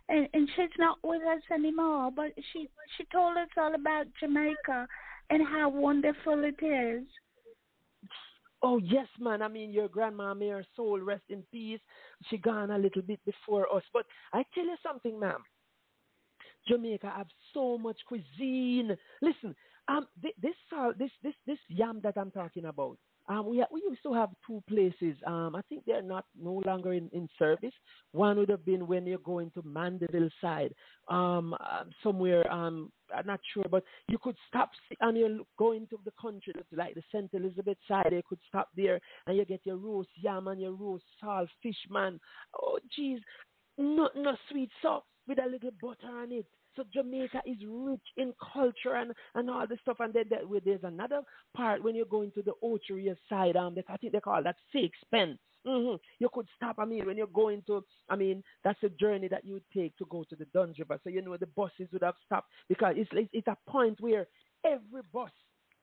[0.09, 2.11] and and she's not with us anymore.
[2.15, 4.87] But she she told us all about Jamaica
[5.31, 7.05] and how wonderful it is.
[8.63, 9.43] Oh yes, man.
[9.43, 11.81] I mean, your grandma, may her soul rest in peace.
[12.29, 15.43] She gone a little bit before us, but I tell you something, ma'am.
[16.69, 18.97] Jamaica have so much cuisine.
[19.23, 19.55] Listen,
[19.91, 22.97] um, thi- this salt, this this this yam that I'm talking about.
[23.29, 25.17] Um, we ha- we used to have two places.
[25.27, 27.73] Um, I think they're not no longer in, in service.
[28.13, 30.75] One would have been when you're going to Mandeville side,
[31.09, 32.51] um, um, somewhere.
[32.53, 36.95] Um, I'm not sure, but you could stop and you're going to the country, like
[36.95, 37.31] the St.
[37.33, 38.09] Elizabeth side.
[38.11, 41.77] You could stop there and you get your roast yam and your roast salt fish,
[41.89, 42.19] man.
[42.61, 43.19] Oh, jeez,
[43.79, 46.47] no, no sweet sauce with a little butter on it.
[46.77, 49.99] So Jamaica is rich in culture and, and all this stuff.
[50.01, 51.23] And then there, there's another
[51.57, 53.57] part when you're going to the Ocho Rios side.
[53.57, 55.39] Um, I think they call that Faith's Pen.
[55.67, 56.77] hmm You could stop.
[56.79, 60.07] I mean, when you're going to, I mean, that's a journey that you take to
[60.07, 60.99] go to the Dunn's River.
[61.03, 64.27] So you know the buses would have stopped because it's it's, it's a point where
[64.65, 65.31] every bus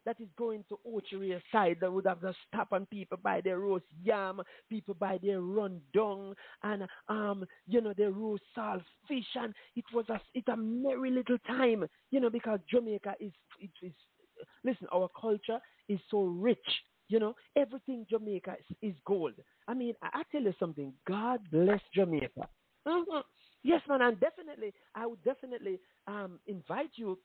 [0.07, 3.41] that is going to Ocho Rios side that would have to stop and people buy
[3.41, 8.81] their roast yam, people buy their run dung and um, you know, their roast salt
[9.05, 13.33] fish and it was a it's a merry little time, you know, because Jamaica is
[13.59, 13.91] it is
[14.63, 15.59] listen, our culture
[15.89, 16.57] is so rich.
[17.09, 19.33] You know, everything Jamaica is, is gold.
[19.67, 20.93] I mean, I, I tell you something.
[21.05, 22.47] God bless Jamaica.
[22.87, 23.23] Mhm.
[23.63, 27.19] Yes, man, and definitely, I would definitely um, invite you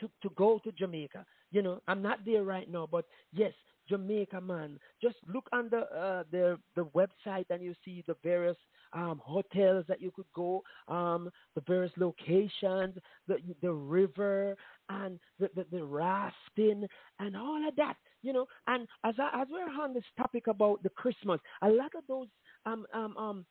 [0.00, 1.24] to, to go to Jamaica.
[1.50, 3.52] You know, I'm not there right now, but yes,
[3.88, 4.78] Jamaica, man.
[5.02, 8.56] Just look on the uh, the the website and you see the various
[8.92, 12.96] um, hotels that you could go, um, the various locations,
[13.26, 14.56] the the river
[14.88, 16.86] and the, the, the rafting
[17.18, 17.96] and all of that.
[18.22, 21.92] You know, and as I, as we're on this topic about the Christmas, a lot
[21.96, 22.28] of those
[22.66, 23.46] um um um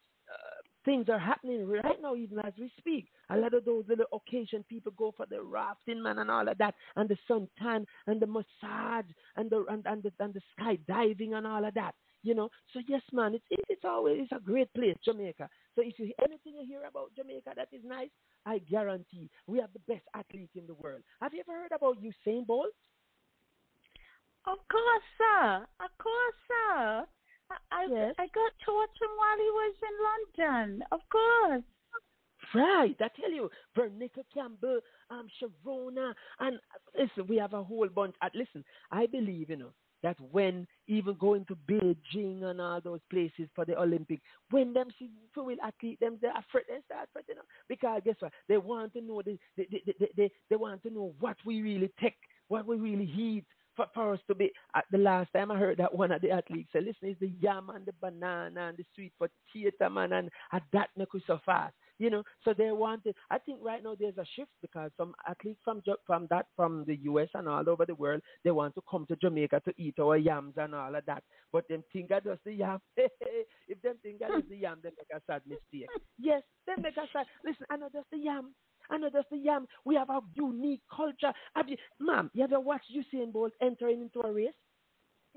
[0.86, 3.08] things are happening right now, even as we speak.
[3.30, 6.58] A lot of those little occasion people go for the rafting, man, and all of
[6.58, 11.34] that, and the suntan, and the massage, and the and, and the and the skydiving,
[11.34, 11.94] and all of that.
[12.22, 15.50] You know, so yes, man, it's it, it's always it's a great place, Jamaica.
[15.76, 18.10] So if you anything you hear about Jamaica that is nice,
[18.46, 21.02] I guarantee we have the best athletes in the world.
[21.22, 22.74] Have you ever heard about Usain Bolt?
[24.46, 25.66] Of course, sir.
[25.80, 27.06] Of course, sir.
[27.50, 28.16] I I, Yes.
[28.18, 30.84] I got to watch him while he was in London.
[30.92, 31.64] Of course.
[32.56, 34.80] Right, I tell you, Veronica Campbell,
[35.12, 36.60] um, Sharona, and
[36.98, 38.16] listen, we have a whole bunch.
[38.22, 43.02] Uh, listen, I believe, you know, that when even going to Beijing and all those
[43.12, 47.26] places for the Olympics, when them see will athlete them, they're afraid, they start afraid,
[47.28, 48.32] you know, because guess what?
[48.48, 51.62] They want to know, they, they, they, they, they, they want to know what we
[51.62, 52.16] really take,
[52.48, 53.46] what we really eat.
[53.80, 56.32] For, for us to be, uh, the last time I heard that one of the
[56.32, 60.30] athletes said, listen, it's the yam and the banana and the sweet potato, man, and
[60.52, 61.74] uh, that make us so fast.
[61.98, 63.16] You know, so they wanted.
[63.30, 66.96] I think right now there's a shift because some athletes from from that from the
[67.04, 67.28] U.S.
[67.34, 70.54] and all over the world they want to come to Jamaica to eat our yams
[70.58, 71.24] and all of that.
[71.52, 72.80] But them think I just the yam.
[72.98, 75.90] if them think I just the yam, they make a sad mistake.
[76.18, 77.26] Yes, they make a sad.
[77.46, 78.54] Listen, I know just the yam.
[79.14, 79.68] Just the yam.
[79.86, 81.34] We have a unique culture.
[81.56, 82.30] Have you, ma'am?
[82.34, 84.54] You ever watched Usain Bolt entering into a race?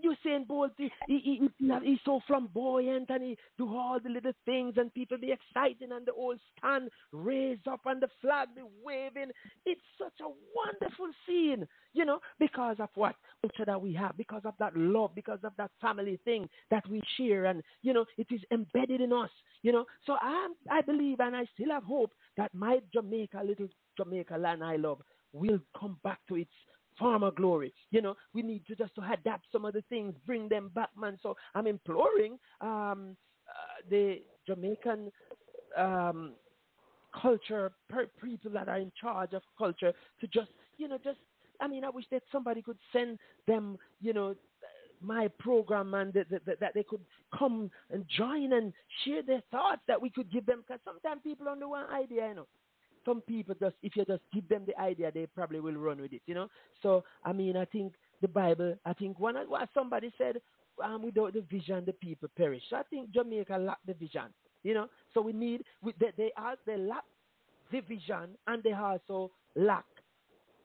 [0.05, 4.33] Usain Bolt, he, he, he, he- he's so flamboyant and he do all the little
[4.45, 8.63] things and people be excited and the whole stand raised up and the flag be
[8.85, 9.31] waving.
[9.67, 14.43] It's such a wonderful scene, you know, because of what culture that we have, because
[14.45, 18.27] of that love, because of that family thing that we share and, you know, it
[18.31, 19.31] is embedded in us,
[19.63, 19.85] you know.
[20.07, 24.65] So I, I believe and I still have hope that my Jamaica, little Jamaica land
[24.65, 25.01] I love,
[25.33, 26.51] will come back to its
[27.03, 27.73] former glory.
[27.91, 30.91] You know, we need to just to adapt some of the things, bring them back,
[30.99, 31.19] man.
[31.23, 33.17] So I'm imploring um,
[33.49, 35.11] uh, the Jamaican
[35.77, 36.33] um,
[37.21, 41.19] culture per- people that are in charge of culture to just, you know, just.
[41.61, 44.35] I mean, I wish that somebody could send them, you know,
[45.01, 47.03] my program and that, that, that they could
[47.39, 48.73] come and join and
[49.05, 50.65] share their thoughts that we could give them.
[50.67, 52.47] Because sometimes people only one idea, you know
[53.05, 56.13] some people just if you just give them the idea they probably will run with
[56.13, 56.49] it you know
[56.83, 60.41] so i mean i think the bible i think one what somebody said
[60.83, 64.75] um, without the vision the people perish so i think jamaica lack the vision you
[64.75, 67.05] know so we need we, they, they are they lack
[67.71, 69.85] the vision and they also lack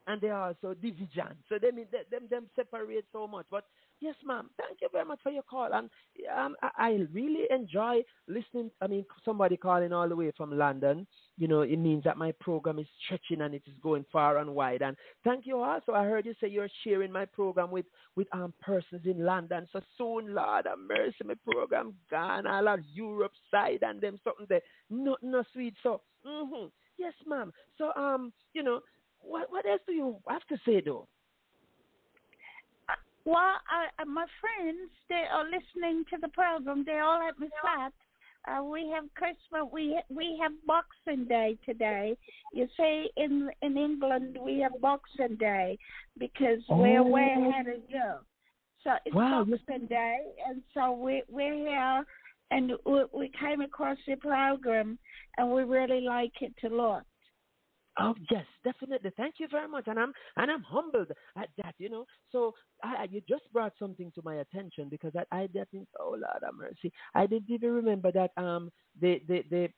[0.07, 1.35] and they are also division.
[1.49, 3.45] So they mean them them separate so much.
[3.51, 3.65] But
[3.99, 5.69] yes, ma'am, thank you very much for your call.
[5.73, 5.89] And
[6.35, 8.71] um, I, really enjoy listening.
[8.81, 11.07] I mean, somebody calling all the way from London.
[11.37, 14.53] You know, it means that my program is stretching and it is going far and
[14.55, 14.81] wide.
[14.81, 15.93] And thank you also.
[15.93, 19.67] I heard you say you're sharing my program with with um persons in London.
[19.71, 24.47] So soon, Lord have mercy, my program gone all of Europe side and them something
[24.49, 24.61] there.
[24.89, 25.75] Not no sweet.
[25.83, 26.65] So, hmm
[26.97, 27.51] yes, ma'am.
[27.77, 28.81] So um, you know,
[29.21, 31.07] what what else do you have to say though?
[33.31, 36.83] Well, I, my friends, they are listening to the program.
[36.85, 37.93] They all at my flat.
[38.47, 39.69] Uh, we have Christmas.
[39.73, 42.15] We we have Boxing Day today.
[42.53, 45.77] You see, in in England we have Boxing Day
[46.17, 47.49] because we're way Oh.
[47.49, 48.11] ahead of you.
[48.83, 49.43] So it's Wow.
[49.43, 52.05] Boxing Day, and so we we're here,
[52.51, 54.97] and we, we came across your program,
[55.37, 57.03] and we really like it a lot.
[57.99, 59.11] Oh yes, definitely.
[59.17, 61.75] Thank you very much, and I'm and I'm humbled at that.
[61.77, 62.53] You know, so
[62.83, 65.87] I, you just brought something to my attention because I I didn't.
[65.99, 69.69] Oh Lord have mercy, I didn't even remember that um the the the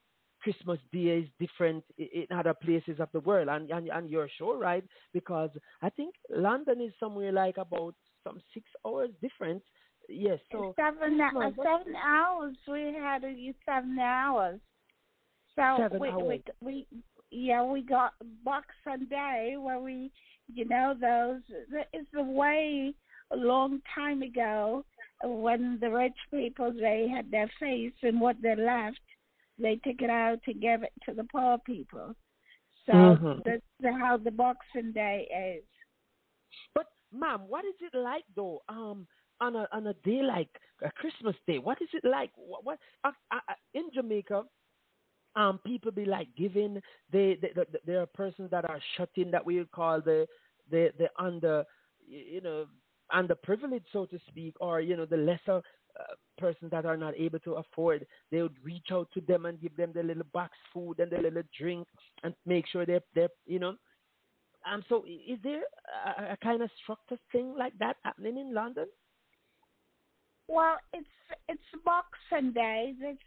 [0.42, 4.58] Christmas Day is different in other places of the world, and and and you're sure
[4.58, 4.84] right
[5.14, 5.52] because
[5.82, 9.64] I think London is somewhere like about some six hours difference.
[10.10, 12.56] Yes, so seven uh, seven hours.
[12.68, 14.60] We had you seven hours.
[15.56, 16.42] So Seven we, hours.
[16.62, 20.12] we we yeah we got Boxing Day where we
[20.54, 21.42] you know those
[21.94, 22.94] it's a way
[23.32, 24.84] a long time ago
[25.24, 29.00] when the rich people they had their face and what they left
[29.60, 32.16] they took it out to give it to the poor people.
[32.86, 33.44] So Mhm.
[33.44, 35.28] that's how the Boxing Day
[35.60, 35.66] is.
[36.74, 38.64] But ma'am, what is it like though?
[38.68, 39.08] Um,
[39.42, 42.32] on a on a day like a Christmas day, what is it like?
[42.36, 44.46] What, what uh, uh, uh, in Jamaica?
[45.36, 46.82] Um, people be like giving.
[47.12, 50.28] They, they, they there are persons that are shut in that we would call the
[50.72, 51.64] the the under
[52.08, 52.66] you know
[53.14, 55.62] underprivileged so to speak, or you know the lesser.
[56.00, 59.60] Uh, persons that are not able to afford, they would reach out to them and
[59.60, 61.86] give them the little box food and the little drink
[62.24, 63.76] and make sure they're, they're you know,
[64.72, 65.64] um, so is there
[66.06, 68.86] a, a kind of structured thing like that happening in London?
[70.48, 71.08] Well, it's
[71.48, 72.94] it's Boxing Day.
[73.00, 73.22] It's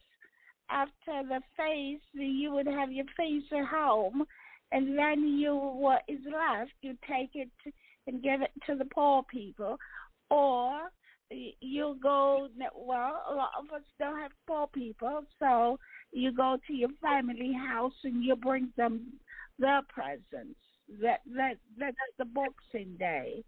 [0.72, 2.04] after the feast.
[2.12, 4.24] You would have your feast at home,
[4.72, 7.50] and then you what is left, you take it
[8.06, 9.76] and give it to the poor people,
[10.30, 10.90] or
[11.30, 12.48] you go.
[12.74, 15.78] Well, a lot of us don't have poor people, so
[16.12, 19.12] you go to your family house and you bring them
[19.58, 20.58] their presents.
[21.00, 23.44] That that that's the Boxing Day.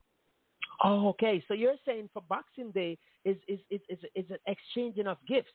[0.82, 1.42] Oh, okay.
[1.46, 5.52] So you're saying for Boxing Day is is is is, is an exchanging of gifts.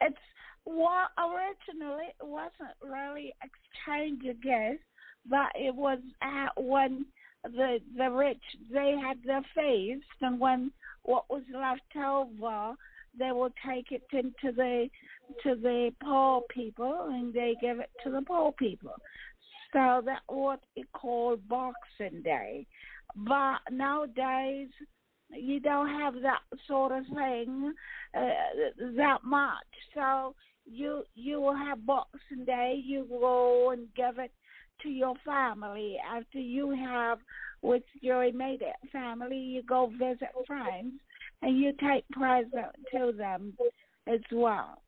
[0.00, 0.16] It's
[0.64, 4.84] well originally it wasn't really exchange of gifts,
[5.28, 7.06] but it was uh, when
[7.44, 10.70] the the rich they had their feast, and when
[11.02, 12.74] what was left over,
[13.18, 14.88] they will take it into the
[15.42, 18.94] to the poor people, and they give it to the poor people.
[19.72, 22.66] So that what it called Boxing Day,
[23.16, 24.68] but nowadays
[25.32, 27.72] you don't have that sort of thing
[28.14, 28.20] uh,
[28.96, 29.66] that much.
[29.94, 30.34] So
[30.64, 32.80] you you will have Boxing Day.
[32.84, 34.32] You go and give it
[34.82, 37.18] to your family after you have
[37.62, 39.36] with your immediate family.
[39.36, 40.94] You go visit friends
[41.42, 43.54] and you take present to them
[44.06, 44.82] as well.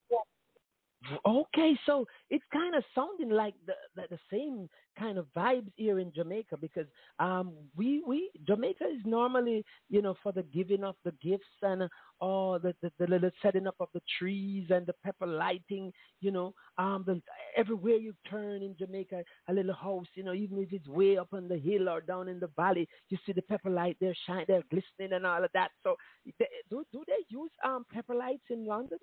[1.27, 5.99] Okay, so it's kind of sounding like the, the the same kind of vibes here
[5.99, 6.87] in Jamaica because
[7.19, 11.89] um we we Jamaica is normally you know for the giving of the gifts and
[12.21, 16.31] all the, the the little setting up of the trees and the pepper lighting you
[16.31, 17.21] know um the
[17.57, 21.29] everywhere you turn in Jamaica a little house you know even if it's way up
[21.33, 24.45] on the hill or down in the valley you see the pepper light they're shine
[24.47, 25.97] they're glistening and all of that so
[26.39, 28.99] they, do do they use um pepper lights in London?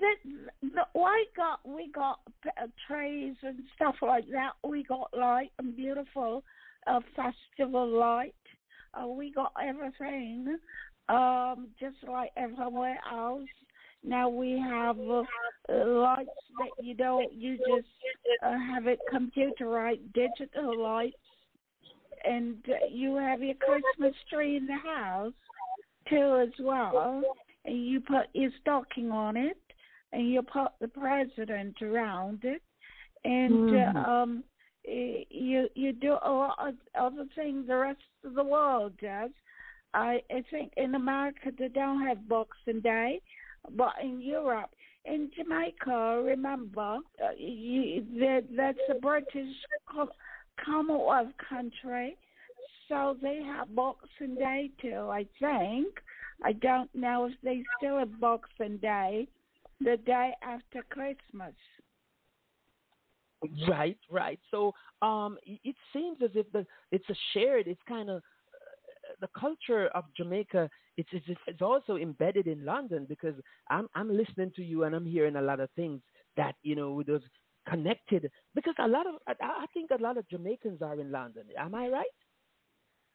[0.00, 2.20] The, the, we got we got
[2.86, 4.52] trees and stuff like that.
[4.68, 6.44] We got light and beautiful
[6.86, 8.34] uh, festival light.
[8.94, 10.58] Uh, we got everything,
[11.08, 13.48] um, just like everywhere else.
[14.04, 15.22] Now we have uh,
[15.68, 17.88] lights that you don't you just
[18.44, 21.16] uh, have it computerized digital lights,
[22.24, 22.56] and
[22.90, 25.32] you have your Christmas tree in the house
[26.08, 27.22] too as well.
[27.64, 29.58] And you put your stocking on it
[30.12, 32.62] and you put the president around it,
[33.24, 34.04] and Mhm.
[34.04, 34.44] uh, um,
[34.84, 39.30] you you do a lot of other things the rest of the world does.
[39.94, 43.20] I I think in America they don't have Boxing Day,
[43.76, 44.70] but in Europe
[45.04, 49.54] in Jamaica, remember, uh, you, that that's a British
[50.64, 52.16] Commonwealth country,
[52.88, 55.08] so they have Boxing Day too.
[55.10, 55.88] I think.
[56.44, 59.26] I don't know if they still have Boxing Day,
[59.80, 61.54] the day after Christmas.
[63.68, 64.40] Right, right.
[64.50, 67.68] So um, it seems as if the it's a shared.
[67.68, 70.68] It's kind of uh, the culture of Jamaica.
[70.96, 73.34] It's, it's it's also embedded in London because
[73.70, 76.00] I'm I'm listening to you and I'm hearing a lot of things
[76.36, 77.22] that you know those
[77.68, 81.44] connected because a lot of I, I think a lot of Jamaicans are in London.
[81.56, 82.06] Am I right?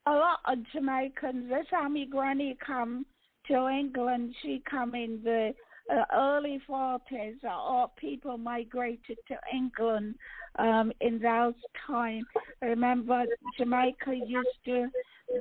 [0.06, 1.50] a lot of Jamaicans.
[1.50, 3.06] This time my granny come
[3.48, 4.36] to England.
[4.42, 5.54] She come in the
[5.92, 7.36] uh, early forties.
[7.48, 10.16] All people migrated to England
[10.60, 11.54] um, in those
[11.88, 12.24] time.
[12.62, 13.26] I remember
[13.58, 14.88] Jamaica used to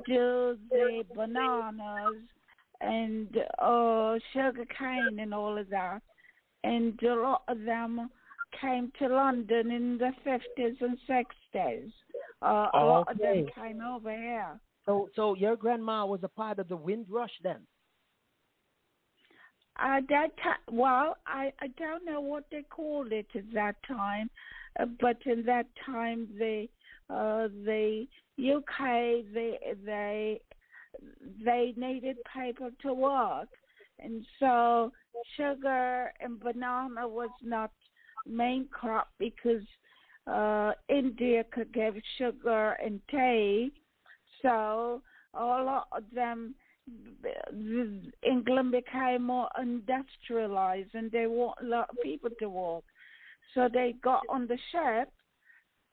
[0.07, 2.21] do the bananas
[2.81, 6.01] and uh, sugar cane and all of that,
[6.63, 8.09] and a lot of them
[8.59, 11.91] came to London in the fifties and sixties.
[12.41, 14.59] Uh, a lot of them came over here.
[14.85, 17.61] So so your grandma was a part of the Windrush then.
[19.79, 24.29] Uh, that ti well, I I don't know what they called it at that time,
[24.79, 26.67] uh, but in that time the
[27.09, 30.41] uh the UK they they
[31.43, 33.49] they needed people to work,
[33.99, 34.91] and so
[35.37, 37.71] sugar and banana was not
[38.27, 39.65] main crop because
[40.27, 43.71] uh India could give sugar and tea,
[44.43, 45.01] so
[45.33, 46.53] a lot of them
[48.23, 52.83] England became more industrialized and they want a lot of people to work.
[53.53, 55.09] So they got on the ship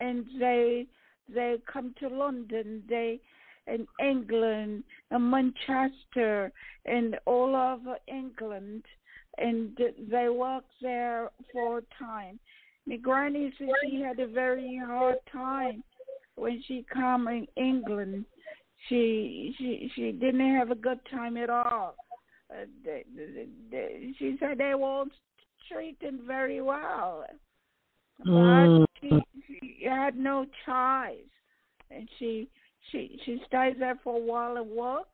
[0.00, 0.86] and they
[1.28, 3.20] they come to London, they
[3.66, 6.50] in England and Manchester
[6.86, 8.84] and all over England
[9.38, 9.78] and
[10.10, 12.38] they worked there for a time.
[12.86, 15.84] My granny said she had a very hard time
[16.34, 18.24] when she come in England
[18.88, 21.94] she she she didn't have a good time at all.
[22.50, 25.12] Uh, they, they, they, she said they weren't
[25.70, 27.24] treated very well,
[28.26, 28.86] Mm.
[28.86, 31.32] but she, she had no choice,
[31.90, 32.48] and she
[32.90, 35.08] she she stayed there for a while and work,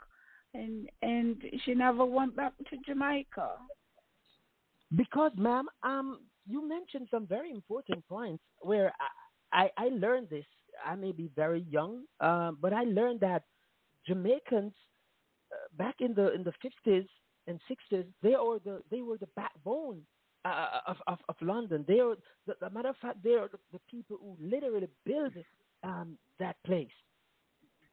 [0.55, 3.51] and and she never went back to Jamaica.
[4.95, 8.93] Because, ma'am, um, you mentioned some very important points where
[9.53, 10.45] I, I, I learned this.
[10.85, 13.43] I may be very young, uh, but I learned that
[14.07, 14.73] Jamaicans
[15.53, 17.07] uh, back in the in the fifties
[17.47, 20.03] and sixties, they are the they were the backbone
[20.45, 21.85] uh, of, of of London.
[21.87, 22.17] They are
[22.47, 25.35] the, the matter of fact, they are the, the people who literally built
[25.83, 26.89] um, that place.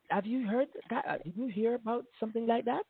[0.09, 1.05] Have you heard that?
[1.07, 2.83] Uh, Did you hear about something like that?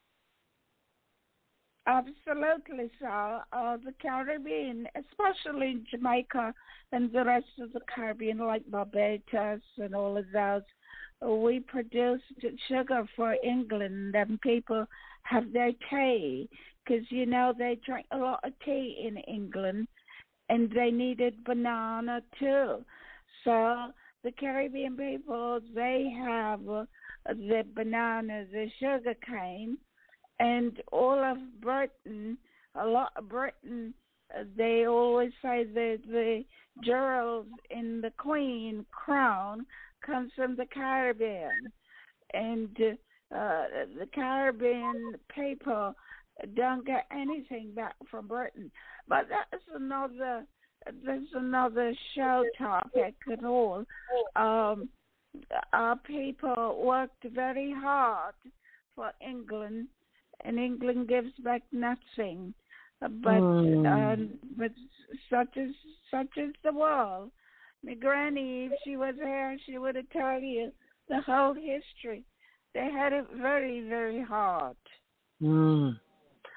[1.85, 3.41] Absolutely, so.
[3.51, 6.53] Uh, the Caribbean, especially Jamaica
[6.91, 10.61] and the rest of the Caribbean, like Barbados and all of those,
[11.21, 12.23] we produced
[12.67, 14.85] sugar for England, and people
[15.23, 16.49] have their tea
[16.85, 19.87] because you know they drink a lot of tea in England,
[20.49, 22.83] and they needed banana too.
[23.43, 23.91] So
[24.23, 29.77] the Caribbean people they have the banana, the sugar cane
[30.39, 32.37] and all of Britain,
[32.75, 33.93] a lot of Britain,
[34.37, 36.43] uh, they always say that the
[36.83, 39.65] jewels in the Queen crown
[40.05, 41.71] comes from the Caribbean,
[42.33, 42.75] and
[43.31, 43.63] uh,
[43.99, 45.93] the Caribbean people
[46.55, 48.71] don't get anything back from Britain.
[49.07, 50.45] But that's another
[50.85, 53.85] that's another show topic at all.
[54.35, 54.89] Um,
[55.71, 58.35] our people worked very hard
[58.95, 59.87] for England
[60.43, 62.53] and England gives back nothing.
[63.01, 63.85] Uh, But Mm.
[63.95, 64.71] um, but
[65.29, 65.75] such is
[66.11, 67.31] such is the world.
[67.83, 70.71] My granny, if she was here, she would have told you
[71.09, 72.23] the whole history.
[72.73, 74.77] They had it very very hard.
[75.41, 75.99] Mm.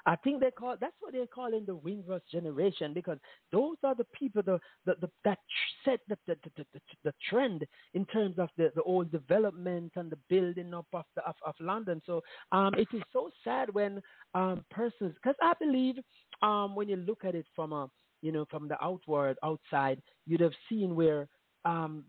[0.07, 3.17] I think they call that's what they're calling the Windrush generation because
[3.51, 5.37] those are the people the, the, the that
[5.83, 10.09] set the the, the, the, the trend in terms of the, the old development and
[10.09, 12.01] the building up of the, of, of London.
[12.05, 12.23] So
[12.53, 14.01] um, it is so sad when
[14.33, 15.95] um, persons because I believe
[16.41, 17.89] um, when you look at it from a
[18.21, 21.27] you know from the outward outside you'd have seen where
[21.65, 22.05] um,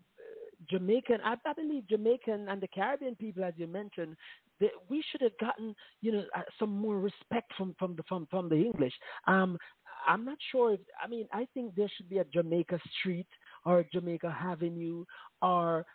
[0.69, 4.17] Jamaican, I, I believe Jamaican and the Caribbean people, as you mentioned,
[4.61, 8.27] that we should have gotten, you know, uh, some more respect from from the from
[8.31, 8.93] from the English.
[9.27, 9.59] Um,
[10.07, 13.29] I'm not sure if I mean I think there should be a Jamaica Street
[13.65, 15.05] or Jamaica Avenue
[15.43, 15.87] or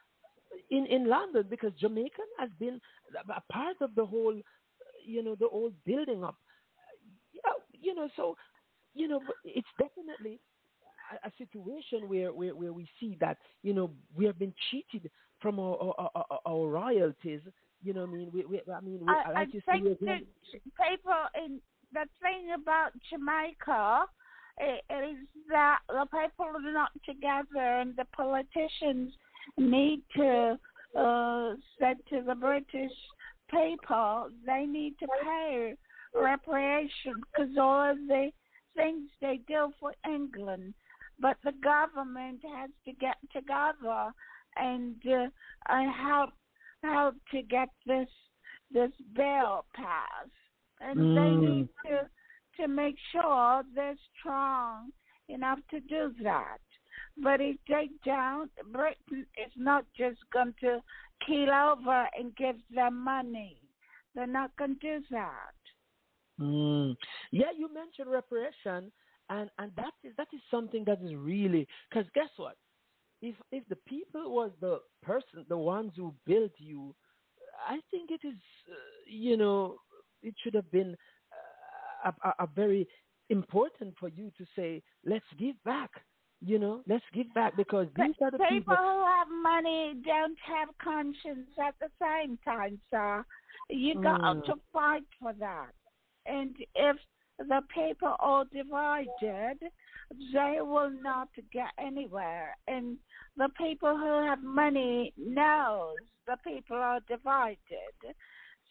[0.70, 2.80] in in London because Jamaican has been
[3.36, 4.40] a part of the whole,
[5.06, 6.36] you know, the old building up.
[7.46, 8.36] Know, you know, so
[8.94, 10.40] you know, it's definitely
[11.12, 15.10] a, a situation where, where where we see that you know we have been cheated
[15.42, 17.42] from our our, our, our royalties.
[17.84, 19.86] You know, what I mean, we, we I mean, we, I, I like you think
[20.00, 20.22] say,
[20.54, 20.60] the
[20.90, 21.14] people
[21.44, 21.60] in
[21.92, 24.06] the thing about Jamaica
[24.62, 25.18] is
[25.50, 29.14] that the people are not together, and the politicians
[29.58, 30.58] need to
[30.98, 32.92] uh, say to the British
[33.50, 35.76] people they need to pay
[36.16, 38.30] reparation because all of the
[38.76, 40.74] things they do for England,
[41.24, 44.02] but the government has to get together
[44.58, 46.32] and uh, uh, help
[46.84, 48.10] help to get this
[48.78, 50.42] this bill passed,
[50.82, 51.16] and Mm.
[51.18, 51.96] they need to
[52.58, 54.92] to make sure they're strong
[55.30, 56.60] enough to do that.
[57.18, 60.74] But if they don't, Britain is not just going to
[61.26, 63.58] keel over and give them money.
[64.14, 65.56] They're not going to do that.
[66.40, 66.96] Mm.
[67.32, 68.92] Yeah, you mentioned reparation,
[69.30, 72.56] and and that is that is something that is really because guess what?
[73.22, 76.96] If if the people was the person, the ones who built you,
[77.68, 78.36] I think it is
[78.70, 78.74] uh,
[79.08, 79.78] you know
[80.22, 80.96] it should have been
[82.06, 82.88] uh, a, a, a very
[83.30, 85.92] important for you to say let's give back.
[86.42, 88.78] You know, let's give back because these are the People people.
[88.78, 93.24] who have money don't have conscience at the same time, sir.
[93.70, 94.44] You got Mm.
[94.46, 95.72] to fight for that.
[96.26, 96.98] And if
[97.40, 99.58] the people are divided,
[100.34, 102.56] they will not get anywhere.
[102.68, 102.98] And
[103.38, 105.98] the people who have money knows
[106.28, 107.58] the people are divided.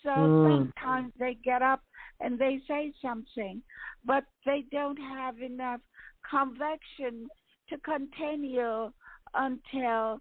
[0.03, 0.43] So Mm.
[0.43, 1.83] sometimes they get up
[2.21, 3.63] and they say something,
[4.05, 5.81] but they don't have enough
[6.29, 7.29] conviction
[7.69, 8.93] to continue
[9.35, 10.21] until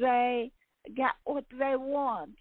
[0.00, 0.50] they
[0.94, 2.36] get what they want.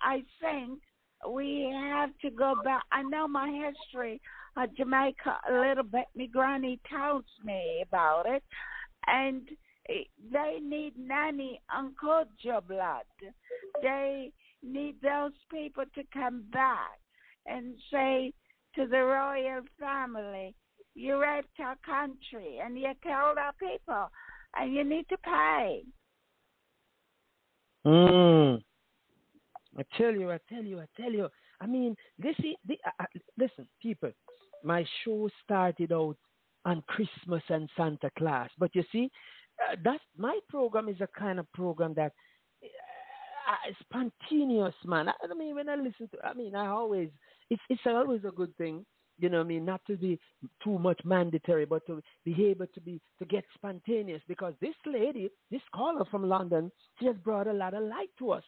[0.00, 0.80] I think
[1.28, 2.82] we have to go back.
[2.92, 4.20] I know my history
[4.56, 6.06] of Jamaica a little bit.
[6.16, 8.42] My granny tells me about it,
[9.06, 9.42] and
[9.88, 13.04] eh, they need nanny uncle your blood.
[13.82, 14.32] They
[14.62, 16.98] need those people to come back
[17.46, 18.32] and say
[18.76, 20.54] to the royal family,
[20.94, 24.10] you raped our country and you killed our people,
[24.56, 25.82] and you need to pay.
[27.86, 28.60] Mm.
[29.76, 31.28] I tell you, I tell you, I tell you.
[31.60, 33.04] I mean, this is the, uh, uh,
[33.38, 34.10] listen, people.
[34.64, 36.16] My show started out
[36.64, 39.10] on Christmas and Santa Claus, but you see,
[39.70, 42.12] uh, that's my program is a kind of program that
[42.62, 45.08] uh, is spontaneous, man.
[45.08, 47.10] I, I mean, when I listen to, I mean, I always,
[47.50, 48.84] it's it's always a good thing,
[49.18, 49.40] you know.
[49.40, 50.18] I mean, not to be
[50.62, 54.22] too much mandatory, but to be able to be to get spontaneous.
[54.26, 58.32] Because this lady, this caller from London, she has brought a lot of light to
[58.32, 58.44] us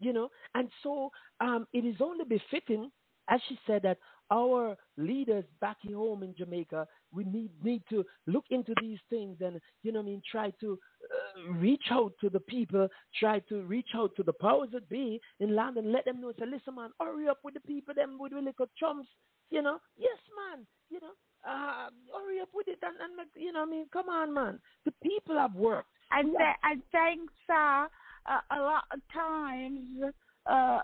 [0.00, 1.10] you know and so
[1.40, 2.90] um, it is only befitting
[3.28, 3.98] as she said that
[4.30, 9.60] our leaders back home in jamaica we need need to look into these things and
[9.82, 12.88] you know i mean try to uh, reach out to the people
[13.18, 16.46] try to reach out to the powers that be in london let them know say
[16.46, 19.08] listen man hurry up with the people them with the little chumps
[19.50, 19.78] you know?
[19.96, 21.14] Yes man you know?
[21.48, 23.86] Uh, hurry up with it and, and you know i mean?
[23.92, 24.58] Come on man.
[24.84, 25.88] The people have worked.
[26.10, 27.88] And th- I think, sir,
[28.26, 30.14] uh, a lot of times,
[30.48, 30.80] uh, uh,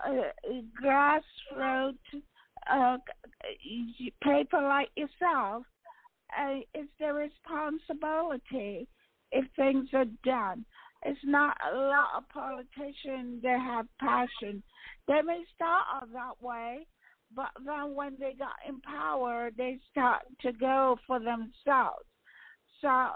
[0.83, 2.21] grassroots
[2.71, 2.97] uh,
[4.23, 5.63] people like yourself,
[6.37, 8.87] uh, it's their responsibility
[9.31, 10.65] if things are done.
[11.05, 14.63] It's not a lot of politicians that have passion.
[15.07, 16.87] They may start that way,
[17.35, 22.05] but then when they got in power, they start to go for themselves.
[22.81, 23.09] So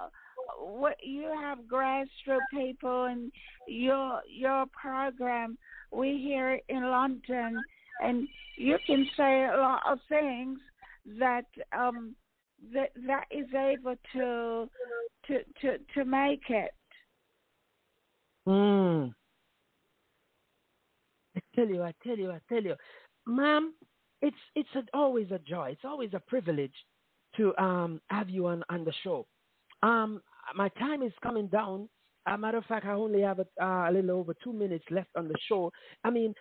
[0.60, 3.32] what you have grassroots people and
[3.68, 5.58] your your program
[5.92, 7.62] we here in London
[8.04, 10.60] and you can say a lot of things
[11.20, 11.46] that
[11.78, 12.16] um
[12.74, 14.70] that that is able to
[15.28, 16.72] to to to make it
[18.48, 19.14] Mm.
[21.36, 22.76] I tell you, I tell you, I tell you,
[23.26, 23.74] ma'am,
[24.22, 25.70] it's it's a, always a joy.
[25.72, 26.74] It's always a privilege
[27.36, 29.28] to um have you on on the show.
[29.84, 30.22] Um,
[30.56, 31.90] my time is coming down.
[32.26, 34.86] As a matter of fact, I only have a, uh, a little over two minutes
[34.92, 35.72] left on the show.
[36.04, 36.34] I mean,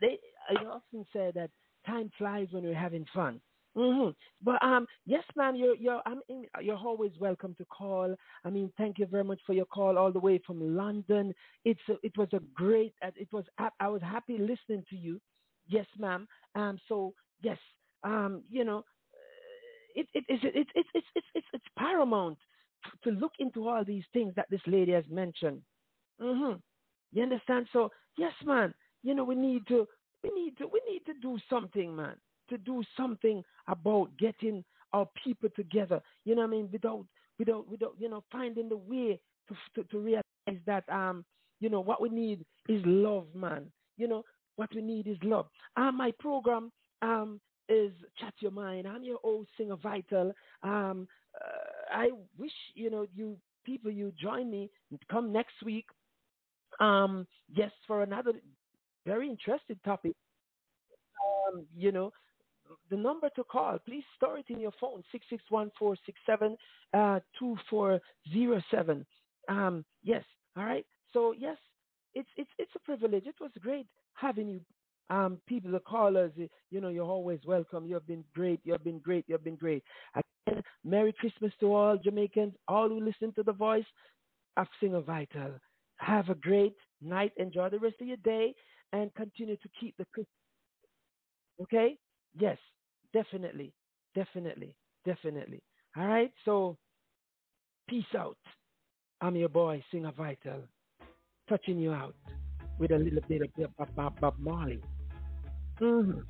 [0.00, 0.18] they
[0.50, 1.50] I often say that
[1.86, 3.40] time flies when you're having fun.
[3.76, 4.10] hmm
[4.42, 8.14] But um, yes, ma'am, you're you're I'm in, you're always welcome to call.
[8.44, 11.34] I mean, thank you very much for your call all the way from London.
[11.64, 12.94] It's a, it was a great.
[13.04, 13.44] uh, It was
[13.80, 15.20] I was happy listening to you.
[15.66, 16.26] Yes, ma'am.
[16.54, 17.58] Um, so yes,
[18.04, 18.84] um, you know,
[19.94, 22.38] it it is it, it, it, it's it's it's it's paramount
[23.02, 25.62] to look into all these things that this lady has mentioned.
[26.20, 26.52] hmm
[27.12, 27.66] You understand?
[27.72, 28.74] So yes, ma'am.
[29.02, 29.86] You know, we need to
[30.24, 32.16] we need to we need to do something, man.
[32.50, 36.00] To do something about getting our people together.
[36.24, 36.68] You know what I mean?
[36.72, 37.04] Without
[37.38, 41.24] without without you know finding the way to to, to realize that um
[41.60, 43.66] you know what we need is love, man.
[43.96, 44.24] You know
[44.56, 45.46] what we need is love.
[45.76, 46.72] Uh, my program
[47.02, 48.86] um is Chat Your Mind.
[48.86, 50.32] I'm your old singer Vital.
[50.62, 51.08] Um,
[51.40, 54.70] uh, I wish you know you people you join me
[55.10, 55.86] come next week.
[56.80, 58.32] Um, yes, for another
[59.06, 60.14] very interesting topic.
[61.48, 62.12] Um, you know,
[62.90, 65.02] the number to call, please store it in your phone,
[65.50, 66.56] 661-467,
[66.94, 69.06] uh, 2407.
[69.48, 70.24] Um, yes,
[70.56, 70.86] all right.
[71.12, 71.58] So yes,
[72.14, 73.26] it's it's it's a privilege.
[73.26, 74.60] It was great having you
[75.10, 76.32] um, people, the callers,
[76.70, 77.86] you know, you're always welcome.
[77.86, 78.60] You've been great.
[78.64, 79.24] You've been great.
[79.28, 79.84] You've been great.
[80.14, 83.84] Again, Merry Christmas to all Jamaicans, all who listen to the voice
[84.56, 85.52] of Singer Vital.
[85.96, 87.32] Have a great night.
[87.36, 88.54] Enjoy the rest of your day
[88.94, 90.28] and continue to keep the Christmas.
[91.62, 91.98] Okay?
[92.38, 92.58] Yes,
[93.14, 93.74] definitely.
[94.14, 94.76] Definitely.
[95.06, 95.62] Definitely.
[95.96, 96.32] All right?
[96.46, 96.78] So,
[97.88, 98.38] peace out.
[99.20, 100.64] I'm your boy, Singer Vital,
[101.48, 102.16] touching you out
[102.78, 104.82] with a little bit of Bob, Bob, Bob Marley.
[105.80, 106.20] hmm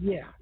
[0.00, 0.22] Yeah.
[0.22, 0.41] Yeah.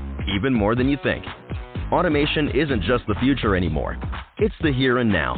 [0.27, 1.25] Even more than you think.
[1.91, 3.97] Automation isn't just the future anymore,
[4.37, 5.35] it's the here and now.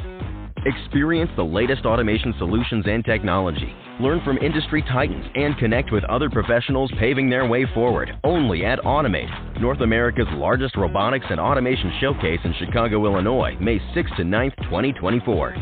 [0.65, 3.73] Experience the latest automation solutions and technology.
[3.99, 8.79] Learn from industry titans and connect with other professionals paving their way forward only at
[8.79, 14.55] Automate, North America's largest robotics and automation showcase in Chicago, Illinois, May 6th to 9th,
[14.63, 15.55] 2024.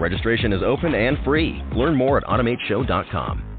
[0.00, 1.62] Registration is open and free.
[1.74, 3.49] Learn more at automateshow.com.